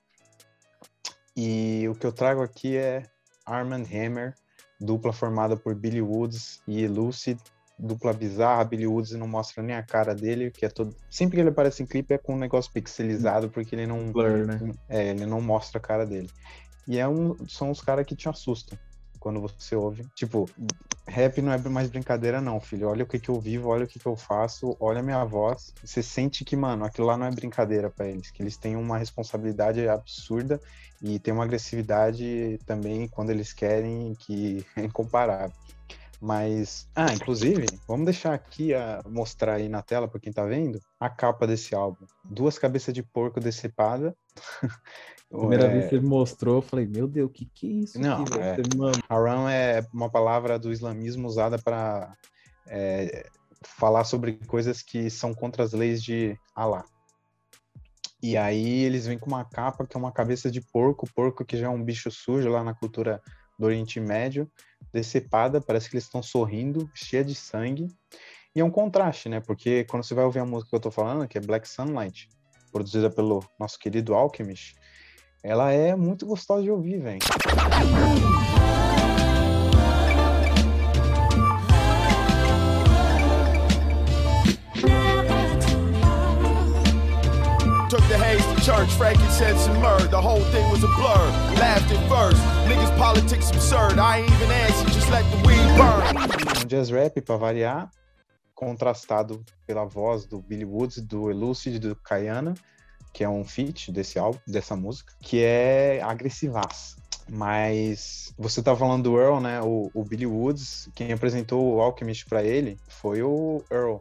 E 1.35 1.87
o 1.89 1.95
que 1.95 2.05
eu 2.05 2.11
trago 2.11 2.41
aqui 2.41 2.75
é 2.75 3.03
Armand 3.45 3.85
Hammer, 3.85 4.33
dupla 4.79 5.13
formada 5.13 5.55
por 5.55 5.75
Billy 5.75 6.01
Woods 6.01 6.61
e 6.67 6.87
Lucid, 6.87 7.39
dupla 7.77 8.13
bizarra, 8.13 8.63
Billy 8.63 8.87
Woods 8.87 9.11
não 9.11 9.27
mostra 9.27 9.61
nem 9.63 9.75
a 9.75 9.83
cara 9.83 10.13
dele, 10.13 10.51
que 10.51 10.65
é 10.65 10.69
todo. 10.69 10.95
Sempre 11.09 11.35
que 11.35 11.41
ele 11.41 11.49
aparece 11.49 11.83
em 11.83 11.85
clipe 11.85 12.13
é 12.13 12.17
com 12.17 12.35
um 12.35 12.39
negócio 12.39 12.71
pixelizado, 12.71 13.49
porque 13.49 13.75
ele 13.75 13.87
não. 13.87 14.11
Blur, 14.11 14.45
né? 14.45 14.59
É, 14.89 15.09
ele 15.09 15.25
não 15.25 15.41
mostra 15.41 15.79
a 15.79 15.81
cara 15.81 16.05
dele. 16.05 16.29
E 16.87 16.97
é 16.97 17.07
um, 17.07 17.35
são 17.47 17.71
os 17.71 17.81
caras 17.81 18.05
que 18.05 18.15
te 18.15 18.27
assustam 18.27 18.77
quando 19.23 19.39
você 19.39 19.73
ouve. 19.73 20.05
Tipo, 20.13 20.49
rap 21.07 21.41
não 21.41 21.53
é 21.53 21.57
mais 21.69 21.89
brincadeira, 21.89 22.41
não, 22.41 22.59
filho. 22.59 22.89
Olha 22.89 23.05
o 23.05 23.07
que, 23.07 23.17
que 23.17 23.29
eu 23.29 23.39
vivo, 23.39 23.69
olha 23.69 23.85
o 23.85 23.87
que, 23.87 23.97
que 23.97 24.05
eu 24.05 24.17
faço, 24.17 24.75
olha 24.81 24.99
a 24.99 25.03
minha 25.03 25.23
voz. 25.23 25.73
Você 25.81 26.03
sente 26.03 26.43
que, 26.43 26.57
mano, 26.57 26.83
aquilo 26.83 27.07
lá 27.07 27.17
não 27.17 27.25
é 27.25 27.31
brincadeira 27.31 27.89
para 27.89 28.05
eles, 28.05 28.29
que 28.29 28.43
eles 28.43 28.57
têm 28.57 28.75
uma 28.75 28.97
responsabilidade 28.97 29.87
absurda 29.87 30.59
e 31.01 31.19
tem 31.19 31.33
uma 31.33 31.45
agressividade 31.45 32.59
também 32.65 33.07
quando 33.07 33.29
eles 33.29 33.53
querem 33.53 34.13
que 34.19 34.65
é 34.75 34.83
incomparável. 34.83 35.53
Mas, 36.25 36.87
ah, 36.95 37.13
inclusive, 37.13 37.65
vamos 37.85 38.05
deixar 38.05 38.33
aqui 38.33 38.73
a 38.73 39.03
mostrar 39.05 39.55
aí 39.55 39.67
na 39.67 39.81
tela 39.81 40.07
para 40.07 40.21
quem 40.21 40.31
tá 40.31 40.45
vendo 40.45 40.79
a 40.97 41.09
capa 41.09 41.45
desse 41.45 41.75
álbum. 41.75 42.05
Duas 42.23 42.57
cabeças 42.57 42.93
de 42.93 43.03
porco 43.03 43.41
decepada. 43.41 44.15
Primeira 45.29 45.65
É, 45.65 45.67
vez 45.67 45.83
que 45.89 45.89
você 45.89 45.99
mostrou, 45.99 46.55
eu 46.55 46.61
falei, 46.61 46.87
meu 46.87 47.09
Deus, 47.09 47.29
o 47.29 47.33
que 47.33 47.45
que 47.53 47.67
é 47.67 47.71
isso? 47.83 47.99
Não, 47.99 48.23
aqui, 48.23 48.39
é. 48.39 48.55
Haram 49.09 49.49
é 49.49 49.85
uma 49.93 50.09
palavra 50.09 50.57
do 50.57 50.71
islamismo 50.71 51.27
usada 51.27 51.61
para 51.61 52.15
falar 53.61 54.05
sobre 54.05 54.39
coisas 54.47 54.81
que 54.81 55.09
são 55.09 55.33
contra 55.33 55.61
as 55.61 55.73
leis 55.73 56.01
de 56.01 56.37
Allah. 56.55 56.85
E 58.21 58.37
aí 58.37 58.83
eles 58.83 59.07
vêm 59.07 59.19
com 59.19 59.27
uma 59.27 59.43
capa 59.43 59.85
que 59.85 59.97
é 59.97 59.99
uma 59.99 60.13
cabeça 60.13 60.49
de 60.49 60.61
porco, 60.61 61.05
porco 61.13 61.43
que 61.43 61.57
já 61.57 61.65
é 61.65 61.69
um 61.69 61.83
bicho 61.83 62.09
sujo 62.09 62.47
lá 62.47 62.63
na 62.63 62.73
cultura 62.73 63.21
do 63.59 63.65
Oriente 63.65 63.99
Médio, 63.99 64.49
decepada, 64.93 65.59
parece 65.59 65.89
que 65.89 65.95
eles 65.95 66.05
estão 66.05 66.21
sorrindo, 66.21 66.89
cheia 66.93 67.23
de 67.23 67.33
sangue. 67.33 67.87
E 68.55 68.59
é 68.61 68.63
um 68.63 68.69
contraste, 68.69 69.27
né? 69.27 69.39
Porque 69.39 69.83
quando 69.85 70.03
você 70.03 70.13
vai 70.13 70.23
ouvir 70.23 70.39
a 70.39 70.45
música 70.45 70.69
que 70.69 70.75
eu 70.75 70.79
tô 70.79 70.91
falando, 70.91 71.27
que 71.27 71.37
é 71.37 71.41
Black 71.41 71.67
Sunlight, 71.67 72.29
produzida 72.71 73.09
pelo 73.09 73.43
nosso 73.59 73.79
querido 73.79 74.13
Alchemist, 74.13 74.75
ela 75.41 75.71
é 75.71 75.95
muito 75.95 76.25
gostosa 76.25 76.61
de 76.61 76.71
ouvir, 76.71 76.99
velho. 76.99 77.19
Took 87.89 88.07
the 88.07 88.15
haze 88.15 88.52
church. 88.63 88.97
The 88.97 90.21
whole 90.21 90.43
thing 90.51 90.69
was 90.71 90.83
a 90.83 90.87
blur. 90.87 91.25
Laughed 91.59 91.91
at 91.91 91.99
first. 92.07 92.41
Niggas 92.65 92.97
politics 92.97 93.49
absurd. 93.51 93.99
I 93.99 94.19
ain't 94.19 94.31
even 94.31 94.49
answer, 94.49 94.85
just 94.85 95.09
let 95.11 95.25
the 95.31 95.37
weed 95.45 95.67
burn. 95.75 96.15
um 96.61 96.67
jazz 96.67 96.89
rap 96.89 97.19
para 97.21 97.37
variar, 97.37 97.91
contrastado 98.55 99.43
pela 99.67 99.83
voz 99.83 100.25
do 100.25 100.39
Billy 100.41 100.63
Woods, 100.63 101.01
do 101.01 101.29
Elucid, 101.29 101.77
do 101.79 101.93
Kayana, 101.95 102.53
que 103.11 103.23
é 103.23 103.29
um 103.29 103.43
feat 103.43 103.91
desse 103.91 104.17
álbum, 104.17 104.39
dessa 104.47 104.77
música, 104.77 105.13
que 105.21 105.43
é 105.43 106.01
agressivaço. 106.01 106.95
Mas 107.29 108.33
você 108.37 108.63
tá 108.63 108.73
falando 108.75 109.03
do 109.03 109.19
Earl, 109.19 109.41
né? 109.41 109.61
O, 109.61 109.91
o 109.93 110.05
Billy 110.05 110.25
Woods, 110.25 110.89
quem 110.95 111.11
apresentou 111.11 111.75
o 111.75 111.81
Alchemist 111.81 112.25
para 112.27 112.41
ele 112.43 112.77
foi 112.87 113.21
o 113.21 113.61
Earl. 113.69 113.97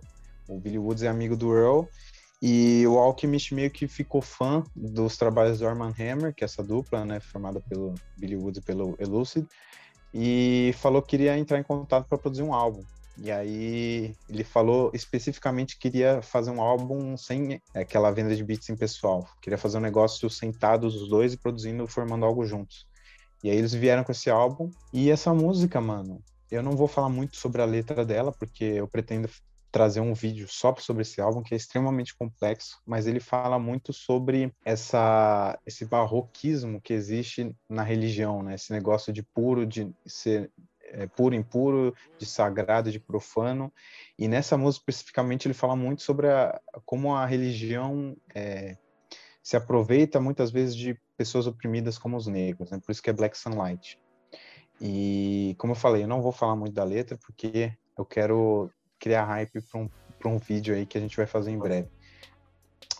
O 0.48 0.58
Billy 0.60 0.78
Woods 0.78 1.02
é 1.02 1.08
amigo 1.08 1.36
do 1.36 1.52
Earl 1.52 1.86
e 2.44 2.84
o 2.88 2.98
Alchemist 2.98 3.54
meio 3.54 3.70
que 3.70 3.86
ficou 3.86 4.20
fã 4.20 4.64
dos 4.74 5.16
trabalhos 5.16 5.60
do 5.60 5.66
Armand 5.68 5.94
Hammer, 5.96 6.34
que 6.34 6.42
é 6.42 6.46
essa 6.46 6.60
dupla, 6.60 7.04
né, 7.04 7.20
formada 7.20 7.60
pelo 7.60 7.94
Billy 8.18 8.34
Woods 8.34 8.60
e 8.60 8.64
pelo 8.64 8.96
Elucid, 8.98 9.46
e 10.12 10.74
falou 10.78 11.00
que 11.00 11.10
queria 11.10 11.38
entrar 11.38 11.60
em 11.60 11.62
contato 11.62 12.08
para 12.08 12.18
produzir 12.18 12.42
um 12.42 12.52
álbum. 12.52 12.82
E 13.16 13.30
aí 13.30 14.16
ele 14.28 14.42
falou 14.42 14.90
especificamente 14.92 15.76
que 15.76 15.82
queria 15.82 16.20
fazer 16.20 16.50
um 16.50 16.60
álbum 16.60 17.16
sem 17.16 17.60
aquela 17.74 18.10
venda 18.10 18.34
de 18.34 18.42
beats 18.42 18.68
em 18.68 18.76
pessoal. 18.76 19.28
Queria 19.40 19.58
fazer 19.58 19.78
um 19.78 19.82
negócio 19.82 20.28
sentados 20.28 21.00
os 21.00 21.08
dois 21.08 21.32
e 21.34 21.36
produzindo, 21.36 21.86
formando 21.86 22.24
algo 22.24 22.44
juntos. 22.44 22.86
E 23.44 23.50
aí 23.50 23.56
eles 23.56 23.72
vieram 23.72 24.02
com 24.02 24.10
esse 24.10 24.30
álbum. 24.30 24.68
E 24.92 25.10
essa 25.10 25.32
música, 25.32 25.80
mano, 25.80 26.20
eu 26.50 26.62
não 26.62 26.72
vou 26.72 26.88
falar 26.88 27.08
muito 27.08 27.36
sobre 27.36 27.62
a 27.62 27.66
letra 27.66 28.04
dela, 28.04 28.32
porque 28.32 28.64
eu 28.64 28.88
pretendo 28.88 29.28
trazer 29.72 30.00
um 30.00 30.12
vídeo 30.12 30.46
só 30.46 30.74
sobre 30.76 31.00
esse 31.00 31.18
álbum 31.18 31.42
que 31.42 31.54
é 31.54 31.56
extremamente 31.56 32.14
complexo, 32.14 32.78
mas 32.86 33.06
ele 33.06 33.18
fala 33.18 33.58
muito 33.58 33.90
sobre 33.90 34.54
essa 34.64 35.58
esse 35.66 35.86
barroquismo 35.86 36.80
que 36.80 36.92
existe 36.92 37.56
na 37.68 37.82
religião, 37.82 38.42
né? 38.42 38.54
Esse 38.54 38.70
negócio 38.70 39.12
de 39.12 39.22
puro, 39.22 39.64
de 39.64 39.90
ser 40.04 40.50
é, 40.82 41.06
puro, 41.06 41.34
impuro, 41.34 41.94
de 42.18 42.26
sagrado, 42.26 42.92
de 42.92 43.00
profano. 43.00 43.72
E 44.18 44.28
nessa 44.28 44.58
música 44.58 44.82
especificamente 44.90 45.48
ele 45.48 45.54
fala 45.54 45.74
muito 45.74 46.02
sobre 46.02 46.28
a, 46.28 46.60
como 46.84 47.14
a 47.14 47.24
religião 47.24 48.14
é, 48.34 48.76
se 49.42 49.56
aproveita 49.56 50.20
muitas 50.20 50.50
vezes 50.50 50.76
de 50.76 51.00
pessoas 51.16 51.46
oprimidas 51.46 51.96
como 51.96 52.16
os 52.16 52.26
negros, 52.26 52.70
né? 52.70 52.78
Por 52.78 52.92
isso 52.92 53.02
que 53.02 53.08
é 53.08 53.12
Black 53.12 53.38
Sunlight. 53.38 53.98
E 54.78 55.54
como 55.58 55.72
eu 55.72 55.76
falei, 55.76 56.02
eu 56.02 56.08
não 56.08 56.20
vou 56.20 56.32
falar 56.32 56.56
muito 56.56 56.74
da 56.74 56.84
letra 56.84 57.16
porque 57.16 57.72
eu 57.96 58.04
quero 58.04 58.70
criar 59.02 59.24
hype 59.24 59.60
para 59.60 59.80
um, 59.80 59.90
pra 60.16 60.28
um 60.28 60.38
vídeo 60.38 60.72
aí 60.72 60.86
que 60.86 60.96
a 60.96 61.00
gente 61.00 61.16
vai 61.16 61.26
fazer 61.26 61.50
em 61.50 61.58
breve. 61.58 61.88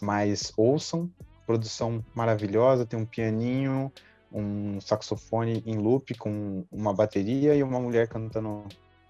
Mas 0.00 0.52
ouçam, 0.56 1.08
produção 1.46 2.04
maravilhosa, 2.12 2.84
tem 2.84 2.98
um 2.98 3.06
pianinho, 3.06 3.92
um 4.32 4.80
saxofone 4.80 5.62
em 5.64 5.76
loop 5.78 6.12
com 6.18 6.64
uma 6.72 6.92
bateria 6.92 7.54
e 7.54 7.62
uma 7.62 7.78
mulher 7.78 8.08
cantando 8.08 8.64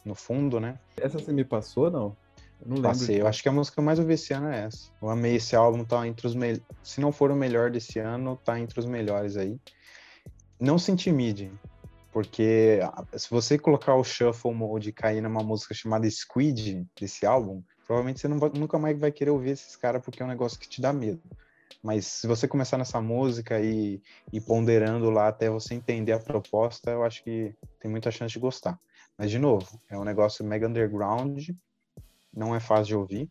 no 0.05 0.15
fundo, 0.15 0.61
né? 0.61 0.79
essa 0.99 1.19
você 1.19 1.33
me 1.33 1.45
passou, 1.45 1.91
não? 1.91 2.15
Eu 2.61 2.69
não 2.69 2.77
lembro. 2.77 2.91
Passei. 2.91 3.21
Eu 3.23 3.27
acho 3.27 3.43
que 3.43 3.49
a 3.49 3.53
música 3.53 3.75
que 3.75 3.81
eu 3.81 3.85
mais 3.85 3.99
ouvi 3.99 4.13
esse 4.13 4.35
ano 4.35 4.49
é 4.49 4.65
essa. 4.65 4.91
Eu 5.01 5.09
amei 5.09 5.37
esse 5.37 5.57
álbum, 5.57 5.85
tá 5.85 6.07
entre 6.07 6.27
os 6.27 6.35
melhores. 6.35 6.63
Se 6.83 7.01
não 7.01 7.11
for 7.11 7.31
o 7.31 7.37
melhor 7.37 7.71
desse 7.71 7.99
ano, 7.99 8.39
tá 8.45 8.61
entre 8.61 8.79
os 8.79 8.85
melhores 8.85 9.39
aí. 9.39 9.59
Não 10.61 10.79
se 10.79 10.93
intimide, 10.93 11.51
porque 12.13 12.81
ah, 12.83 13.05
se 13.19 13.31
você 13.31 13.59
colocar 13.59 13.97
o 13.97 14.05
shuffle 14.05 14.55
mode 14.55 14.91
e 14.91 14.93
cair 14.93 15.21
numa 15.23 15.43
música 15.43 15.75
chamada 15.75 16.09
Squid 16.11 16.87
desse 17.01 17.27
álbum, 17.27 17.63
provavelmente 17.87 18.21
você 18.21 18.29
vai- 18.29 18.51
nunca 18.55 18.79
mais 18.79 18.99
vai 18.99 19.11
querer 19.13 19.31
ouvir 19.31 19.51
esses 19.51 19.77
caras 19.77 20.03
porque 20.05 20.23
é 20.23 20.27
um 20.27 20.29
negócio 20.29 20.59
que 20.59 20.69
te 20.69 20.81
dá 20.81 20.93
medo. 20.93 21.23
Mas 21.83 22.07
se 22.07 22.27
você 22.27 22.47
começar 22.47 22.79
nessa 22.79 23.01
música 23.01 23.61
e 23.61 24.01
ir 24.33 24.41
ponderando 24.43 25.11
lá 25.11 25.29
até 25.29 25.51
você 25.51 25.75
entender 25.75 26.13
a 26.13 26.21
proposta, 26.21 26.91
eu 26.91 27.03
acho 27.03 27.25
que 27.25 27.55
tem 27.81 27.91
muita 27.91 28.11
chance 28.11 28.33
de 28.33 28.39
gostar. 28.39 28.79
Mas, 29.19 29.31
de 29.31 29.39
novo, 29.39 29.81
é 29.91 29.99
um 29.99 30.05
negócio 30.05 30.45
mega 30.45 30.69
underground, 30.69 31.49
não 32.33 32.55
é 32.55 32.61
fácil 32.61 32.87
de 32.87 32.97
ouvir, 32.97 33.31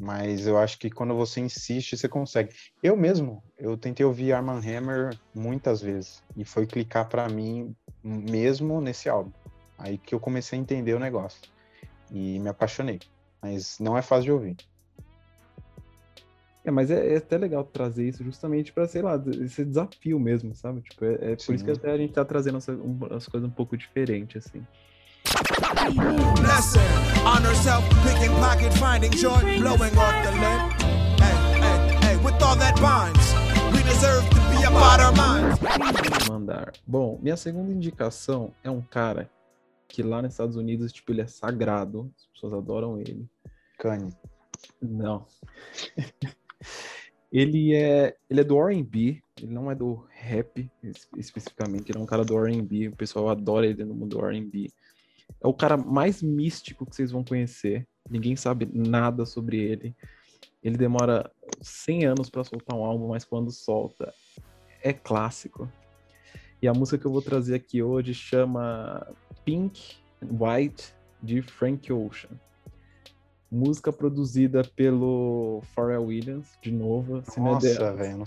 mas 0.00 0.46
eu 0.46 0.58
acho 0.58 0.78
que 0.78 0.90
quando 0.90 1.14
você 1.14 1.40
insiste, 1.40 1.96
você 1.96 2.08
consegue. 2.08 2.54
Eu 2.82 2.96
mesmo, 2.96 3.42
eu 3.58 3.78
tentei 3.78 4.04
ouvir 4.04 4.32
Arman 4.32 4.58
Hammer 4.58 5.18
muitas 5.34 5.80
vezes, 5.80 6.22
e 6.36 6.44
foi 6.44 6.66
clicar 6.66 7.08
pra 7.08 7.28
mim 7.28 7.74
mesmo 8.06 8.80
nesse 8.80 9.08
álbum. 9.08 9.32
Aí 9.78 9.98
que 9.98 10.14
eu 10.14 10.20
comecei 10.20 10.58
a 10.58 10.62
entender 10.62 10.94
o 10.94 10.98
negócio, 10.98 11.40
e 12.10 12.38
me 12.38 12.48
apaixonei. 12.48 13.00
Mas 13.42 13.78
não 13.80 13.96
é 13.98 14.02
fácil 14.02 14.24
de 14.24 14.32
ouvir. 14.32 14.56
É, 16.64 16.70
mas 16.70 16.90
é, 16.90 17.14
é 17.14 17.16
até 17.18 17.36
legal 17.38 17.62
trazer 17.62 18.08
isso 18.08 18.24
justamente 18.24 18.72
pra, 18.72 18.88
sei 18.88 19.00
lá, 19.02 19.22
esse 19.40 19.64
desafio 19.64 20.18
mesmo, 20.18 20.54
sabe? 20.54 20.80
Tipo, 20.80 21.04
é, 21.04 21.14
é 21.32 21.36
por 21.36 21.54
isso 21.54 21.64
que 21.64 21.70
até 21.70 21.92
a 21.92 21.96
gente 21.96 22.12
tá 22.12 22.24
trazendo 22.24 22.58
essa- 22.58 22.72
um- 22.72 22.98
as 23.14 23.28
coisas 23.28 23.48
um 23.48 23.52
pouco 23.52 23.76
diferentes, 23.76 24.44
assim. 24.46 24.66
Lesson 26.42 26.80
on 27.24 27.42
herself, 27.44 27.86
picking 28.02 28.34
pocket, 28.40 28.72
finding 28.78 29.12
joy, 29.16 29.40
blowing 29.60 29.96
off 29.96 30.22
the. 30.24 30.32
Hey, 31.22 31.36
hey, 31.60 31.98
hey, 32.02 32.16
with 32.24 32.42
all 32.42 32.56
that 32.56 32.74
binds, 32.80 33.25
Bom, 36.86 37.18
minha 37.22 37.36
segunda 37.36 37.72
indicação 37.72 38.52
é 38.62 38.70
um 38.70 38.82
cara 38.82 39.30
que 39.88 40.02
lá 40.02 40.20
nos 40.20 40.32
Estados 40.32 40.56
Unidos, 40.56 40.92
tipo, 40.92 41.12
ele 41.12 41.20
é 41.22 41.26
sagrado, 41.26 42.12
as 42.16 42.26
pessoas 42.26 42.52
adoram 42.52 42.98
ele. 42.98 43.28
Kanye. 43.78 44.12
Não. 44.80 45.26
ele 47.30 47.74
é, 47.74 48.16
ele 48.28 48.40
é 48.40 48.44
do 48.44 48.58
R&B, 48.58 49.22
ele 49.40 49.52
não 49.52 49.70
é 49.70 49.74
do 49.74 50.06
rap 50.10 50.70
es- 50.82 51.08
especificamente, 51.16 51.90
ele 51.90 51.98
é 51.98 52.02
um 52.02 52.06
cara 52.06 52.24
do 52.24 52.36
R&B, 52.38 52.88
o 52.88 52.96
pessoal 52.96 53.28
adora 53.28 53.66
ele 53.66 53.84
no 53.84 53.94
mundo 53.94 54.16
do 54.16 54.24
R&B. 54.26 54.70
É 55.40 55.46
o 55.46 55.54
cara 55.54 55.76
mais 55.76 56.22
místico 56.22 56.86
que 56.86 56.96
vocês 56.96 57.10
vão 57.10 57.24
conhecer. 57.24 57.86
ninguém 58.08 58.36
sabe 58.36 58.68
nada 58.72 59.26
sobre 59.26 59.58
ele. 59.58 59.94
Ele 60.62 60.76
demora 60.76 61.30
100 61.60 62.06
anos 62.06 62.30
para 62.30 62.44
soltar 62.44 62.76
um 62.76 62.84
álbum, 62.84 63.08
mas 63.08 63.24
quando 63.24 63.50
solta, 63.50 64.12
é 64.82 64.92
clássico. 64.92 65.70
E 66.60 66.68
a 66.68 66.72
música 66.72 66.98
que 66.98 67.06
eu 67.06 67.12
vou 67.12 67.22
trazer 67.22 67.54
aqui 67.54 67.82
hoje 67.82 68.14
chama 68.14 69.06
Pink 69.44 69.96
and 70.22 70.28
White, 70.40 70.94
de 71.22 71.42
Frank 71.42 71.92
Ocean. 71.92 72.30
Música 73.50 73.92
produzida 73.92 74.62
pelo 74.76 75.62
Pharrell 75.74 76.06
Williams, 76.06 76.58
de 76.60 76.72
novo. 76.72 77.22
Nossa, 77.36 77.92
velho, 77.94 78.24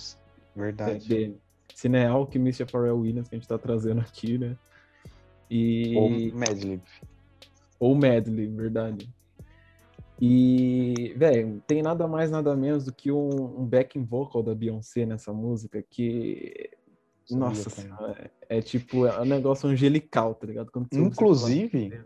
verdade. 0.56 1.26
É 1.26 1.50
Cine 1.76 2.06
Alchemist 2.06 2.62
e 2.62 2.66
Pharrell 2.66 3.00
Williams 3.00 3.30
que 3.30 3.36
a 3.36 3.40
gente 3.40 3.48
tá 3.48 3.58
trazendo 3.58 4.02
aqui, 4.02 4.38
né? 4.38 4.56
E... 5.50 5.96
Ou 5.96 6.40
Madlib. 6.40 6.82
Ou 7.80 7.96
Madlib, 7.96 8.56
verdade. 8.56 9.10
E, 10.22 11.14
velho, 11.16 11.64
tem 11.66 11.82
nada 11.82 12.06
mais, 12.06 12.30
nada 12.30 12.54
menos 12.56 12.86
do 12.86 12.94
que 12.94 13.10
um, 13.10 13.62
um 13.62 13.66
backing 13.66 14.04
vocal 14.04 14.44
da 14.44 14.54
Beyoncé 14.54 15.06
nessa 15.06 15.32
música 15.32 15.82
que. 15.82 16.70
Sabia 17.30 17.48
Nossa 17.48 17.70
senhora, 17.70 18.32
é, 18.50 18.58
é, 18.58 18.62
tipo, 18.62 19.06
é 19.06 19.22
um 19.22 19.26
negócio 19.26 19.70
angelical, 19.70 20.34
tá 20.34 20.48
ligado? 20.48 20.72
Inclusive, 20.92 22.04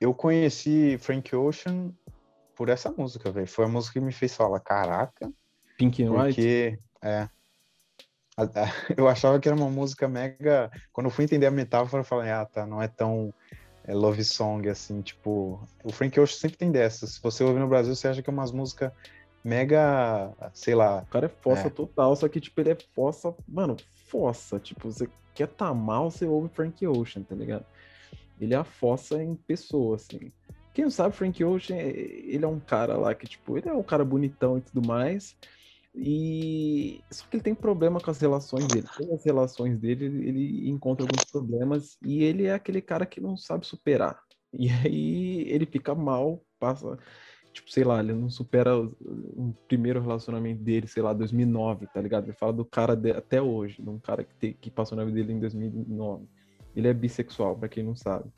eu 0.00 0.12
conheci 0.12 0.98
Frank 0.98 1.34
Ocean 1.36 1.92
por 2.56 2.68
essa 2.68 2.90
música, 2.90 3.30
velho. 3.30 3.46
Foi 3.46 3.64
a 3.64 3.68
música 3.68 4.00
que 4.00 4.04
me 4.04 4.12
fez 4.12 4.34
falar, 4.34 4.58
caraca. 4.60 5.32
Pink 5.76 6.02
and 6.02 6.10
White? 6.10 6.34
Porque, 6.34 6.78
é. 7.00 7.28
Eu 8.96 9.08
achava 9.08 9.38
que 9.38 9.48
era 9.48 9.56
uma 9.56 9.70
música 9.70 10.08
mega. 10.08 10.70
Quando 10.92 11.06
eu 11.06 11.10
fui 11.10 11.24
entender 11.24 11.46
a 11.46 11.50
metáfora, 11.50 12.02
eu 12.02 12.04
falei, 12.04 12.30
ah, 12.30 12.44
tá, 12.44 12.64
não 12.64 12.80
é 12.80 12.86
tão 12.86 13.34
é, 13.84 13.92
love 13.92 14.22
song, 14.24 14.68
assim, 14.68 15.00
tipo. 15.00 15.60
O 15.82 15.92
Frank 15.92 16.18
Ocean 16.20 16.38
sempre 16.38 16.56
tem 16.56 16.70
dessas. 16.70 17.14
Se 17.14 17.22
você 17.22 17.42
ouvir 17.42 17.58
no 17.58 17.68
Brasil, 17.68 17.94
você 17.96 18.06
acha 18.06 18.22
que 18.22 18.30
é 18.30 18.32
umas 18.32 18.52
músicas 18.52 18.92
mega, 19.42 20.32
sei 20.52 20.74
lá. 20.74 21.02
O 21.02 21.06
cara 21.06 21.26
é 21.26 21.28
fossa 21.28 21.66
é. 21.66 21.70
total, 21.70 22.14
só 22.14 22.28
que, 22.28 22.40
tipo, 22.40 22.60
ele 22.60 22.70
é 22.70 22.78
fossa, 22.94 23.34
mano, 23.46 23.76
fossa. 24.08 24.58
Tipo, 24.58 24.90
você 24.90 25.08
quer 25.34 25.48
tá 25.48 25.72
mal, 25.72 26.10
você 26.10 26.26
ouve 26.26 26.48
Frank 26.48 26.86
Ocean, 26.86 27.22
tá 27.22 27.34
ligado? 27.34 27.64
Ele 28.40 28.54
é 28.54 28.56
a 28.56 28.64
fossa 28.64 29.22
em 29.22 29.34
pessoa, 29.34 29.96
assim. 29.96 30.32
Quem 30.72 30.84
não 30.84 30.90
sabe, 30.90 31.14
Frank 31.14 31.42
Ocean, 31.42 31.76
ele 31.76 32.44
é 32.44 32.48
um 32.48 32.60
cara 32.60 32.96
lá 32.96 33.14
que, 33.14 33.26
tipo, 33.26 33.58
ele 33.58 33.68
é 33.68 33.72
um 33.72 33.82
cara 33.82 34.04
bonitão 34.04 34.58
e 34.58 34.60
tudo 34.60 34.86
mais. 34.86 35.36
E 35.94 37.00
só 37.10 37.26
que 37.26 37.36
ele 37.36 37.42
tem 37.42 37.54
problema 37.54 38.00
com 38.00 38.10
as 38.10 38.20
relações 38.20 38.68
dele. 38.68 38.86
Todas 38.96 39.14
as 39.14 39.24
relações 39.24 39.78
dele, 39.78 40.04
ele 40.04 40.68
encontra 40.68 41.04
alguns 41.04 41.24
problemas 41.24 41.96
e 42.04 42.22
ele 42.22 42.44
é 42.44 42.54
aquele 42.54 42.80
cara 42.80 43.04
que 43.04 43.20
não 43.20 43.36
sabe 43.36 43.66
superar. 43.66 44.22
E 44.52 44.68
aí 44.70 45.42
ele 45.48 45.66
fica 45.66 45.94
mal, 45.94 46.42
passa, 46.58 46.96
tipo, 47.58 47.70
sei 47.70 47.84
lá, 47.84 48.00
ele 48.00 48.12
não 48.12 48.30
supera 48.30 48.78
o, 48.78 49.54
primeiro 49.66 50.00
relacionamento 50.00 50.62
dele, 50.62 50.86
sei 50.86 51.02
lá, 51.02 51.12
2009, 51.12 51.86
tá 51.86 52.00
ligado? 52.00 52.24
Ele 52.24 52.32
fala 52.32 52.52
do 52.52 52.64
cara 52.64 52.94
de, 52.94 53.10
até 53.10 53.40
hoje, 53.40 53.82
de 53.82 53.88
um 53.88 53.98
cara 53.98 54.24
que, 54.24 54.34
te, 54.34 54.56
que 54.60 54.70
passou 54.70 54.96
na 54.96 55.04
vida 55.04 55.16
dele 55.16 55.34
em 55.34 55.40
2009. 55.40 56.24
Ele 56.74 56.88
é 56.88 56.94
bissexual, 56.94 57.56
para 57.56 57.68
quem 57.68 57.82
não 57.82 57.96
sabe. 57.96 58.30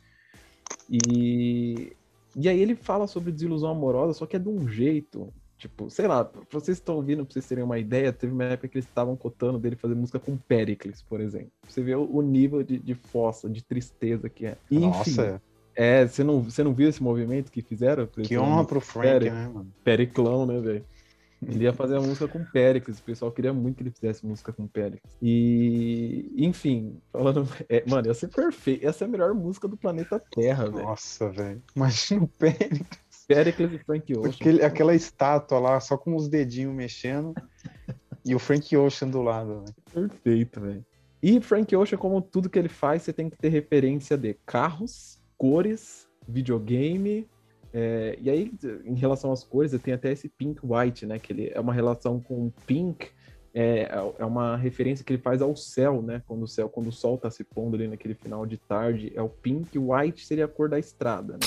E 0.90 1.92
e 2.37 2.48
aí 2.48 2.61
ele 2.61 2.76
fala 2.76 3.09
sobre 3.09 3.33
desilusão 3.33 3.70
amorosa, 3.70 4.14
só 4.14 4.24
que 4.24 4.37
é 4.37 4.38
de 4.38 4.48
um 4.48 4.68
jeito 4.68 5.33
Tipo, 5.61 5.90
sei 5.90 6.09
lá, 6.09 6.24
pra 6.24 6.42
vocês 6.50 6.78
estão 6.78 6.96
ouvindo, 6.96 7.22
pra 7.22 7.35
vocês 7.35 7.46
terem 7.46 7.62
uma 7.62 7.78
ideia, 7.78 8.14
teve 8.14 8.33
uma 8.33 8.44
época 8.44 8.66
que 8.66 8.78
eles 8.78 8.87
estavam 8.87 9.14
cotando 9.14 9.59
dele 9.59 9.76
fazer 9.76 9.94
música 9.94 10.18
com 10.18 10.35
Pericles, 10.35 11.02
por 11.02 11.20
exemplo. 11.20 11.52
Você 11.68 11.83
vê 11.83 11.94
o, 11.94 12.22
nível 12.22 12.62
de, 12.62 12.78
de 12.78 12.94
fossa, 12.94 13.46
de 13.46 13.62
tristeza 13.62 14.30
que 14.30 14.46
é. 14.46 14.56
E, 14.70 14.76
enfim, 14.76 14.87
Nossa. 14.87 15.42
É, 15.81 16.07
você 16.07 16.23
não, 16.23 16.43
você 16.43 16.62
não 16.62 16.75
viu 16.75 16.90
esse 16.90 17.03
movimento 17.03 17.51
que 17.51 17.62
fizeram? 17.62 18.07
Que 18.07 18.37
honra 18.37 18.66
pro 18.66 18.83
Frank, 18.83 19.09
Peric, 19.09 19.31
né, 19.31 19.49
mano? 19.49 19.73
Periclão, 19.83 20.45
né, 20.45 20.61
velho? 20.61 20.85
Ele 21.43 21.64
ia 21.64 21.73
fazer 21.73 21.97
a 21.97 22.01
música 22.03 22.29
com 22.29 22.45
Pericles, 22.45 22.99
o 22.99 23.03
pessoal 23.03 23.33
queria 23.33 23.51
muito 23.51 23.77
que 23.77 23.85
ele 23.85 23.90
fizesse 23.90 24.27
música 24.27 24.53
com 24.53 24.66
Pericles. 24.66 25.11
E, 25.23 26.35
enfim, 26.37 27.01
falando. 27.11 27.49
É, 27.66 27.83
mano, 27.88 28.09
ia 28.09 28.12
ser 28.12 28.29
perfeito. 28.29 28.87
Essa 28.87 29.05
é 29.05 29.07
a 29.07 29.09
melhor 29.09 29.33
música 29.33 29.66
do 29.66 29.75
planeta 29.75 30.23
Terra, 30.31 30.69
velho. 30.69 30.85
Nossa, 30.85 31.31
velho. 31.31 31.62
Imagina 31.75 32.25
o 32.25 32.29
Pericles. 32.29 33.01
Pericles 33.27 33.73
e 33.73 33.79
Frank 33.79 34.19
Ocean. 34.19 34.31
Aquele, 34.33 34.62
aquela 34.62 34.95
estátua 34.95 35.59
lá, 35.59 35.81
só 35.81 35.97
com 35.97 36.14
os 36.14 36.29
dedinhos 36.29 36.75
mexendo, 36.75 37.33
e 38.23 38.35
o 38.35 38.38
Frank 38.38 38.77
Ocean 38.77 39.09
do 39.09 39.23
lado. 39.23 39.64
Véio. 39.95 40.09
Perfeito, 40.11 40.61
velho. 40.61 40.85
E 41.23 41.40
Frank 41.40 41.75
Ocean, 41.75 41.99
como 41.99 42.21
tudo 42.21 42.51
que 42.51 42.59
ele 42.59 42.69
faz, 42.69 43.01
você 43.01 43.14
tem 43.14 43.31
que 43.31 43.38
ter 43.38 43.49
referência 43.49 44.19
de 44.19 44.35
carros, 44.45 45.19
cores, 45.40 46.07
videogame. 46.29 47.26
É, 47.72 48.18
e 48.20 48.29
aí, 48.29 48.53
em 48.85 48.94
relação 48.94 49.33
às 49.33 49.42
cores, 49.42 49.72
tem 49.81 49.94
até 49.94 50.12
esse 50.12 50.29
Pink 50.29 50.61
White, 50.62 51.07
né? 51.07 51.18
Que 51.18 51.33
ele 51.33 51.50
é 51.55 51.59
uma 51.59 51.72
relação 51.72 52.20
com 52.20 52.53
Pink 52.66 53.09
é, 53.55 53.90
é 54.18 54.24
uma 54.24 54.57
referência 54.57 55.05
que 55.05 55.12
ele 55.12 55.22
faz 55.22 55.42
ao 55.42 55.57
céu, 55.57 56.03
né? 56.03 56.22
Quando 56.26 56.42
o 56.42 56.46
céu, 56.46 56.68
quando 56.68 56.88
o 56.88 56.92
sol 56.92 57.18
tá 57.18 57.31
se 57.31 57.42
pondo 57.42 57.74
ali 57.74 57.88
naquele 57.88 58.14
final 58.14 58.46
de 58.46 58.57
tarde, 58.57 59.12
é 59.14 59.22
o 59.22 59.29
pink, 59.29 59.76
white 59.79 60.24
seria 60.24 60.44
a 60.44 60.48
cor 60.48 60.68
da 60.68 60.79
estrada. 60.79 61.33
Né? 61.33 61.40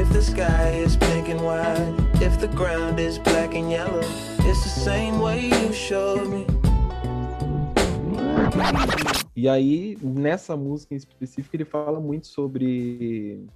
If 0.00 0.12
the 0.12 0.20
sky 0.20 0.82
is 0.84 0.96
pink 0.96 1.28
and 1.28 1.40
white, 1.40 2.22
if 2.22 2.38
the 2.38 2.46
ground 2.48 3.00
is 3.00 3.18
black 3.18 3.56
and 3.56 3.70
yellow, 3.70 4.00
it's 4.46 4.62
the 4.62 4.80
same 4.80 5.18
way 5.20 5.46
you 5.46 5.72
showed 5.72 6.28
me. 6.28 6.57
E 9.34 9.48
aí, 9.48 9.96
nessa 10.02 10.56
música 10.56 10.94
em 10.94 10.96
específico, 10.96 11.54
ele 11.54 11.64
fala 11.64 12.00
muito 12.00 12.26
sobre 12.26 13.46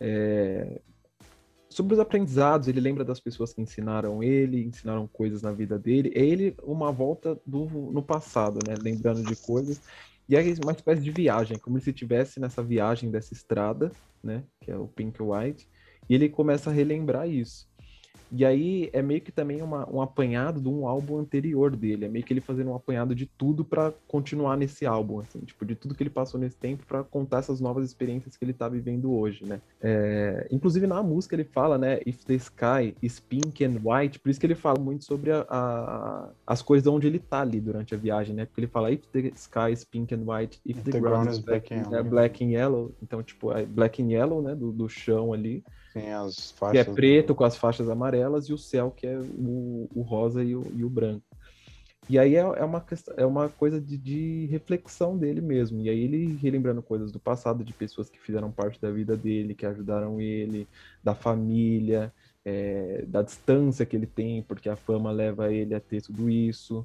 é, 0.00 0.80
sobre 1.68 1.94
os 1.94 2.00
aprendizados, 2.00 2.66
ele 2.66 2.80
lembra 2.80 3.04
das 3.04 3.20
pessoas 3.20 3.52
que 3.52 3.60
ensinaram 3.60 4.22
ele, 4.22 4.64
ensinaram 4.64 5.06
coisas 5.06 5.42
na 5.42 5.52
vida 5.52 5.78
dele. 5.78 6.12
É 6.14 6.24
ele 6.24 6.56
uma 6.62 6.90
volta 6.90 7.38
do, 7.46 7.66
no 7.66 8.02
passado, 8.02 8.58
né? 8.66 8.74
Lembrando 8.82 9.22
de 9.22 9.36
coisas. 9.36 9.80
E 10.28 10.36
é 10.36 10.42
uma 10.62 10.72
espécie 10.72 11.02
de 11.02 11.10
viagem, 11.10 11.58
como 11.58 11.78
se 11.78 11.90
estivesse 11.90 12.40
nessa 12.40 12.62
viagem 12.62 13.10
dessa 13.10 13.32
estrada, 13.32 13.92
né? 14.22 14.42
Que 14.60 14.70
é 14.70 14.76
o 14.76 14.88
Pink 14.88 15.22
White. 15.22 15.68
E 16.08 16.14
ele 16.14 16.28
começa 16.28 16.70
a 16.70 16.72
relembrar 16.72 17.28
isso. 17.28 17.67
E 18.30 18.44
aí 18.44 18.90
é 18.92 19.00
meio 19.02 19.20
que 19.20 19.32
também 19.32 19.62
uma, 19.62 19.88
um 19.90 20.00
apanhado 20.00 20.60
de 20.60 20.68
um 20.68 20.86
álbum 20.86 21.18
anterior 21.18 21.74
dele. 21.74 22.04
É 22.04 22.08
meio 22.08 22.24
que 22.24 22.32
ele 22.32 22.40
fazendo 22.40 22.70
um 22.70 22.74
apanhado 22.74 23.14
de 23.14 23.26
tudo 23.26 23.64
para 23.64 23.92
continuar 24.06 24.56
nesse 24.56 24.86
álbum, 24.86 25.20
assim, 25.20 25.40
tipo, 25.40 25.64
de 25.64 25.74
tudo 25.74 25.94
que 25.94 26.02
ele 26.02 26.10
passou 26.10 26.38
nesse 26.38 26.56
tempo 26.56 26.84
para 26.86 27.02
contar 27.02 27.38
essas 27.38 27.60
novas 27.60 27.84
experiências 27.84 28.36
que 28.36 28.44
ele 28.44 28.52
tá 28.52 28.68
vivendo 28.68 29.12
hoje, 29.12 29.44
né? 29.44 29.60
É, 29.80 30.46
inclusive 30.50 30.86
na 30.86 31.02
música 31.02 31.34
ele 31.34 31.44
fala, 31.44 31.78
né? 31.78 32.00
If 32.06 32.24
the 32.24 32.34
sky 32.34 32.94
is 33.02 33.18
pink 33.20 33.64
and 33.64 33.80
white, 33.82 34.18
por 34.18 34.28
isso 34.28 34.40
que 34.40 34.46
ele 34.46 34.54
fala 34.54 34.78
muito 34.78 35.04
sobre 35.04 35.30
a, 35.32 35.46
a, 35.48 36.28
as 36.46 36.62
coisas 36.62 36.86
onde 36.86 37.06
ele 37.06 37.18
tá 37.18 37.40
ali 37.40 37.60
durante 37.60 37.94
a 37.94 37.98
viagem, 37.98 38.34
né? 38.34 38.44
Porque 38.44 38.60
ele 38.60 38.68
fala 38.68 38.90
if 38.92 39.06
the 39.12 39.32
sky 39.34 39.72
is 39.72 39.84
pink 39.84 40.14
and 40.14 40.24
white, 40.26 40.60
if 40.66 40.82
the, 40.82 40.92
the 40.92 41.00
ground, 41.00 41.24
ground, 41.24 41.30
is 41.30 41.38
black, 41.38 41.68
black, 41.68 41.88
and, 41.88 41.96
é 41.96 42.02
black 42.02 42.44
and 42.44 42.48
yellow, 42.50 42.92
então 43.02 43.22
tipo, 43.22 43.52
é 43.52 43.64
black 43.64 44.02
and 44.02 44.10
yellow, 44.10 44.42
né? 44.42 44.54
Do, 44.54 44.72
do 44.72 44.88
chão 44.88 45.32
ali. 45.32 45.64
As 45.94 46.50
faixas. 46.52 46.84
Que 46.84 46.90
é 46.90 46.94
preto 46.94 47.34
com 47.34 47.44
as 47.44 47.56
faixas 47.56 47.88
amarelas 47.88 48.48
e 48.48 48.52
o 48.52 48.58
céu 48.58 48.90
que 48.90 49.06
é 49.06 49.18
o, 49.18 49.88
o 49.94 50.02
rosa 50.02 50.42
e 50.44 50.54
o, 50.54 50.66
e 50.74 50.84
o 50.84 50.90
branco. 50.90 51.24
E 52.08 52.18
aí 52.18 52.36
é, 52.36 52.38
é, 52.38 52.64
uma, 52.64 52.84
é 53.18 53.26
uma 53.26 53.48
coisa 53.50 53.78
de, 53.78 53.98
de, 53.98 54.46
reflexão 54.46 55.16
dele 55.16 55.42
mesmo. 55.42 55.80
E 55.82 55.90
aí 55.90 56.00
ele 56.00 56.38
relembrando 56.40 56.82
coisas 56.82 57.12
do 57.12 57.20
passado, 57.20 57.62
de 57.62 57.72
pessoas 57.74 58.08
que 58.08 58.18
fizeram 58.18 58.50
parte 58.50 58.80
da 58.80 58.90
vida 58.90 59.14
dele, 59.14 59.54
que 59.54 59.66
ajudaram 59.66 60.18
ele, 60.18 60.66
da 61.04 61.14
família, 61.14 62.10
é, 62.44 63.04
da 63.06 63.20
distância 63.20 63.84
que 63.84 63.94
ele 63.94 64.06
tem, 64.06 64.42
porque 64.42 64.70
a 64.70 64.76
fama 64.76 65.10
leva 65.10 65.52
ele 65.52 65.74
a 65.74 65.80
ter 65.80 66.00
tudo 66.00 66.30
isso 66.30 66.84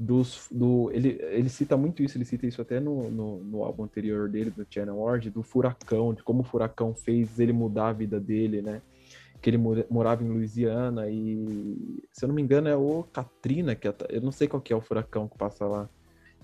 dos, 0.00 0.48
do, 0.50 0.90
ele, 0.94 1.18
ele 1.20 1.50
cita 1.50 1.76
muito 1.76 2.02
isso, 2.02 2.16
ele 2.16 2.24
cita 2.24 2.46
isso 2.46 2.62
até 2.62 2.80
no, 2.80 3.10
no, 3.10 3.44
no, 3.44 3.62
álbum 3.62 3.84
anterior 3.84 4.30
dele, 4.30 4.50
do 4.50 4.66
Channel 4.68 4.96
Ward, 4.96 5.28
do 5.28 5.42
furacão, 5.42 6.14
de 6.14 6.22
como 6.22 6.40
o 6.40 6.44
furacão 6.44 6.94
fez 6.94 7.38
ele 7.38 7.52
mudar 7.52 7.88
a 7.88 7.92
vida 7.92 8.18
dele, 8.18 8.62
né? 8.62 8.80
Que 9.42 9.50
ele 9.50 9.58
morava 9.90 10.24
em 10.24 10.28
Louisiana 10.28 11.10
e, 11.10 12.02
se 12.12 12.24
eu 12.24 12.28
não 12.28 12.34
me 12.34 12.40
engano, 12.40 12.66
é 12.66 12.76
o 12.76 13.02
Katrina, 13.12 13.74
que 13.74 13.88
é, 13.88 13.94
eu 14.08 14.22
não 14.22 14.32
sei 14.32 14.48
qual 14.48 14.62
que 14.62 14.72
é 14.72 14.76
o 14.76 14.80
furacão 14.80 15.28
que 15.28 15.36
passa 15.36 15.66
lá. 15.66 15.86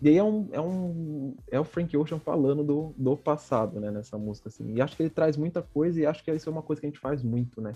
E 0.03 0.11
aí 0.11 0.19
é 0.19 0.23
um, 0.23 0.49
é 0.53 0.61
um 0.61 1.35
é 1.51 1.59
o 1.59 1.65
Frank 1.65 1.97
Ocean 1.97 2.19
falando 2.19 2.63
do, 2.63 2.95
do 2.95 3.17
passado, 3.17 3.81
né, 3.81 3.91
nessa 3.91 4.19
música, 4.19 4.51
assim. 4.51 4.75
E 4.75 4.83
acho 4.83 4.95
que 4.95 5.03
ele 5.03 5.11
traz 5.11 5.39
muita 5.39 5.63
coisa 5.63 5.99
e 5.99 6.05
acho 6.05 6.23
que 6.23 6.31
isso 6.31 6.47
é 6.47 6.53
uma 6.53 6.63
coisa 6.63 6.81
que 6.81 6.87
a 6.87 6.91
gente 6.91 7.01
faz 7.01 7.23
muito, 7.23 7.63
né? 7.63 7.73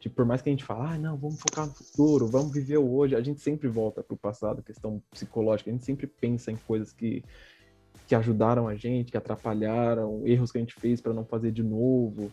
Tipo, 0.00 0.16
por 0.16 0.24
mais 0.24 0.40
que 0.40 0.48
a 0.48 0.52
gente 0.52 0.64
fale, 0.64 0.94
ah, 0.94 0.98
não, 0.98 1.16
vamos 1.16 1.40
focar 1.40 1.66
no 1.66 1.74
futuro, 1.74 2.26
vamos 2.26 2.54
viver 2.54 2.78
o 2.78 2.90
hoje, 2.94 3.14
a 3.14 3.22
gente 3.22 3.40
sempre 3.40 3.68
volta 3.68 4.02
para 4.02 4.14
o 4.14 4.18
passado, 4.18 4.62
questão 4.62 5.02
psicológica, 5.12 5.70
a 5.70 5.74
gente 5.74 5.84
sempre 5.84 6.06
pensa 6.06 6.50
em 6.50 6.56
coisas 6.56 6.90
que, 6.92 7.22
que 8.06 8.14
ajudaram 8.14 8.66
a 8.66 8.74
gente, 8.74 9.10
que 9.10 9.16
atrapalharam, 9.18 10.26
erros 10.26 10.50
que 10.50 10.58
a 10.58 10.60
gente 10.60 10.74
fez 10.74 11.00
para 11.02 11.12
não 11.12 11.24
fazer 11.26 11.52
de 11.52 11.62
novo. 11.62 12.32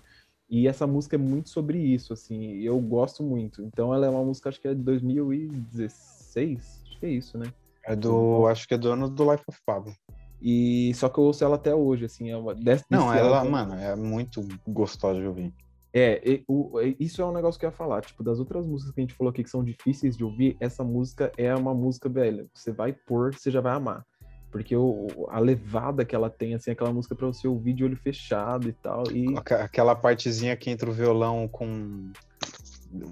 E 0.49 0.65
essa 0.65 0.88
música 0.88 1.17
é 1.17 1.19
muito 1.19 1.49
sobre 1.49 1.77
isso, 1.77 2.13
assim, 2.13 2.53
eu 2.62 2.80
gosto 2.80 3.21
muito. 3.21 3.62
Então 3.62 3.93
ela 3.93 4.06
é 4.06 4.10
uma 4.10 4.23
música, 4.23 4.47
acho 4.47 4.62
que 4.62 4.67
é 4.69 4.73
de 4.73 4.82
2016, 4.82 6.84
acho 6.88 6.99
que 6.99 7.06
é 7.06 7.10
isso, 7.10 7.38
né? 7.38 7.51
É 7.86 7.95
do, 7.95 8.47
acho 8.47 8.65
que 8.65 8.73
é 8.73 8.77
do 8.77 8.91
ano 8.91 9.10
do 9.10 9.30
Life 9.30 9.43
of 9.47 9.60
Pablo. 9.65 9.93
E 10.41 10.93
só 10.95 11.10
que 11.10 11.19
eu 11.19 11.25
ouço 11.25 11.43
ela 11.43 11.56
até 11.56 11.75
hoje, 11.75 12.06
assim, 12.06 12.30
é 12.30 12.38
uma 12.38 12.56
Não, 12.89 13.13
ela, 13.13 13.39
álbum- 13.39 13.51
mano, 13.51 13.73
é 13.73 13.95
muito 13.95 14.41
gostosa 14.67 15.19
de 15.19 15.27
ouvir. 15.27 15.53
É, 15.93 16.41
o- 16.47 16.80
e- 16.82 16.95
isso 17.00 17.21
é 17.21 17.26
um 17.26 17.32
negócio 17.32 17.60
que 17.60 17.65
eu 17.65 17.69
ia 17.69 17.76
falar. 17.76 18.02
Tipo, 18.02 18.23
das 18.23 18.39
outras 18.39 18.65
músicas 18.67 18.93
que 18.93 19.02
a 19.02 19.04
gente 19.04 19.13
falou 19.15 19.32
aqui 19.32 19.43
que 19.43 19.50
são 19.50 19.63
difíceis 19.63 20.15
de 20.17 20.23
ouvir, 20.23 20.56
essa 20.60 20.84
música 20.84 21.32
é 21.38 21.56
uma 21.56 21.73
música, 21.73 22.08
velho. 22.10 22.50
Você 22.54 22.71
vai 22.71 22.93
pôr, 22.93 23.34
você 23.34 23.50
já 23.50 23.62
vai 23.62 23.73
amar. 23.73 24.06
Porque 24.52 24.76
o, 24.76 25.08
a 25.30 25.39
levada 25.39 26.06
que 26.06 26.15
ela 26.15 26.30
tem, 26.30 26.54
assim, 26.56 26.71
aquela 26.71 26.91
música 26.93 27.13
pra 27.15 27.28
você 27.28 27.47
ouvir 27.47 27.73
de 27.73 27.84
olho 27.84 27.97
fechado 27.97 28.67
e 28.69 28.73
tal. 28.73 29.04
E 29.12 29.26
Aquela 29.63 29.95
partezinha 29.95 30.56
que 30.56 30.69
entra 30.69 30.89
o 30.89 30.93
violão 30.93 31.47
com. 31.47 32.12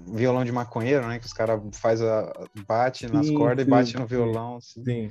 Violão 0.08 0.44
de 0.44 0.50
maconheiro, 0.52 1.06
né? 1.06 1.18
Que 1.18 1.26
os 1.26 1.32
caras 1.34 1.60
faz 1.78 2.00
a 2.00 2.32
bate 2.66 3.12
nas 3.12 3.26
Sim, 3.26 3.34
cordas 3.34 3.64
sim, 3.64 3.70
e 3.70 3.74
bate 3.74 3.96
no 3.98 4.06
violão. 4.06 4.56
assim. 4.56 4.82
sim. 4.84 5.10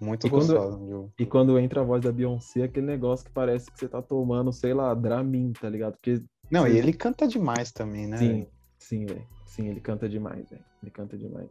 Muito 0.00 0.26
E 0.26 0.30
quando- 0.30 0.46
gostosa. 0.54 0.84
de 0.86 0.92
ouvir. 0.94 1.12
E 1.18 1.26
quando 1.26 1.58
entra 1.58 1.80
a 1.80 1.84
voz 1.84 2.02
da 2.02 2.10
Beyoncé, 2.10 2.62
aquele 2.64 2.86
negócio 2.86 3.24
que 3.26 3.30
parece 3.30 3.70
que 3.70 3.78
você 3.78 3.86
tá 3.86 4.00
tomando, 4.02 4.52
sei 4.52 4.74
lá, 4.74 4.92
Dramin, 4.94 5.52
tá 5.52 5.68
ligado? 5.68 5.92
Porque, 5.92 6.20
Não, 6.52 6.68
e 6.68 6.76
ele 6.76 6.92
canta 6.92 7.26
demais 7.26 7.72
também, 7.72 8.06
né? 8.06 8.18
sim, 8.18 8.46
sim, 8.78 9.06
velho. 9.06 9.26
Sim, 9.46 9.68
ele 9.68 9.80
canta 9.80 10.06
demais, 10.06 10.50
velho. 10.50 10.62
Ele 10.82 10.90
canta 10.90 11.16
demais. 11.16 11.48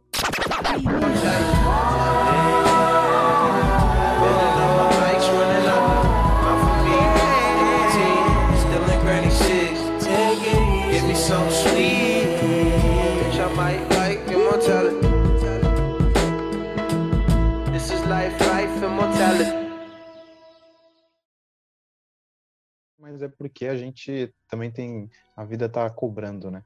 Porque 23.42 23.66
a 23.66 23.76
gente 23.76 24.32
também 24.48 24.70
tem. 24.70 25.10
A 25.36 25.44
vida 25.44 25.68
tá 25.68 25.90
cobrando, 25.90 26.50
né? 26.50 26.62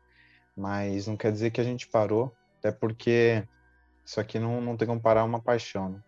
Mas 0.55 1.07
não 1.07 1.17
quer 1.17 1.33
dizer 1.33 1.51
que 1.51 1.61
a 1.61 1.65
gente 1.65 1.89
parou, 1.89 2.33
até 2.59 2.71
porque 2.71 3.43
isso 4.05 4.21
aqui 4.21 4.39
não, 4.39 4.61
não 4.61 4.77
tem 4.77 4.87
como 4.87 5.01
parar 5.01 5.25
uma 5.25 5.41
paixão, 5.41 5.89
né? 5.91 6.01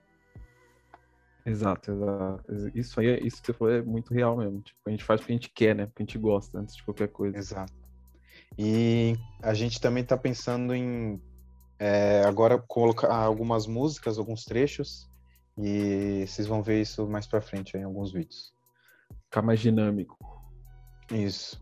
Exato, 1.46 1.90
exato. 1.90 2.44
Isso 2.74 3.00
aí, 3.00 3.07
é- 3.07 3.26
isso 3.26 3.40
que 3.40 3.46
você 3.46 3.52
falou 3.54 3.72
é 3.72 3.83
muito 3.83 4.12
real 4.12 4.37
mesmo. 4.37 4.61
Tipo, 4.61 4.78
a 4.87 4.90
gente 4.90 5.04
faz 5.04 5.20
porque 5.20 5.33
a 5.33 5.37
gente 5.37 5.50
quer, 5.50 5.74
né? 5.74 5.87
Porque 5.87 6.02
a 6.02 6.04
gente 6.07 6.18
gosta 6.18 6.59
antes 6.59 6.76
de 6.76 6.85
qualquer 6.85 7.09
coisa. 7.09 7.38
Exato. 7.38 7.72
E 8.59 9.14
a 9.42 9.54
gente 9.54 9.81
também 9.81 10.04
tá 10.04 10.16
pensando 10.16 10.74
em 10.74 11.18
é, 11.78 12.22
agora 12.26 12.59
colocar 12.59 13.14
algumas 13.14 13.66
músicas, 13.66 14.18
alguns 14.18 14.44
trechos, 14.44 15.09
e 15.57 16.26
vocês 16.26 16.46
vão 16.46 16.62
ver 16.62 16.83
isso 16.83 17.07
mais 17.09 17.26
pra 17.26 17.40
frente 17.40 17.76
aí 17.76 17.83
em 17.83 17.87
alguns 17.87 18.12
vídeos. 18.12 18.52
Ficar 19.24 19.42
mais 19.42 19.61
dinâmico. 19.61 20.38
Isso. 21.11 21.61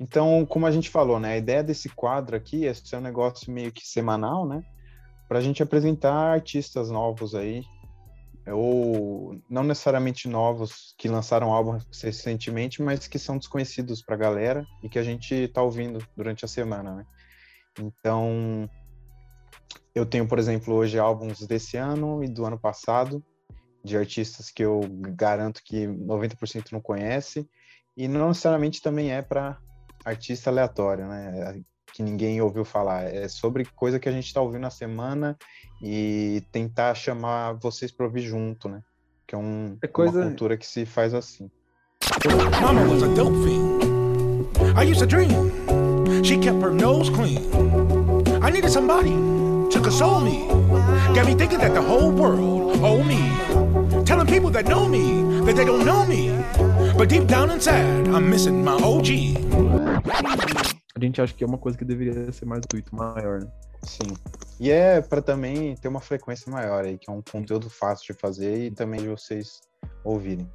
Então, 0.00 0.46
como 0.46 0.66
a 0.66 0.70
gente 0.70 0.90
falou, 0.90 1.20
né? 1.20 1.34
A 1.34 1.36
ideia 1.36 1.62
desse 1.62 1.88
quadro 1.88 2.36
aqui 2.36 2.66
é 2.66 2.74
ser 2.74 2.96
um 2.96 3.00
negócio 3.00 3.52
meio 3.52 3.70
que 3.72 3.86
semanal, 3.86 4.46
né? 4.46 4.62
Pra 5.28 5.40
gente 5.40 5.62
apresentar 5.62 6.14
artistas 6.14 6.90
novos 6.90 7.34
aí, 7.34 7.62
ou 8.46 9.40
não 9.48 9.62
necessariamente 9.62 10.28
novos 10.28 10.94
que 10.98 11.08
lançaram 11.08 11.52
álbum 11.52 11.78
recentemente, 12.02 12.82
mas 12.82 13.06
que 13.06 13.18
são 13.18 13.38
desconhecidos 13.38 14.02
pra 14.02 14.16
galera 14.16 14.66
e 14.82 14.88
que 14.88 14.98
a 14.98 15.02
gente 15.02 15.48
tá 15.48 15.62
ouvindo 15.62 16.06
durante 16.16 16.44
a 16.44 16.48
semana, 16.48 16.94
né? 16.94 17.06
Então, 17.78 18.68
eu 19.94 20.04
tenho, 20.04 20.26
por 20.26 20.38
exemplo, 20.38 20.74
hoje 20.74 20.98
álbuns 20.98 21.46
desse 21.46 21.76
ano 21.76 22.22
e 22.22 22.28
do 22.28 22.44
ano 22.44 22.58
passado, 22.58 23.24
de 23.82 23.96
artistas 23.96 24.50
que 24.50 24.64
eu 24.64 24.80
garanto 25.14 25.62
que 25.64 25.86
90% 25.86 26.72
não 26.72 26.80
conhece, 26.80 27.48
e 27.96 28.08
não 28.08 28.28
necessariamente 28.28 28.82
também 28.82 29.12
é 29.12 29.22
para 29.22 29.56
artista 30.04 30.50
aleatório, 30.50 31.06
né? 31.06 31.60
Que 31.92 32.02
ninguém 32.02 32.40
ouviu 32.40 32.64
falar. 32.64 33.04
É 33.04 33.28
sobre 33.28 33.64
coisa 33.76 33.98
que 34.00 34.08
a 34.08 34.12
gente 34.12 34.26
está 34.26 34.40
ouvindo 34.40 34.62
na 34.62 34.70
semana 34.70 35.36
e 35.82 36.42
tentar 36.50 36.94
chamar 36.94 37.52
vocês 37.54 37.92
para 37.92 38.06
ouvir 38.06 38.22
junto, 38.22 38.68
né? 38.68 38.80
Que 39.26 39.34
é 39.34 39.38
um, 39.38 39.78
É 39.82 39.86
coisa- 39.86 40.18
uma 40.20 40.26
cultura 40.28 40.56
que 40.56 40.66
se 40.66 40.84
faz 40.84 41.14
assim. 41.14 41.50
Mama 42.60 42.82
was 42.92 43.02
a 43.02 43.08
dope 43.14 43.36
fiend. 43.44 43.84
I 44.76 44.90
used 44.90 44.98
to 45.00 45.06
dream. 45.06 45.30
She 46.24 46.36
kept 46.38 46.60
her 46.62 46.70
nose 46.72 47.10
clean. 47.10 47.38
I 48.42 48.50
needed 48.50 48.70
somebody 48.70 49.10
to 49.70 49.80
console 49.80 50.20
me. 50.20 50.46
Got 51.14 51.26
me 51.26 51.34
thinking 51.34 51.58
that 51.58 51.72
the 51.74 51.80
whole 51.80 52.10
world 52.10 52.78
owe 52.82 53.02
me. 53.02 53.30
Telling 54.04 54.26
people 54.26 54.50
that 54.50 54.66
know 54.66 54.88
me 54.88 55.22
that 55.46 55.54
they 55.56 55.64
don't 55.64 55.84
know 55.84 56.04
me. 56.06 56.30
But 56.96 57.08
deep 57.08 57.26
down 57.26 57.50
inside, 57.50 58.06
I'm 58.08 58.30
missing 58.30 58.62
my 58.62 58.80
OG. 58.80 59.34
A 60.94 61.00
gente 61.00 61.20
acha 61.20 61.34
que 61.34 61.42
é 61.42 61.46
uma 61.46 61.58
coisa 61.58 61.76
que 61.76 61.84
deveria 61.84 62.30
ser 62.30 62.46
mais 62.46 62.60
intuito, 62.60 62.94
maior, 62.94 63.40
né? 63.40 63.50
Sim. 63.82 64.14
E 64.60 64.70
é 64.70 65.00
para 65.00 65.20
também 65.20 65.74
ter 65.74 65.88
uma 65.88 66.00
frequência 66.00 66.50
maior 66.50 66.84
aí, 66.84 66.96
que 66.96 67.10
é 67.10 67.12
um 67.12 67.20
conteúdo 67.20 67.68
fácil 67.68 68.14
de 68.14 68.20
fazer 68.20 68.66
e 68.66 68.70
também 68.70 69.00
de 69.00 69.08
vocês 69.08 69.60
ouvirem. 70.04 70.48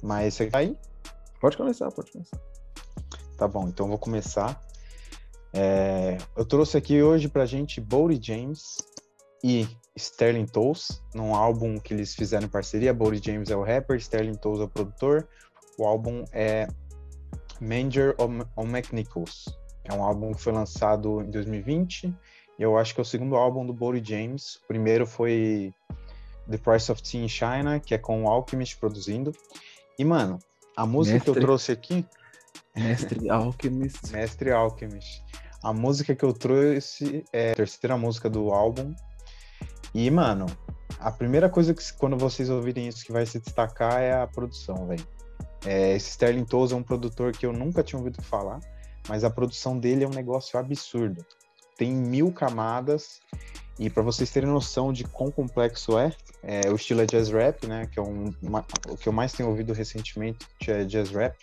Mas 0.00 0.34
você 0.34 0.46
tá 0.46 0.58
aí? 0.58 0.76
Pode 1.40 1.56
começar, 1.56 1.90
pode 1.90 2.12
começar. 2.12 2.38
Tá 3.36 3.48
bom, 3.48 3.68
então 3.68 3.86
eu 3.86 3.90
vou 3.90 3.98
começar. 3.98 4.62
É, 5.52 6.18
eu 6.36 6.44
trouxe 6.44 6.76
aqui 6.76 7.02
hoje 7.02 7.28
pra 7.28 7.46
gente 7.46 7.80
Bodie 7.80 8.20
James 8.22 8.78
e 9.42 9.66
Sterling 9.96 10.46
Toles, 10.46 11.02
num 11.14 11.34
álbum 11.34 11.78
que 11.78 11.92
eles 11.92 12.14
fizeram 12.14 12.46
em 12.46 12.50
parceria. 12.50 12.94
Bodie 12.94 13.20
James 13.22 13.50
é 13.50 13.56
o 13.56 13.64
rapper, 13.64 13.96
Sterling 13.96 14.36
Toles 14.36 14.60
é 14.60 14.64
o 14.64 14.68
produtor. 14.68 15.28
O 15.78 15.86
álbum 15.86 16.24
é 16.32 16.66
Manger 17.60 18.14
on 18.18 18.66
McNichols. 18.66 19.46
É 19.84 19.94
um 19.94 20.02
álbum 20.02 20.32
que 20.32 20.40
foi 20.40 20.52
lançado 20.52 21.22
em 21.22 21.30
2020. 21.30 22.14
E 22.58 22.62
eu 22.62 22.76
acho 22.76 22.92
que 22.92 23.00
é 23.00 23.02
o 23.02 23.04
segundo 23.04 23.36
álbum 23.36 23.64
do 23.64 23.72
Bodie 23.72 24.02
James. 24.04 24.56
O 24.56 24.66
primeiro 24.66 25.06
foi 25.06 25.72
The 26.50 26.58
Price 26.58 26.90
of 26.90 27.02
Tea 27.02 27.22
in 27.22 27.28
China, 27.28 27.78
que 27.78 27.94
é 27.94 27.98
com 27.98 28.24
o 28.24 28.28
Alchemist 28.28 28.76
produzindo. 28.78 29.32
E, 29.98 30.04
mano, 30.04 30.38
a 30.76 30.84
música 30.84 31.20
que 31.20 31.30
eu 31.30 31.34
Mestre. 31.34 31.46
trouxe 31.46 31.72
aqui 31.72 32.06
Mestre 32.76 33.30
Alchemist. 33.30 34.12
Mestre 34.12 34.50
Alchemist. 34.50 35.24
A 35.62 35.72
música 35.72 36.14
que 36.14 36.24
eu 36.24 36.32
trouxe 36.32 37.24
é 37.32 37.52
a 37.52 37.54
terceira 37.54 37.96
música 37.96 38.28
do 38.28 38.50
álbum. 38.50 38.94
E, 39.94 40.10
mano, 40.10 40.46
a 40.98 41.10
primeira 41.10 41.48
coisa 41.48 41.72
que 41.72 41.82
quando 41.94 42.16
vocês 42.16 42.50
ouvirem 42.50 42.88
isso 42.88 43.04
que 43.04 43.12
vai 43.12 43.24
se 43.24 43.38
destacar 43.38 44.00
é 44.00 44.20
a 44.20 44.26
produção, 44.26 44.86
velho. 44.86 45.06
É, 45.64 45.94
esse 45.96 46.10
Sterling 46.10 46.44
Toes 46.44 46.72
é 46.72 46.76
um 46.76 46.82
produtor 46.82 47.32
que 47.32 47.44
eu 47.44 47.52
nunca 47.52 47.82
tinha 47.82 47.98
ouvido 47.98 48.22
falar, 48.22 48.60
mas 49.08 49.24
a 49.24 49.30
produção 49.30 49.78
dele 49.78 50.04
é 50.04 50.06
um 50.06 50.12
negócio 50.12 50.58
absurdo. 50.58 51.24
Tem 51.76 51.92
mil 51.92 52.32
camadas 52.32 53.20
e 53.78 53.88
para 53.88 54.02
vocês 54.02 54.30
terem 54.30 54.48
noção 54.48 54.92
de 54.92 55.04
quão 55.04 55.30
complexo 55.30 55.96
é, 55.98 56.12
é, 56.42 56.68
o 56.70 56.74
estilo 56.74 57.00
é 57.02 57.06
jazz 57.06 57.28
rap, 57.30 57.66
né? 57.66 57.86
Que 57.86 57.98
é 57.98 58.02
um, 58.02 58.32
uma- 58.42 58.66
o 58.88 58.96
que 58.96 59.08
eu 59.08 59.12
mais 59.12 59.32
tenho 59.32 59.48
ouvido 59.48 59.72
recentemente 59.72 60.38
é 60.66 60.84
jazz 60.84 61.10
rap. 61.10 61.36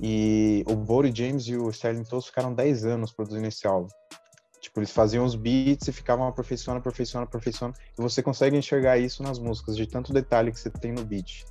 E 0.00 0.64
o 0.68 0.74
Bodie 0.74 1.12
James 1.14 1.46
e 1.46 1.56
o 1.56 1.68
Sterling 1.70 2.04
Toes 2.04 2.26
ficaram 2.26 2.52
10 2.54 2.84
anos 2.84 3.12
produzindo 3.12 3.46
esse 3.46 3.66
álbum. 3.66 3.88
Tipo, 4.60 4.80
eles 4.80 4.90
faziam 4.90 5.24
os 5.24 5.34
beats 5.34 5.88
e 5.88 5.92
ficavam 5.92 6.26
aperfeiçoando, 6.26 6.80
aperfeiçoando, 6.80 7.24
aperfeiçoando. 7.24 7.74
E 7.98 8.02
você 8.02 8.22
consegue 8.22 8.56
enxergar 8.56 8.98
isso 8.98 9.22
nas 9.22 9.38
músicas, 9.38 9.76
de 9.76 9.86
tanto 9.86 10.12
detalhe 10.12 10.52
que 10.52 10.58
você 10.60 10.70
tem 10.70 10.92
no 10.92 11.04
beat. 11.04 11.44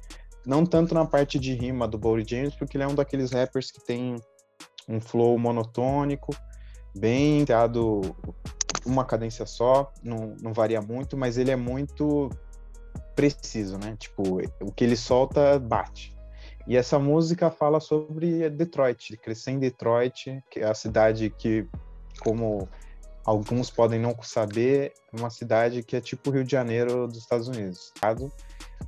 Não 0.50 0.66
tanto 0.66 0.96
na 0.96 1.06
parte 1.06 1.38
de 1.38 1.54
rima 1.54 1.88
do 1.88 1.96
Bodie 1.96 2.28
James, 2.28 2.56
porque 2.56 2.76
ele 2.76 2.84
é 2.84 2.88
um 2.88 2.96
daqueles 2.96 3.32
rappers 3.32 3.70
que 3.70 3.86
tem 3.86 4.16
um 4.88 5.00
flow 5.00 5.38
monotônico, 5.38 6.36
bem 6.98 7.46
teado 7.46 8.02
uma 8.84 9.06
cadência 9.06 9.46
só, 9.46 9.94
não, 10.04 10.36
não 10.42 10.52
varia 10.52 10.82
muito, 10.82 11.16
mas 11.16 11.38
ele 11.38 11.52
é 11.52 11.56
muito 11.56 12.32
preciso, 13.16 13.78
né? 13.78 13.96
Tipo, 14.00 14.42
o 14.60 14.72
que 14.72 14.84
ele 14.84 14.98
solta 14.98 15.60
bate. 15.60 16.18
E 16.66 16.76
essa 16.76 16.98
música 16.98 17.52
fala 17.52 17.80
sobre 17.80 18.50
Detroit, 18.50 19.12
de 19.12 19.18
crescer 19.18 19.52
em 19.52 19.60
Detroit, 19.60 20.44
que 20.50 20.62
é 20.62 20.66
a 20.68 20.74
cidade 20.74 21.30
que, 21.30 21.68
como 22.24 22.68
alguns 23.24 23.70
podem 23.70 24.00
não 24.00 24.16
saber, 24.24 24.94
é 25.14 25.20
uma 25.20 25.30
cidade 25.30 25.84
que 25.84 25.96
é 25.96 26.02
tipo 26.02 26.32
o 26.32 26.34
Rio 26.34 26.44
de 26.44 26.52
Janeiro 26.52 27.06
dos 27.08 27.20
Estados 27.20 27.48
Unidos. 27.48 27.92
Estado, 27.94 28.32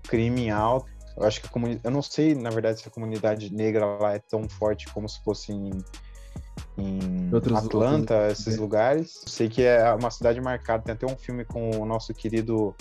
Crime 0.07 0.49
alto. 0.49 1.00
Eu 1.17 1.23
acho 1.25 1.41
que 1.41 1.47
a 1.47 1.49
comunidade. 1.49 1.85
Eu 1.85 1.91
não 1.91 2.01
sei, 2.01 2.33
na 2.35 2.49
verdade, 2.49 2.81
se 2.81 2.87
a 2.87 2.91
comunidade 2.91 3.53
negra 3.53 3.85
lá 3.85 4.13
é 4.15 4.19
tão 4.19 4.47
forte 4.47 4.87
como 4.93 5.07
se 5.09 5.21
fosse 5.23 5.51
em, 5.51 5.69
em 6.77 7.33
Outros- 7.33 7.57
Atlanta, 7.65 8.15
outros- 8.15 8.39
esses 8.39 8.57
lugares. 8.57 9.21
Eu 9.23 9.29
sei 9.29 9.49
que 9.49 9.61
é 9.63 9.93
uma 9.93 10.09
cidade 10.11 10.39
marcada. 10.39 10.83
Tem 10.83 10.93
até 10.93 11.05
um 11.05 11.17
filme 11.17 11.43
com 11.45 11.69
o 11.79 11.85
nosso 11.85 12.13
querido 12.13 12.73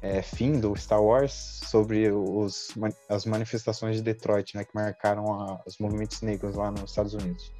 é, 0.00 0.22
Finn, 0.22 0.60
do 0.60 0.76
Star 0.76 1.02
Wars, 1.02 1.32
sobre 1.32 2.10
os, 2.12 2.68
as 3.08 3.24
manifestações 3.26 3.96
de 3.96 4.02
Detroit, 4.02 4.54
né, 4.56 4.62
que 4.64 4.70
marcaram 4.74 5.32
a- 5.32 5.60
os 5.66 5.78
movimentos 5.78 6.20
negros 6.22 6.54
lá 6.54 6.70
nos 6.70 6.90
Estados 6.90 7.14
Unidos. 7.14 7.50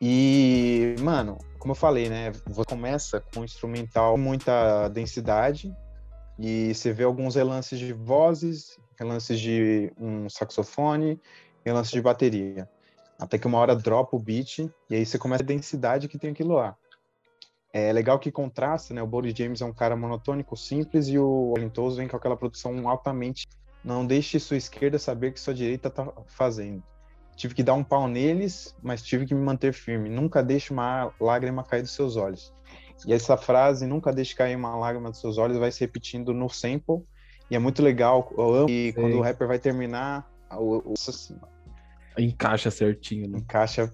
E, 0.00 0.94
mano, 1.00 1.38
como 1.58 1.72
eu 1.72 1.76
falei, 1.76 2.10
né, 2.10 2.30
você 2.46 2.64
começa 2.66 3.20
com 3.32 3.40
um 3.40 3.44
instrumental 3.44 4.18
muita 4.18 4.88
densidade, 4.88 5.72
E 6.38 6.74
você 6.74 6.92
vê 6.92 7.04
alguns 7.04 7.34
relances 7.34 7.78
de 7.78 7.92
vozes, 7.92 8.78
relances 8.98 9.40
de 9.40 9.92
um 9.98 10.28
saxofone, 10.28 11.20
relances 11.64 11.92
de 11.92 12.00
bateria. 12.00 12.68
Até 13.18 13.38
que 13.38 13.46
uma 13.46 13.58
hora 13.58 13.74
dropa 13.74 14.16
o 14.16 14.18
beat 14.18 14.58
e 14.90 14.94
aí 14.94 15.06
você 15.06 15.18
começa 15.18 15.42
a 15.42 15.46
densidade 15.46 16.08
que 16.08 16.18
tem 16.18 16.30
aquilo 16.30 16.54
lá. 16.54 16.76
É 17.72 17.92
legal 17.92 18.18
que 18.18 18.30
contrasta, 18.30 18.94
né? 18.94 19.02
O 19.02 19.06
Boris 19.06 19.34
James 19.34 19.60
é 19.60 19.64
um 19.64 19.72
cara 19.72 19.96
monotônico, 19.96 20.56
simples, 20.56 21.08
e 21.08 21.18
o 21.18 21.52
Olintoso 21.54 21.96
vem 21.96 22.08
com 22.08 22.16
aquela 22.16 22.36
produção 22.36 22.88
altamente. 22.88 23.46
Não 23.84 24.06
deixe 24.06 24.40
sua 24.40 24.56
esquerda 24.56 24.98
saber 24.98 25.32
que 25.32 25.40
sua 25.40 25.54
direita 25.54 25.90
tá 25.90 26.10
fazendo. 26.26 26.82
Tive 27.36 27.54
que 27.54 27.62
dar 27.62 27.74
um 27.74 27.84
pau 27.84 28.08
neles, 28.08 28.74
mas 28.82 29.02
tive 29.02 29.26
que 29.26 29.34
me 29.34 29.42
manter 29.42 29.74
firme. 29.74 30.08
Nunca 30.08 30.42
deixe 30.42 30.72
uma 30.72 31.12
lágrima 31.20 31.62
cair 31.62 31.82
dos 31.82 31.90
seus 31.92 32.16
olhos. 32.16 32.54
E 33.04 33.12
essa 33.12 33.36
frase, 33.36 33.86
nunca 33.86 34.12
deixe 34.12 34.34
cair 34.34 34.56
uma 34.56 34.76
lágrima 34.76 35.10
dos 35.10 35.20
seus 35.20 35.38
olhos, 35.38 35.58
vai 35.58 35.70
se 35.70 35.80
repetindo 35.80 36.32
no 36.32 36.48
sample. 36.48 37.04
E 37.50 37.56
é 37.56 37.58
muito 37.58 37.82
legal. 37.82 38.32
Eu 38.36 38.54
amo. 38.54 38.70
E 38.70 38.92
quando 38.92 39.16
o 39.16 39.20
rapper 39.20 39.46
vai 39.46 39.58
terminar, 39.58 40.28
o, 40.52 40.92
o, 40.92 40.94
Encaixa 42.18 42.70
certinho, 42.70 43.28
né? 43.28 43.38
Encaixa 43.38 43.92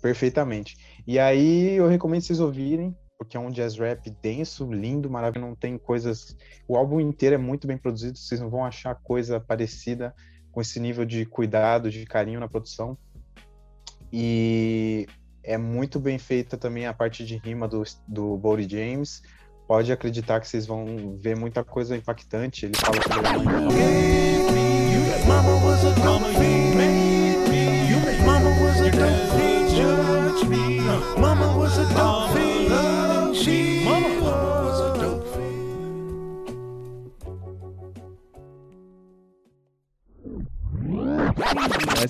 perfeitamente. 0.00 0.76
E 1.06 1.18
aí 1.18 1.74
eu 1.76 1.88
recomendo 1.88 2.22
vocês 2.22 2.40
ouvirem, 2.40 2.96
porque 3.18 3.36
é 3.36 3.40
um 3.40 3.50
jazz 3.50 3.76
rap 3.76 4.08
denso, 4.22 4.70
lindo, 4.70 5.10
maravilhoso. 5.10 5.50
Não 5.50 5.56
tem 5.56 5.76
coisas. 5.76 6.36
O 6.68 6.76
álbum 6.76 7.00
inteiro 7.00 7.34
é 7.34 7.38
muito 7.38 7.66
bem 7.66 7.76
produzido, 7.76 8.16
vocês 8.16 8.40
não 8.40 8.48
vão 8.48 8.64
achar 8.64 8.94
coisa 8.94 9.40
parecida 9.40 10.14
com 10.52 10.60
esse 10.60 10.78
nível 10.78 11.04
de 11.04 11.26
cuidado, 11.26 11.90
de 11.90 12.04
carinho 12.06 12.40
na 12.40 12.48
produção. 12.48 12.96
E 14.12 15.06
é 15.48 15.56
muito 15.56 15.98
bem 15.98 16.18
feita 16.18 16.58
também 16.58 16.86
a 16.86 16.92
parte 16.92 17.24
de 17.24 17.38
rima 17.38 17.66
do, 17.66 17.82
do 18.06 18.36
Bodie 18.36 18.68
James. 18.68 19.22
Pode 19.66 19.90
acreditar 19.90 20.40
que 20.40 20.46
vocês 20.46 20.66
vão 20.66 21.16
ver 21.16 21.36
muita 21.36 21.64
coisa 21.64 21.96
impactante. 21.96 22.66
Ele 22.66 22.74
fala 22.76 22.96
sobre 23.02 23.48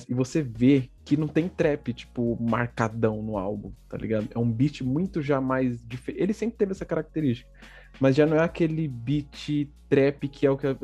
E 0.07 0.13
você 0.13 0.41
vê 0.41 0.89
que 1.09 1.17
não 1.17 1.27
tem 1.27 1.49
trap, 1.49 1.91
tipo, 1.91 2.37
marcadão 2.39 3.23
no 3.23 3.35
álbum, 3.35 3.73
tá 3.89 3.97
ligado? 3.97 4.27
É 4.29 4.37
um 4.37 4.51
beat 4.51 4.81
muito 4.81 5.23
já 5.23 5.41
mais 5.41 5.83
diferente. 5.83 6.21
Ele 6.21 6.33
sempre 6.33 6.55
teve 6.55 6.71
essa 6.71 6.85
característica, 6.85 7.49
mas 7.99 8.15
já 8.15 8.27
não 8.27 8.37
é 8.37 8.43
aquele 8.43 8.87
beat 8.87 9.67
trap 9.89 10.27
que 10.27 10.45
é 10.45 10.51
o 10.51 10.55
que, 10.55 10.67
uh, 10.67 10.77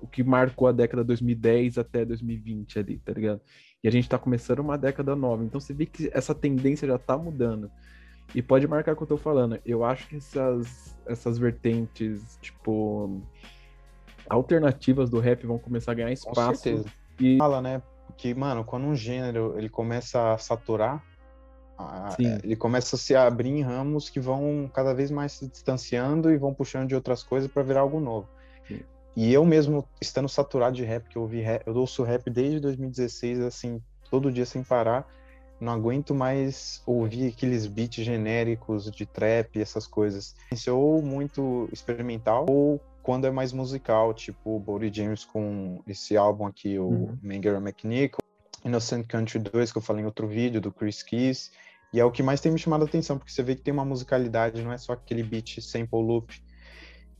o 0.00 0.06
que 0.06 0.24
marcou 0.24 0.66
a 0.66 0.72
década 0.72 1.04
2010 1.04 1.76
até 1.76 2.06
2020 2.06 2.78
ali, 2.78 2.98
tá 3.04 3.12
ligado? 3.12 3.42
E 3.84 3.86
a 3.86 3.90
gente 3.90 4.04
está 4.04 4.18
começando 4.18 4.60
uma 4.60 4.78
década 4.78 5.14
nova. 5.14 5.44
Então 5.44 5.60
você 5.60 5.74
vê 5.74 5.84
que 5.84 6.10
essa 6.10 6.34
tendência 6.34 6.88
já 6.88 6.96
está 6.96 7.18
mudando. 7.18 7.70
E 8.34 8.40
pode 8.40 8.66
marcar 8.66 8.94
o 8.94 8.96
que 8.96 9.02
eu 9.02 9.06
tô 9.06 9.18
falando. 9.18 9.60
Eu 9.62 9.84
acho 9.84 10.08
que 10.08 10.16
essas, 10.16 10.96
essas 11.04 11.36
vertentes, 11.36 12.38
tipo, 12.40 13.20
alternativas 14.26 15.10
do 15.10 15.20
rap 15.20 15.46
vão 15.46 15.58
começar 15.58 15.92
a 15.92 15.96
ganhar 15.96 16.12
espaço. 16.12 16.48
Com 16.48 16.54
certeza. 16.54 16.88
E 17.20 17.36
fala, 17.36 17.60
né? 17.60 17.82
Que, 18.16 18.34
mano, 18.34 18.64
quando 18.64 18.86
um 18.86 18.94
gênero 18.94 19.54
ele 19.56 19.68
começa 19.68 20.32
a 20.32 20.38
saturar, 20.38 21.04
Sim. 22.16 22.38
ele 22.42 22.56
começa 22.56 22.96
a 22.96 22.98
se 22.98 23.14
abrir 23.14 23.50
em 23.50 23.62
ramos 23.62 24.08
que 24.08 24.18
vão 24.18 24.70
cada 24.72 24.94
vez 24.94 25.10
mais 25.10 25.32
se 25.32 25.46
distanciando 25.46 26.30
e 26.30 26.38
vão 26.38 26.54
puxando 26.54 26.88
de 26.88 26.94
outras 26.94 27.22
coisas 27.22 27.50
para 27.50 27.62
virar 27.62 27.80
algo 27.80 28.00
novo. 28.00 28.28
E 29.14 29.32
eu 29.32 29.46
mesmo, 29.46 29.88
estando 30.00 30.28
saturado 30.28 30.76
de 30.76 30.84
rap, 30.84 31.08
que 31.08 31.16
eu 31.16 31.22
ouvi 31.22 31.40
rap, 31.40 31.66
eu 31.66 31.74
ouço 31.74 32.02
rap 32.02 32.28
desde 32.28 32.60
2016, 32.60 33.40
assim, 33.40 33.80
todo 34.10 34.30
dia 34.30 34.44
sem 34.44 34.62
parar, 34.62 35.08
não 35.58 35.72
aguento 35.72 36.14
mais 36.14 36.82
ouvir 36.84 37.28
aqueles 37.28 37.66
beats 37.66 38.04
genéricos 38.04 38.90
de 38.90 39.06
trap, 39.06 39.58
essas 39.58 39.86
coisas. 39.86 40.34
Ou 40.70 41.00
muito 41.00 41.66
experimental, 41.72 42.44
ou 42.46 42.78
quando 43.06 43.24
é 43.24 43.30
mais 43.30 43.52
musical, 43.52 44.12
tipo 44.12 44.56
o 44.56 44.58
Bodie 44.58 44.92
James 44.92 45.24
com 45.24 45.80
esse 45.86 46.16
álbum 46.16 46.44
aqui, 46.44 46.76
o 46.76 46.88
uhum. 46.88 47.18
Manger 47.22 47.54
McNichol, 47.58 48.18
Innocent 48.64 49.06
Country 49.06 49.38
2, 49.38 49.70
que 49.70 49.78
eu 49.78 49.82
falei 49.82 50.02
em 50.02 50.06
outro 50.06 50.26
vídeo, 50.26 50.60
do 50.60 50.72
Chris 50.72 51.04
Keys, 51.04 51.52
e 51.92 52.00
é 52.00 52.04
o 52.04 52.10
que 52.10 52.20
mais 52.20 52.40
tem 52.40 52.50
me 52.50 52.58
chamado 52.58 52.82
a 52.82 52.84
atenção, 52.84 53.16
porque 53.16 53.30
você 53.30 53.44
vê 53.44 53.54
que 53.54 53.62
tem 53.62 53.72
uma 53.72 53.84
musicalidade, 53.84 54.60
não 54.60 54.72
é 54.72 54.76
só 54.76 54.94
aquele 54.94 55.22
beat 55.22 55.60
sample 55.60 56.02
loop. 56.02 56.42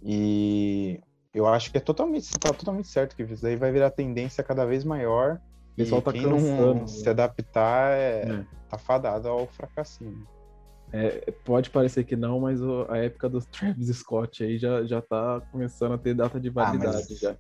E 0.03 1.01
eu 1.33 1.47
acho 1.47 1.71
que 1.71 1.79
é 1.79 1.81
totalmente, 1.81 2.33
tá 2.33 2.53
totalmente 2.53 2.89
certo 2.89 3.15
que 3.15 3.23
isso 3.23 3.47
aí 3.47 3.55
vai 3.55 3.71
virar 3.71 3.91
tendência 3.91 4.43
cada 4.43 4.67
vez 4.67 4.83
maior. 4.83 5.41
O 5.75 5.77
pessoal 5.77 6.03
tá 6.03 6.13
quem 6.13 6.25
cansando, 6.25 6.75
não 6.81 6.87
se 6.89 7.09
adaptar 7.09 7.93
é, 7.93 8.23
é. 8.23 8.47
tá 8.69 8.77
fadado 8.77 9.29
ao 9.29 9.47
fracassinho. 9.47 10.27
É, 10.93 11.33
pode 11.45 11.71
parecer 11.71 12.05
que 12.05 12.17
não, 12.17 12.41
mas 12.41 12.63
o, 12.63 12.87
a 12.89 12.99
época 12.99 13.29
dos 13.29 13.45
Travis 13.47 13.89
Scott 13.97 14.43
aí 14.43 14.57
já, 14.57 14.85
já 14.85 15.03
tá 15.03 15.43
começando 15.53 15.93
a 15.93 15.99
ter 15.99 16.15
data 16.15 16.39
de 16.39 16.49
validade 16.49 16.97
ah, 16.97 17.07
mas... 17.09 17.19
já. 17.19 17.37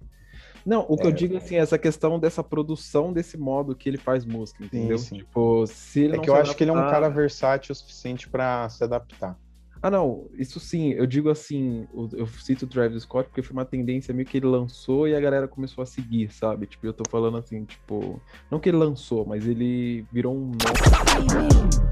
Não, 0.64 0.84
o 0.88 0.96
que 0.96 1.04
é, 1.04 1.06
eu 1.06 1.12
digo 1.12 1.36
assim, 1.36 1.54
é 1.54 1.58
essa 1.58 1.78
questão 1.78 2.18
dessa 2.18 2.42
produção 2.42 3.12
desse 3.12 3.38
modo 3.38 3.76
que 3.76 3.88
ele 3.88 3.98
faz 3.98 4.24
música, 4.24 4.64
entendeu? 4.64 4.98
Sim, 4.98 5.04
sim. 5.04 5.16
Tipo, 5.18 5.64
se 5.66 6.00
ele 6.00 6.16
é 6.16 6.18
que 6.18 6.28
eu 6.28 6.34
acho 6.34 6.56
que 6.56 6.64
ele 6.64 6.70
é 6.70 6.74
um 6.74 6.90
cara 6.90 7.08
versátil 7.08 7.72
o 7.72 7.74
suficiente 7.76 8.28
para 8.28 8.68
se 8.68 8.82
adaptar. 8.82 9.38
Ah, 9.80 9.90
não, 9.90 10.28
isso 10.34 10.58
sim, 10.58 10.90
eu 10.94 11.06
digo 11.06 11.30
assim, 11.30 11.86
eu 12.12 12.26
cito 12.26 12.64
o 12.64 12.68
Travis 12.68 13.04
Scott 13.04 13.28
porque 13.28 13.42
foi 13.42 13.52
uma 13.52 13.64
tendência 13.64 14.12
meio 14.12 14.26
que 14.26 14.38
ele 14.38 14.46
lançou 14.46 15.06
e 15.06 15.14
a 15.14 15.20
galera 15.20 15.46
começou 15.46 15.82
a 15.82 15.86
seguir, 15.86 16.32
sabe? 16.32 16.66
Tipo, 16.66 16.86
eu 16.86 16.92
tô 16.92 17.04
falando 17.08 17.38
assim, 17.38 17.64
tipo, 17.64 18.20
não 18.50 18.58
que 18.58 18.68
ele 18.68 18.78
lançou, 18.78 19.24
mas 19.24 19.46
ele 19.46 20.04
virou 20.10 20.34
um 20.34 20.50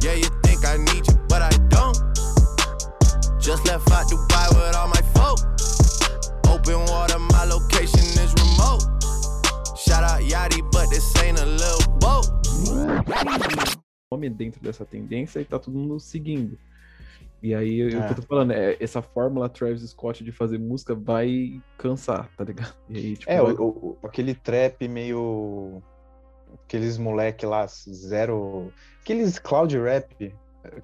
Yeah, 0.03 0.54
dentro 14.35 14.63
dessa 14.63 14.85
tendência 14.85 15.41
e 15.41 15.45
tá 15.45 15.59
todo 15.59 15.79
mundo 15.79 15.99
seguindo. 15.99 16.59
E 17.45 17.55
aí, 17.55 17.83
é. 17.83 17.87
o 17.87 17.91
que 17.91 17.97
eu 17.97 18.01
é. 18.01 18.15
tô 18.15 18.23
falando, 18.23 18.53
é, 18.53 18.77
essa 18.81 19.03
fórmula 19.03 19.51
Travis 19.51 19.83
Scott 19.91 20.25
de 20.25 20.33
fazer 20.33 20.59
música 20.59 20.95
vai 20.95 21.61
cansar, 21.77 22.31
tá 22.37 22.43
ligado? 22.43 22.75
Aí, 22.89 23.17
tipo, 23.17 23.31
é, 23.31 23.43
vai... 23.43 23.53
o, 23.53 23.67
o, 23.67 23.99
aquele 24.03 24.35
trap 24.35 24.89
meio. 24.89 25.83
Aqueles 26.65 26.97
moleque 26.97 27.45
lá, 27.45 27.67
zero. 27.67 28.73
Aqueles 29.03 29.39
cloud 29.39 29.77
rap, 29.79 30.15
que 30.17 30.33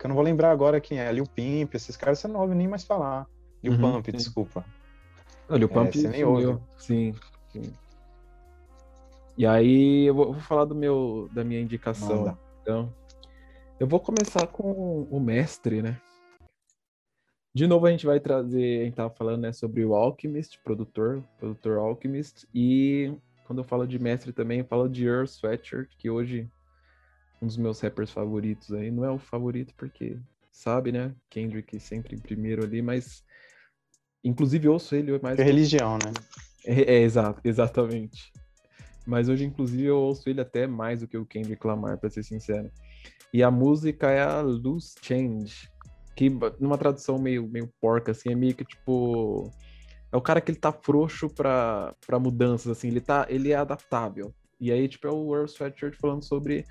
eu 0.05 0.09
não 0.09 0.15
vou 0.15 0.23
lembrar 0.23 0.51
agora 0.51 0.81
quem 0.81 0.99
é, 0.99 1.09
ali 1.09 1.23
o 1.23 1.29
Pimp, 1.29 1.75
esses 1.75 1.97
caras 1.97 2.19
você 2.19 2.29
não 2.29 2.41
ouve 2.41 2.55
nem 2.55 2.69
mais 2.69 2.85
falar. 2.85 3.27
O 3.65 3.71
uhum, 3.71 3.79
Pump, 3.79 4.11
sim. 4.11 4.17
desculpa. 4.17 4.65
Olha, 5.49 5.65
o 5.65 5.69
Pump 5.69 5.89
é, 5.89 5.93
você 5.93 6.09
nem 6.09 6.25
ouve. 6.25 6.61
Sim, 6.77 7.15
sim. 7.49 7.73
E 9.39 9.47
aí, 9.47 10.05
eu 10.05 10.15
vou, 10.15 10.33
vou 10.35 10.43
falar 10.43 10.67
do 10.67 10.75
meu, 10.75 11.29
da 11.33 11.43
minha 11.43 11.61
indicação. 11.61 12.19
Manda. 12.19 12.39
Então, 12.61 12.93
eu 13.81 13.87
vou 13.87 13.99
começar 13.99 14.47
com 14.47 15.09
o 15.11 15.19
mestre, 15.19 15.81
né? 15.81 15.99
De 17.53 17.67
novo, 17.67 17.87
a 17.87 17.91
gente 17.91 18.05
vai 18.05 18.21
trazer, 18.21 18.83
a 18.83 18.85
gente 18.85 18.95
tava 18.95 19.11
falando 19.11 19.41
né, 19.41 19.53
sobre 19.55 19.83
o 19.85 19.95
Alchemist, 19.95 20.61
produtor, 20.63 21.25
produtor 21.39 21.79
Alchemist, 21.79 22.47
e 22.55 23.13
quando 23.47 23.61
eu 23.61 23.65
falo 23.65 23.87
de 23.87 23.99
mestre 23.99 24.33
também, 24.33 24.61
eu 24.61 24.67
falo 24.67 24.87
de 24.87 25.07
Earl 25.07 25.25
Sweatshirt, 25.25 25.89
que 25.99 26.11
hoje 26.11 26.47
um 27.41 27.47
dos 27.47 27.57
meus 27.57 27.81
rappers 27.81 28.11
favoritos 28.11 28.71
aí, 28.73 28.91
não 28.91 29.03
é 29.03 29.11
o 29.11 29.19
favorito 29.19 29.75
porque 29.77 30.19
sabe, 30.53 30.93
né? 30.93 31.15
Kendrick 31.31 31.81
sempre 31.81 32.15
em 32.15 32.21
primeiro 32.21 32.63
ali, 32.63 32.83
mas 32.83 33.25
inclusive 34.23 34.69
ouço 34.69 34.95
ele 34.95 35.19
mais. 35.21 35.39
É 35.39 35.43
religião, 35.43 35.95
né? 35.95 36.13
É, 36.67 36.97
é, 36.97 37.01
exato, 37.01 37.41
exatamente. 37.43 38.31
Mas 39.07 39.31
hoje, 39.31 39.45
inclusive, 39.45 39.85
eu 39.85 39.97
ouço 39.97 40.29
ele 40.29 40.43
até 40.43 40.67
mais 40.67 41.01
do 41.01 41.09
que 41.09 41.17
o 41.17 41.25
Kendrick 41.25 41.67
Lamar, 41.67 41.97
para 41.97 42.11
ser 42.11 42.23
sincero. 42.23 42.71
E 43.33 43.43
a 43.43 43.51
música 43.51 44.11
é 44.11 44.23
a 44.23 44.41
Loose 44.41 44.95
Change, 45.01 45.69
que 46.17 46.29
numa 46.59 46.77
tradução 46.77 47.19
meio, 47.19 47.49
meio 47.49 47.73
porca, 47.81 48.13
assim, 48.13 48.31
é 48.31 48.35
meio 48.35 48.55
que 48.55 48.65
tipo. 48.65 49.51
É 50.13 50.17
o 50.17 50.21
cara 50.21 50.41
que 50.41 50.51
ele 50.51 50.59
tá 50.59 50.73
frouxo 50.73 51.29
pra, 51.29 51.95
pra 52.05 52.19
mudanças, 52.19 52.77
assim, 52.77 52.89
ele, 52.89 53.01
tá, 53.01 53.27
ele 53.29 53.53
é 53.53 53.55
adaptável. 53.55 54.35
E 54.61 54.73
aí, 54.73 54.89
tipo, 54.89 55.07
é 55.07 55.11
o 55.11 55.33
Earl 55.35 55.47
Sweatshirt 55.47 55.97
falando 56.01 56.25
sobre 56.25 56.65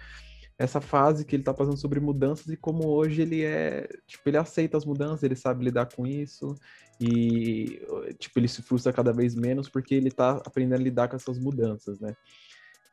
essa 0.59 0.81
fase 0.81 1.23
que 1.23 1.37
ele 1.37 1.43
tá 1.43 1.53
passando 1.53 1.79
sobre 1.79 2.01
mudanças 2.01 2.47
e 2.49 2.57
como 2.57 2.85
hoje 2.89 3.21
ele 3.21 3.45
é, 3.45 3.87
tipo, 4.05 4.27
ele 4.27 4.35
aceita 4.35 4.75
as 4.77 4.83
mudanças, 4.83 5.23
ele 5.23 5.37
sabe 5.37 5.63
lidar 5.63 5.87
com 5.95 6.05
isso 6.05 6.53
e, 6.99 7.81
tipo, 8.19 8.37
ele 8.37 8.49
se 8.49 8.61
frustra 8.61 8.91
cada 8.91 9.13
vez 9.13 9.33
menos 9.33 9.69
porque 9.69 9.95
ele 9.95 10.11
tá 10.11 10.31
aprendendo 10.45 10.81
a 10.81 10.83
lidar 10.83 11.07
com 11.07 11.15
essas 11.15 11.39
mudanças, 11.39 11.97
né? 12.01 12.13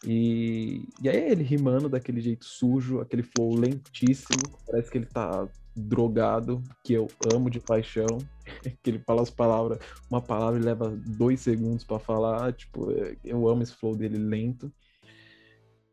E, 0.05 0.88
e 1.03 1.09
aí 1.09 1.30
ele 1.30 1.42
rimando 1.42 1.88
daquele 1.88 2.20
jeito 2.20 2.44
sujo, 2.44 3.01
aquele 3.01 3.22
flow 3.22 3.55
lentíssimo, 3.55 4.38
parece 4.66 4.90
que 4.90 4.99
ele 4.99 5.07
tá 5.07 5.49
drogado, 5.74 6.62
que 6.84 6.94
eu 6.94 7.07
amo 7.24 7.51
de 7.51 7.61
paixão. 7.61 8.18
que 8.82 8.90
ele 8.90 8.99
fala 9.01 9.22
as 9.22 9.30
palavras, 9.30 9.78
uma 10.11 10.22
palavra 10.22 10.59
e 10.59 10.62
leva 10.62 10.90
dois 10.90 11.40
segundos 11.40 11.84
pra 11.84 11.99
falar, 11.99 12.53
tipo, 12.53 12.90
é, 12.92 13.16
eu 13.24 13.49
amo 13.49 13.62
esse 13.62 13.74
flow 13.74 13.97
dele 13.97 14.18
lento. 14.18 14.72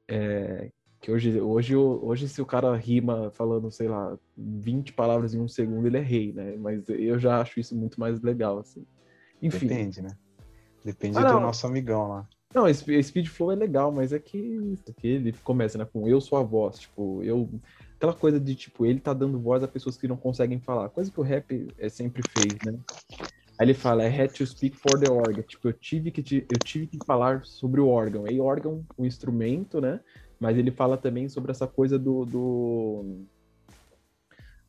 É, 0.07 0.69
que 1.01 1.11
hoje, 1.11 1.41
hoje, 1.41 1.75
hoje, 1.75 2.29
se 2.29 2.41
o 2.41 2.45
cara 2.45 2.73
rima 2.77 3.29
falando, 3.31 3.69
sei 3.69 3.89
lá, 3.89 4.17
20 4.37 4.93
palavras 4.93 5.33
em 5.33 5.41
um 5.41 5.49
segundo, 5.49 5.85
ele 5.85 5.97
é 5.97 6.01
rei, 6.01 6.31
né? 6.31 6.55
Mas 6.57 6.87
eu 6.87 7.19
já 7.19 7.41
acho 7.41 7.59
isso 7.59 7.75
muito 7.75 7.99
mais 7.99 8.21
legal, 8.21 8.59
assim. 8.59 8.85
Enfim. 9.41 9.67
Depende, 9.67 10.01
né? 10.01 10.15
Depende 10.85 11.17
Ah, 11.17 11.33
do 11.33 11.39
nosso 11.41 11.67
amigão 11.67 12.07
lá. 12.07 12.29
Não, 12.53 12.71
Speed 12.71 13.27
Flow 13.27 13.51
é 13.51 13.55
legal, 13.55 13.91
mas 13.91 14.13
é 14.13 14.19
que, 14.19 14.75
que 14.97 15.07
ele 15.07 15.33
começa, 15.33 15.77
né, 15.77 15.85
com 15.85 16.07
eu 16.07 16.21
sou 16.21 16.37
a 16.37 16.43
voz, 16.43 16.79
tipo, 16.79 17.23
eu... 17.23 17.49
Aquela 17.95 18.13
coisa 18.13 18.39
de, 18.39 18.53
tipo, 18.55 18.85
ele 18.85 18.99
tá 18.99 19.13
dando 19.13 19.41
voz 19.41 19.63
a 19.63 19.67
pessoas 19.67 19.97
que 19.97 20.07
não 20.09 20.17
conseguem 20.17 20.59
falar, 20.61 20.89
coisa 20.89 21.09
que 21.11 21.19
o 21.19 21.23
rap 21.23 21.73
é, 21.77 21.89
sempre 21.89 22.21
fez, 22.21 22.61
né? 22.61 22.73
Aí 23.59 23.67
ele 23.67 23.73
fala, 23.75 24.05
I 24.07 24.21
had 24.21 24.31
to 24.33 24.45
speak 24.47 24.77
for 24.77 24.99
the 24.99 25.09
organ, 25.09 25.43
tipo, 25.43 25.67
eu 25.69 25.73
tive 25.73 26.11
que, 26.11 26.47
eu 26.49 26.59
tive 26.59 26.87
que 26.87 26.99
falar 27.01 27.45
sobre 27.45 27.81
o 27.81 27.87
órgão. 27.89 28.27
E 28.27 28.39
órgão, 28.41 28.85
o 28.97 29.05
instrumento, 29.05 29.81
né? 29.81 30.01
Mas 30.39 30.57
ele 30.57 30.71
fala 30.71 30.97
também 30.97 31.29
sobre 31.29 31.51
essa 31.51 31.67
coisa 31.67 31.99
do... 31.99 32.25
do... 32.25 33.25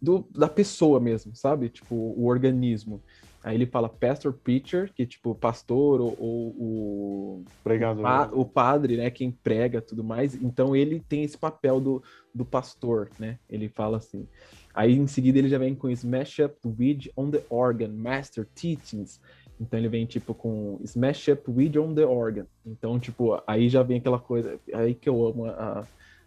do- 0.01 0.28
da 0.32 0.49
pessoa 0.49 1.01
mesmo, 1.01 1.35
sabe? 1.35 1.70
Tipo, 1.70 1.95
o 1.95 2.26
organismo. 2.26 3.03
Aí 3.45 3.57
ele 3.57 3.66
fala 3.66 3.90
pastor 3.90 4.32
preacher, 4.32 4.90
que 4.95 5.05
tipo 5.05 5.34
pastor 5.34 6.01
ou, 6.01 6.16
ou 6.18 6.49
o, 6.59 7.45
Obrigado. 7.64 8.01
pa- 8.01 8.30
o 8.32 8.45
padre, 8.45 8.97
né, 8.97 9.11
quem 9.11 9.30
prega 9.30 9.82
tudo 9.82 10.03
mais. 10.03 10.34
Então 10.34 10.74
ele 10.74 10.99
tem 11.07 11.22
esse 11.24 11.36
papel 11.36 11.78
do, 11.78 12.03
do 12.34 12.42
pastor, 12.45 13.11
né? 13.18 13.38
Ele 13.51 13.68
fala 13.68 13.99
assim. 13.99 14.26
Aí 14.72 14.95
em 14.95 15.07
seguida 15.07 15.38
ele 15.38 15.51
já 15.51 15.59
vem 15.59 15.74
com 15.74 15.90
Smash 15.90 16.38
Up 16.38 16.57
the 16.62 16.72
Weed 16.78 17.11
on 17.16 17.30
the 17.30 17.42
Organ, 17.51 17.88
Master 17.88 18.47
Teachings. 18.55 19.20
Então 19.61 19.78
ele 19.78 19.88
vem 19.88 20.07
tipo 20.07 20.32
com 20.34 20.80
Smash 20.82 21.28
Up 21.28 21.42
Weed 21.49 21.78
on 21.78 21.95
the 21.95 22.05
Organ. 22.07 22.47
Então, 22.66 22.99
tipo, 22.99 23.40
aí 23.47 23.68
já 23.68 23.82
vem 23.82 23.99
aquela 23.99 24.18
coisa. 24.18 24.59
Aí 24.72 24.95
que 24.95 25.09
eu 25.09 25.24
amo 25.26 25.45
a, 25.45 25.51
a 25.80 25.84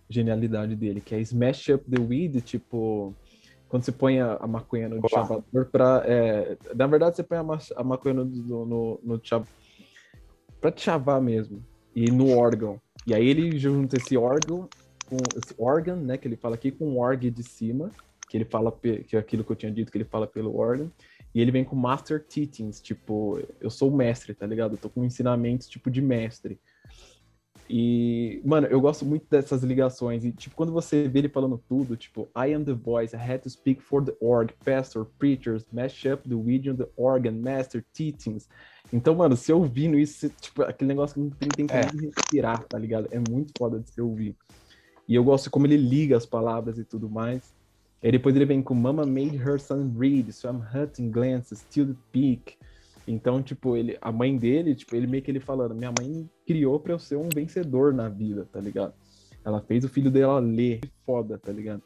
genialidade 0.07 0.75
dele, 0.75 1.01
que 1.01 1.15
é 1.15 1.19
Smash 1.19 1.69
Up 1.69 1.83
the 1.89 1.99
Weed, 1.99 2.41
tipo. 2.41 3.13
Quando 3.69 3.83
você 3.83 3.91
põe 3.91 4.19
a, 4.19 4.35
a 4.35 4.47
maconha 4.47 4.87
no 4.89 5.01
chavador 5.09 5.65
pra. 5.71 6.03
é, 6.05 6.57
na 6.75 6.87
verdade, 6.87 7.15
você 7.15 7.23
põe 7.23 7.37
a, 7.37 7.43
ma- 7.43 7.59
a 7.75 7.83
maconha 7.83 8.13
no, 8.15 8.25
no, 8.25 8.99
no, 9.03 9.17
te 9.17 9.31
chavar 10.77 11.21
mesmo. 11.21 11.63
E 11.95 12.09
no 12.11 12.37
órgão. 12.37 12.79
E 13.05 13.13
aí 13.13 13.27
ele 13.27 13.57
junta 13.57 13.97
esse 13.97 14.17
órgão 14.17 14.69
com 15.09 15.15
esse 15.37 15.55
órgão, 15.57 15.95
né, 15.95 16.17
que 16.17 16.27
ele 16.27 16.35
fala 16.35 16.55
aqui, 16.55 16.69
com 16.69 16.85
o 16.85 16.99
org 16.99 17.29
de 17.31 17.43
cima, 17.43 17.89
que 18.29 18.35
ele 18.37 18.45
fala, 18.45 18.71
que 18.71 19.15
é 19.15 19.19
aquilo 19.19 19.43
que 19.43 19.51
eu 19.51 19.55
tinha 19.55 19.71
dito, 19.71 19.91
que 19.91 19.97
ele 19.97 20.05
fala 20.05 20.27
pelo 20.27 20.57
órgão. 20.57 20.91
E 21.33 21.41
ele 21.41 21.51
vem 21.51 21.63
com 21.63 21.75
Master 21.75 22.23
Teachings, 22.23 22.81
tipo, 22.81 23.39
eu 23.61 23.69
sou 23.69 23.89
o 23.89 23.95
mestre, 23.95 24.33
tá 24.33 24.45
ligado? 24.45 24.73
Eu 24.73 24.77
tô 24.77 24.89
com 24.89 25.05
ensinamentos, 25.05 25.67
tipo, 25.69 25.89
de 25.89 26.01
mestre. 26.01 26.59
E, 27.69 28.41
mano, 28.45 28.67
eu 28.67 28.79
gosto 28.79 29.05
muito 29.05 29.25
dessas 29.29 29.61
ligações. 29.63 30.23
E, 30.23 30.31
tipo, 30.31 30.55
quando 30.55 30.71
você 30.71 31.07
vê 31.07 31.19
ele 31.19 31.29
falando 31.29 31.61
tudo, 31.67 31.97
tipo, 31.97 32.29
I 32.35 32.53
am 32.53 32.63
the 32.63 32.73
voice, 32.73 33.15
I 33.15 33.19
had 33.19 33.39
to 33.41 33.49
speak 33.49 33.81
for 33.81 34.03
the 34.03 34.15
org, 34.21 34.53
pastor, 34.63 35.05
preachers, 35.19 35.65
mash 35.71 36.05
up 36.05 36.27
the 36.27 36.35
weed 36.35 36.69
on 36.69 36.75
the 36.75 36.87
organ, 36.95 37.33
master 37.33 37.83
teachings. 37.93 38.47
Então, 38.91 39.15
mano, 39.15 39.35
se 39.35 39.51
ouvindo 39.51 39.99
isso, 39.99 40.29
tipo, 40.39 40.61
aquele 40.63 40.87
negócio 40.87 41.15
que 41.15 41.19
não 41.19 41.29
tem 41.29 41.49
tempo 41.49 41.73
É. 41.73 41.81
nem 41.81 41.91
de 41.91 42.05
respirar, 42.15 42.63
tá 42.63 42.77
ligado? 42.79 43.09
É 43.11 43.19
muito 43.19 43.51
foda 43.57 43.79
de 43.79 43.89
se 43.89 43.99
ouvir. 43.99 44.33
E 45.07 45.15
eu 45.15 45.23
gosto 45.23 45.49
como 45.51 45.65
ele 45.67 45.77
liga 45.77 46.15
as 46.15 46.25
palavras 46.25 46.77
e 46.79 46.85
tudo 46.85 47.09
mais. 47.09 47.53
Aí 48.01 48.11
depois 48.11 48.35
ele 48.35 48.45
vem 48.45 48.61
com 48.61 48.73
Mama 48.73 49.05
made 49.05 49.35
her 49.35 49.59
son 49.59 49.91
read, 49.97 50.31
so 50.31 50.47
I'm 50.47 50.61
hunting 50.73 51.11
glances 51.11 51.65
till 51.69 51.87
the 51.87 51.95
peak. 52.13 52.57
Então, 53.07 53.41
tipo, 53.41 53.77
ele, 53.77 53.97
a 54.01 54.11
mãe 54.11 54.37
dele, 54.37 54.75
tipo, 54.75 54.93
ele 54.95 55.07
meio 55.07 55.23
que 55.23 55.31
ele 55.31 55.39
falando, 55.39 55.73
minha 55.73 55.93
mãe 55.97 56.29
criou 56.45 56.77
pra 56.79 56.93
eu 56.93 56.99
ser 56.99 57.15
um 57.15 57.29
vencedor 57.33 57.93
na 57.93 58.09
vida, 58.09 58.45
tá 58.51 58.59
ligado? 58.59 58.93
Ela 59.45 59.61
fez 59.61 59.85
o 59.85 59.89
filho 59.89 60.11
dela 60.11 60.39
ler, 60.39 60.81
foda, 61.05 61.37
tá 61.37 61.51
ligado? 61.51 61.81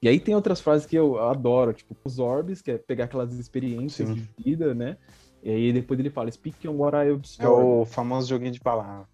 E 0.00 0.08
aí 0.08 0.20
tem 0.20 0.34
outras 0.36 0.60
frases 0.60 0.86
que 0.86 0.94
eu 0.94 1.18
adoro, 1.18 1.72
tipo, 1.72 1.96
os 2.04 2.18
orbes, 2.20 2.62
que 2.62 2.70
é 2.70 2.78
pegar 2.78 3.04
aquelas 3.06 3.32
experiências 3.34 4.08
Sim. 4.08 4.14
de 4.14 4.28
vida, 4.38 4.72
né? 4.72 4.96
E 5.42 5.50
aí 5.50 5.72
depois 5.72 5.98
ele 5.98 6.10
fala, 6.10 6.30
speak 6.30 6.68
on 6.68 6.76
what 6.76 6.96
I 6.96 7.08
É 7.08 7.12
absorb. 7.12 7.64
o 7.64 7.84
famoso 7.84 8.28
joguinho 8.28 8.52
de 8.52 8.60
palavras. 8.60 9.08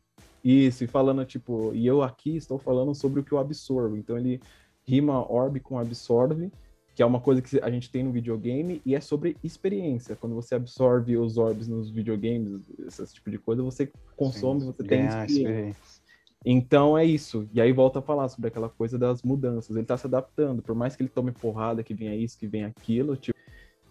Isso, 0.45 0.85
e 0.85 0.87
falando, 0.87 1.25
tipo, 1.25 1.73
e 1.73 1.87
eu 1.87 2.03
aqui 2.03 2.37
estou 2.37 2.59
falando 2.59 2.95
sobre 2.95 3.21
o 3.21 3.25
que 3.25 3.33
eu 3.33 3.39
absorvo. 3.39 3.97
Então 3.97 4.19
ele 4.19 4.41
rima 4.85 5.25
orb 5.33 5.61
com 5.61 5.79
absorve, 5.79 6.51
que 6.95 7.03
é 7.03 7.07
uma 7.07 7.21
coisa 7.21 7.41
que 7.41 7.59
a 7.61 7.71
gente 7.71 7.91
tem 7.91 8.03
no 8.03 8.13
videogame, 8.13 8.83
e 8.85 8.95
é 8.95 9.01
sobre 9.01 9.37
experiência. 9.43 10.15
Quando 10.17 10.35
você 10.35 10.55
absorve 10.55 11.17
os 11.17 11.39
orbs 11.39 11.67
nos 11.69 11.91
videogames, 11.91 12.69
esse 12.87 13.15
tipo 13.15 13.31
de 13.31 13.39
coisa, 13.39 13.63
você 13.63 13.91
consome, 14.17 14.61
Sim, 14.61 14.67
você 14.67 14.83
tem 14.83 15.07
experiência. 15.07 15.41
experiência. 15.41 16.03
Então 16.45 16.99
é 16.99 17.05
isso. 17.05 17.49
E 17.53 17.61
aí 17.61 17.73
volta 17.73 18.01
a 18.01 18.03
falar 18.03 18.29
sobre 18.29 18.49
aquela 18.49 18.69
coisa 18.69 18.99
das 18.99 19.23
mudanças. 19.23 19.77
Ele 19.77 19.87
tá 19.87 19.97
se 19.97 20.07
adaptando, 20.07 20.61
por 20.61 20.75
mais 20.75 20.97
que 20.97 21.03
ele 21.03 21.09
tome 21.09 21.31
porrada, 21.31 21.83
que 21.83 21.95
venha 21.95 22.17
isso, 22.17 22.39
que 22.39 22.47
venha 22.47 22.67
aquilo, 22.67 23.17
tipo. 23.17 23.39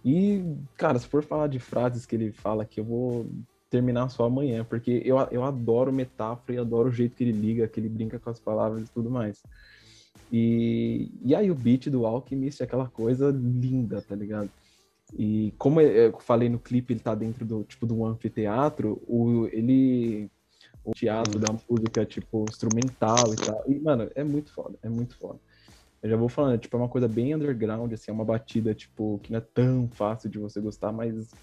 E, 0.03 0.43
cara, 0.75 0.97
se 0.97 1.07
for 1.07 1.23
falar 1.23 1.47
de 1.47 1.59
frases 1.59 2.05
que 2.05 2.15
ele 2.15 2.31
fala 2.31 2.63
aqui, 2.63 2.79
eu 2.79 2.85
vou 2.85 3.27
terminar 3.69 4.09
só 4.09 4.25
amanhã, 4.25 4.65
porque 4.65 5.01
eu, 5.05 5.17
eu 5.31 5.43
adoro 5.43 5.93
metáfora 5.93 6.55
e 6.55 6.57
adoro 6.57 6.89
o 6.89 6.91
jeito 6.91 7.15
que 7.15 7.23
ele 7.23 7.31
liga, 7.31 7.67
que 7.67 7.79
ele 7.79 7.87
brinca 7.87 8.19
com 8.19 8.29
as 8.29 8.39
palavras 8.39 8.83
e 8.83 8.91
tudo 8.91 9.09
mais. 9.09 9.41
E, 10.31 11.11
e 11.23 11.35
aí 11.35 11.51
o 11.51 11.55
beat 11.55 11.89
do 11.89 12.05
Alchemist 12.05 12.61
é 12.61 12.65
aquela 12.65 12.89
coisa 12.89 13.31
linda, 13.31 14.01
tá 14.01 14.15
ligado? 14.15 14.51
E 15.13 15.53
como 15.57 15.81
eu 15.81 16.17
falei 16.21 16.49
no 16.49 16.59
clipe, 16.59 16.93
ele 16.93 17.01
tá 17.01 17.13
dentro 17.15 17.45
do 17.45 17.63
tipo 17.65 17.85
do 17.85 18.05
anfiteatro, 18.05 19.01
o, 19.07 19.47
ele 19.47 20.31
o 20.83 20.93
teatro 20.93 21.39
da 21.39 21.53
música, 21.69 22.05
tipo, 22.05 22.47
instrumental 22.47 23.33
e 23.33 23.37
tal. 23.37 23.63
E, 23.67 23.79
mano, 23.79 24.09
é 24.15 24.23
muito 24.23 24.53
foda, 24.53 24.77
é 24.83 24.89
muito 24.89 25.17
foda. 25.17 25.39
Eu 26.01 26.09
já 26.09 26.17
vou 26.17 26.29
falando, 26.29 26.59
tipo, 26.59 26.75
é 26.77 26.79
uma 26.79 26.89
coisa 26.89 27.07
bem 27.07 27.35
underground, 27.35 27.91
assim, 27.93 28.11
é 28.11 28.13
uma 28.13 28.25
batida, 28.25 28.73
tipo, 28.75 29.19
que 29.19 29.31
não 29.31 29.39
é 29.39 29.41
tão 29.41 29.89
fácil 29.91 30.29
de 30.29 30.39
você 30.39 30.61
gostar, 30.61 30.91
mas 30.91 31.35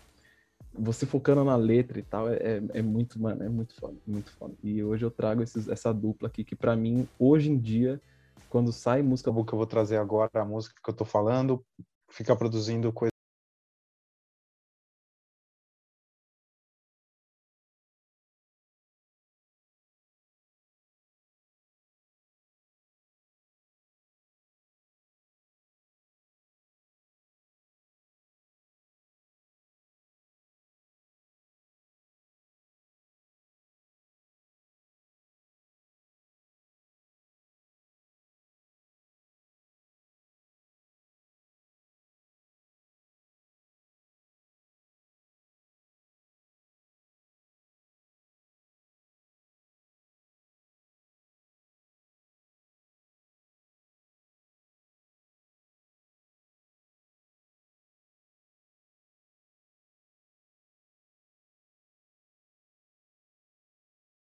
você 0.73 1.07
focando 1.07 1.45
na 1.45 1.57
letra 1.57 1.99
e 1.99 2.03
tal, 2.03 2.29
é, 2.29 2.37
é, 2.37 2.63
é 2.75 2.83
muito, 2.83 3.21
mano, 3.21 3.43
é 3.43 3.49
muito 3.49 3.75
foda, 3.79 3.99
muito 4.07 4.33
foda. 4.37 4.55
E 4.63 4.83
hoje 4.85 5.05
eu 5.05 5.11
trago 5.11 5.43
esses, 5.43 5.69
essa 5.69 5.93
dupla 5.93 6.29
aqui, 6.29 6.45
que 6.45 6.57
pra 6.57 6.77
mim, 6.77 7.09
hoje 7.19 7.51
em 7.51 7.59
dia, 7.59 8.01
quando 8.49 8.73
sai 8.73 9.03
música 9.03 9.31
que 9.33 9.53
eu 9.53 9.59
vou 9.59 9.67
trazer 9.67 9.99
agora 9.99 10.31
a 10.35 10.45
música 10.45 10.75
que 10.83 10.91
eu 10.91 10.95
tô 10.95 11.05
falando, 11.05 11.65
fica 12.09 12.35
produzindo 12.37 12.93
coisa 12.93 13.13